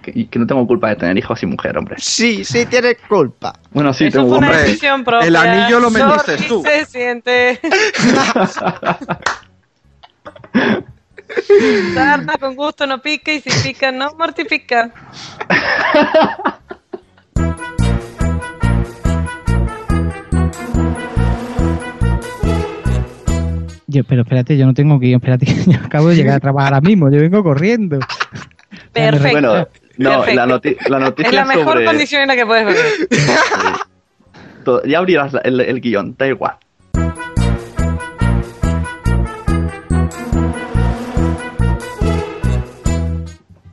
[0.00, 1.96] Que, y que no tengo culpa de tener hijos y mujer, hombre.
[1.98, 3.52] Sí, sí tienes culpa.
[3.70, 4.62] Bueno, sí, Eso tengo fue una hombre.
[4.62, 5.28] decisión propia.
[5.28, 6.62] el anillo lo metiste Sorry, tú.
[6.64, 7.60] se siente.
[11.94, 14.90] Sarna con gusto no pica y si pica no mortifica.
[23.92, 26.72] Yo, pero espérate, yo no tengo guion, espérate, que yo acabo de llegar a trabajar
[26.74, 27.98] ahora mismo, yo vengo corriendo.
[28.92, 29.30] Perfecto.
[29.32, 30.34] Bueno, no, Perfecto.
[30.34, 31.84] la, noti- la noticia es la mejor sobre...
[31.84, 32.82] condición en la que puedes venir.
[34.86, 36.54] Ya abrirás el guion, da igual.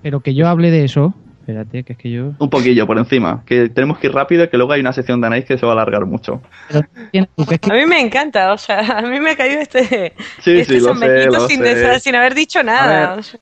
[0.02, 1.14] Pero que yo hable de eso,
[1.50, 2.34] espérate, que es que yo...
[2.38, 3.44] Un poquillo por encima.
[3.46, 5.72] Que tenemos que ir rápido, que luego hay una sección de Anaís que se va
[5.72, 6.42] a alargar mucho.
[6.72, 10.86] A mí me encanta, o sea, a mí me ha caído este, Sí, este sí,
[10.86, 11.76] lo sé, lo sin, sé.
[11.76, 13.12] desa- sin haber dicho nada.
[13.12, 13.20] ver.
[13.20, 13.40] o sea.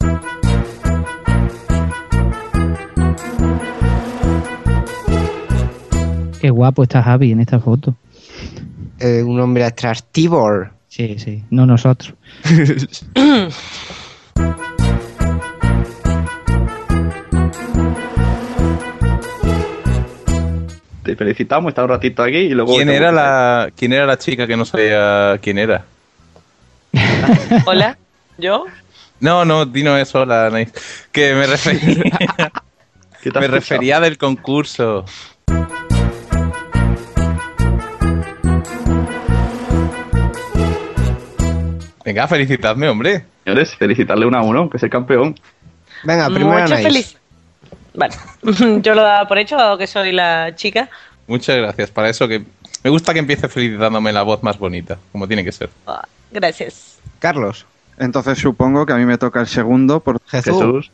[6.39, 7.95] Qué guapo está Javi en esta foto.
[8.99, 10.47] Eh, un hombre atractivo.
[10.87, 12.13] Sí, sí, no nosotros.
[21.07, 22.75] Te felicitamos, está un ratito aquí y luego...
[22.75, 25.85] ¿Quién era la quién era la chica que no sabía quién era?
[27.65, 27.97] Hola,
[28.37, 28.65] ¿yo?
[29.21, 30.73] No, no, dino eso, la Anaís.
[31.13, 32.03] Que me refería,
[33.21, 35.05] ¿Qué te has me refería del concurso.
[42.03, 43.23] Venga, felicitadme, hombre.
[43.45, 45.39] Señores, felicitarle uno a uno, que es el campeón.
[46.03, 47.21] Venga, Mucha felicidad.
[47.97, 48.13] Vale,
[48.81, 50.89] yo lo daba por hecho, dado que soy la chica.
[51.27, 51.91] Muchas gracias.
[51.91, 52.43] Para eso que
[52.83, 55.69] me gusta que empiece felicitándome la voz más bonita, como tiene que ser.
[55.85, 56.99] Ah, Gracias.
[57.19, 57.65] Carlos.
[57.97, 60.91] Entonces supongo que a mí me toca el segundo por Jesús.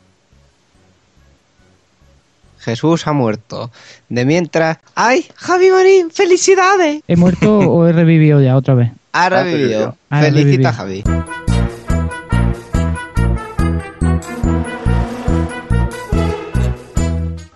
[2.60, 3.70] Jesús ha muerto.
[4.08, 4.78] De mientras.
[4.94, 6.10] ¡Ay, Javi Marín!
[6.10, 7.02] ¡Felicidades!
[7.06, 8.90] ¿He muerto o he revivido ya otra vez?
[9.12, 9.96] Ha Ah, revivido.
[10.08, 11.04] Ha Felicita revivido.
[11.22, 11.53] Javi.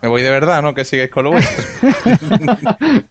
[0.01, 0.75] Me voy de verdad, ¿no?
[0.75, 1.65] Que sigáis con lo vuestro.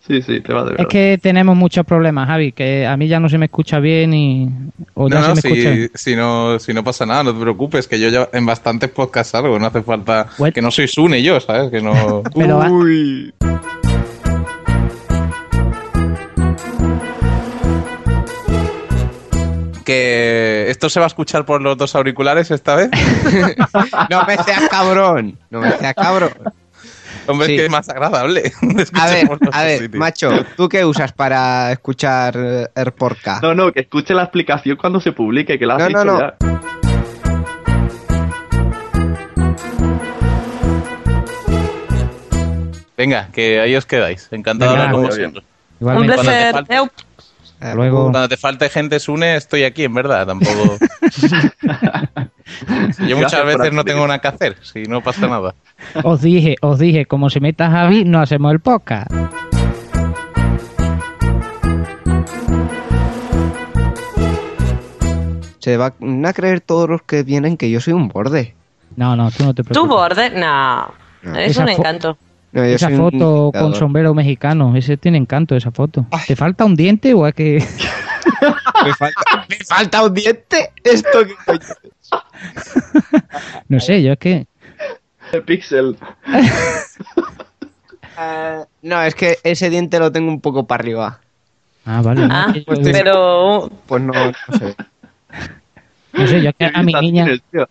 [0.08, 3.20] sí, sí, te va de Es que tenemos muchos problemas, Javi, que a mí ya
[3.20, 4.50] no se me escucha bien y...
[4.94, 5.92] O ya No, no, se me escucha si, bien.
[5.96, 9.32] si no, si no pasa nada, no te preocupes, que yo ya en bastantes podcasts
[9.32, 10.54] salgo, no hace falta Bueno.
[10.54, 11.70] que no sois un y yo, ¿sabes?
[11.72, 12.24] Que no...
[12.36, 13.34] Pero Uy.
[19.86, 22.90] Que esto se va a escuchar por los dos auriculares esta vez.
[24.10, 25.38] No me seas cabrón.
[25.50, 26.32] No me seas cabrón.
[27.28, 27.54] Hombre, Sí.
[27.56, 28.52] es que es más agradable.
[28.94, 30.00] A ver, a ver, sitios.
[30.00, 33.44] macho, ¿tú qué usas para escuchar eh, AirPodcast?
[33.44, 36.14] No, no, que escuche la explicación cuando se publique, que la has No, dicho no,
[36.14, 36.20] no.
[36.20, 36.38] ya.
[42.96, 44.28] Venga, que ahí os quedáis.
[44.32, 45.44] Encantado de hablar con vosotros.
[45.80, 46.56] Un placer.
[47.62, 50.28] Eh, Luego- Cuando te falte gente, Sune, estoy aquí, en verdad.
[50.28, 50.78] Tampoco.
[53.08, 55.56] Yo muchas veces no tengo nada que hacer, si no pasa nada.
[56.04, 59.12] Os dije, os dije, como se meta Javi, no hacemos el podcast.
[65.60, 68.56] Se van a creer todos los que vienen que yo soy un borde.
[68.96, 69.96] No, no, tú no te ¿Tu preocupes.
[69.96, 70.30] borde?
[70.32, 70.94] No,
[71.38, 72.18] es Esa un encanto.
[72.52, 76.06] No, Esa foto con sombrero mexicano, ese tiene encanto, esa foto.
[76.28, 77.64] ¿Te falta un diente o es que...?
[78.84, 80.72] ¿Me falta, ¿Me falta un diente?
[80.84, 81.76] ¿Esto es?
[83.68, 84.48] No sé, yo es que...
[85.34, 85.98] El pixel.
[88.18, 91.20] Eh, no, es que ese diente lo tengo un poco para arriba.
[91.86, 92.28] Ah, vale.
[92.28, 94.76] no, Ah, es que yo- pero Pues no, no sé.
[96.14, 97.68] No sé, yo es que a mi Qué niña, tienes.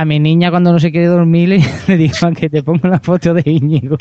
[0.00, 1.58] A mi niña cuando no se quiere dormir le,
[1.88, 3.96] le digo que te pongo la foto de Íñigo.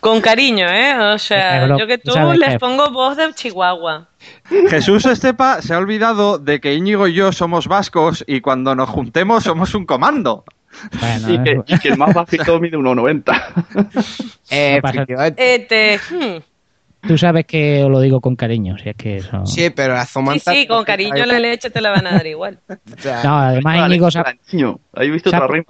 [0.00, 0.94] con cariño, ¿eh?
[1.14, 4.08] O sea, bro- yo que tú les pongo voz de Chihuahua.
[4.68, 8.88] Jesús Estepa se ha olvidado de que Íñigo y yo somos vascos y cuando nos
[8.88, 10.44] juntemos somos un comando.
[11.00, 14.02] Bueno, Y que, eso- y que el más bajito mide 1,90.
[14.50, 15.54] Eh, No pasa- efectivamente.
[15.54, 16.42] Este, hmm.
[17.06, 19.44] Tú sabes que os lo digo con cariño, si es que eso...
[19.46, 20.52] Sí, pero la Sí, Zomanta...
[20.52, 22.58] sí, con cariño la leche te la van a dar igual.
[22.68, 24.34] O sea, No, además Íñigo se ha,
[25.02, 25.66] visto otra rima,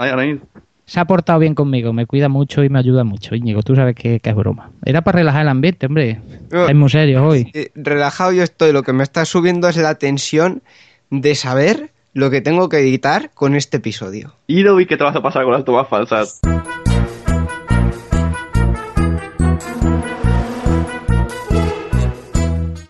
[0.85, 3.35] se ha portado bien conmigo, me cuida mucho y me ayuda mucho.
[3.35, 4.71] Íñigo, tú sabes que, que es broma.
[4.85, 6.21] Era para relajar el ambiente, hombre.
[6.51, 6.69] No.
[6.69, 7.51] Es muy serio hoy.
[7.75, 8.73] relajado yo estoy.
[8.73, 10.63] Lo que me está subiendo es la tensión
[11.11, 14.35] de saber lo que tengo que editar con este episodio.
[14.47, 16.41] Y no vi que te vas a pasar con las tomas falsas.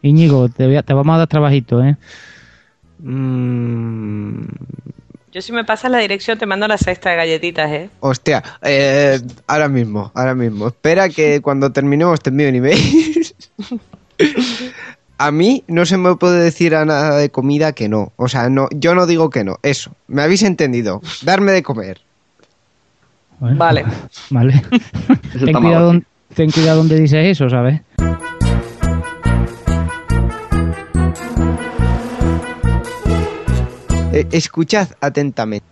[0.03, 1.97] Íñigo, te, voy a- te vamos a dar trabajito, ¿eh?
[2.99, 4.43] Mm,
[5.33, 7.91] Yo si me pasas la dirección te mando la cesta de galletitas, ¿eh?
[8.01, 10.69] Hostia, eh, ahora mismo, ahora mismo.
[10.69, 12.79] Espera que cuando terminemos te envío un email.
[15.19, 18.13] a mí no se me puede decir a nada de comida que no.
[18.17, 19.59] O sea, no, yo no digo que no.
[19.63, 21.01] Eso, me habéis entendido.
[21.23, 22.01] Darme de comer.
[23.41, 23.85] Vale.
[24.31, 24.63] Vale.
[25.53, 26.01] cuidado,
[26.35, 27.81] ten cuidado donde dices eso, ¿sabes?
[34.13, 35.65] Eh, escuchad atentamente.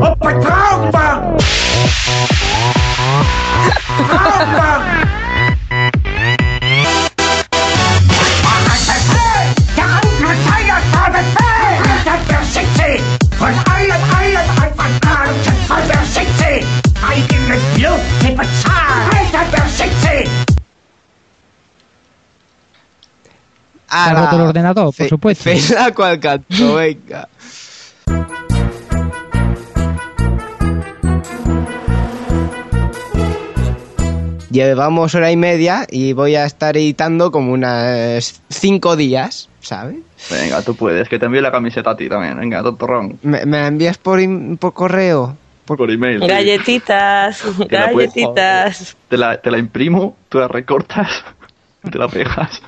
[0.00, 1.36] ¡Opa, trampa!
[3.96, 5.03] ¡Trampa!
[24.10, 24.94] Ha roto el ordenador?
[24.94, 25.44] Por supuesto.
[25.44, 27.28] Fela cual canto, venga.
[34.50, 39.96] Llevamos hora y media y voy a estar editando como unas cinco días, ¿sabes?
[40.30, 42.38] Venga, tú puedes, que te envíe la camiseta a ti también.
[42.38, 43.18] Venga, tontorrón.
[43.22, 45.36] ¿Me, me la envías por, im- por correo?
[45.64, 46.20] Por, email.
[46.20, 46.26] sí.
[46.28, 48.96] Galletitas, Que la puedes- galletitas.
[49.08, 51.24] Te la, te la imprimo, tú la recortas,
[51.90, 52.62] te la pegas.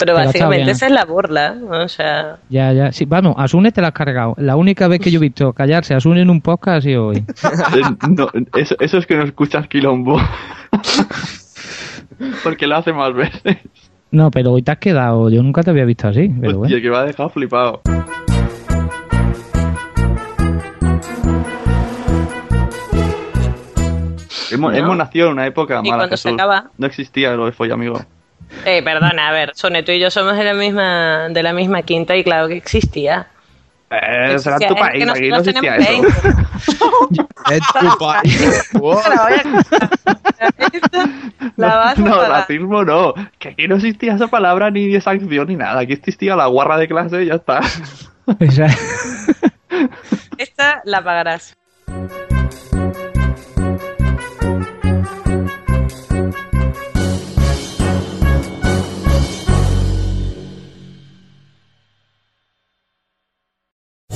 [0.00, 2.38] Pero básicamente esa es la burla, o sea...
[2.48, 2.92] Ya, ya.
[2.92, 4.34] Sí, vamos, Asune te la has cargado.
[4.38, 7.06] La única vez que yo he visto callarse a Asune en un podcast ha sido
[7.08, 7.24] hoy.
[7.76, 10.18] Eh, no, eso, eso es que no escuchas quilombo.
[12.42, 13.58] Porque lo hace más veces.
[14.10, 15.30] No, pero hoy te has quedado.
[15.30, 16.28] Yo nunca te había visto así.
[16.40, 16.60] Pero bueno.
[16.62, 17.80] Hostia, que me ha dejado flipado.
[24.50, 24.78] Hemos, No.
[24.78, 28.00] hemos nacido en una época Y mala, cuando se acaba- No existía lo de follamigo.
[28.64, 31.82] Eh, perdona, a ver, Sone, tú y yo somos de la misma, de la misma
[31.82, 33.26] quinta y claro que existía.
[33.90, 36.02] Eh, será tu país, aquí no existía eso.
[37.50, 38.70] Es tu país.
[41.56, 42.30] La No, pagar.
[42.30, 43.14] racismo no.
[43.38, 45.80] Que aquí no existía esa palabra ni de sanción ni nada.
[45.80, 47.60] Aquí existía la guarra de clase y ya está.
[50.38, 51.56] Esta la pagarás.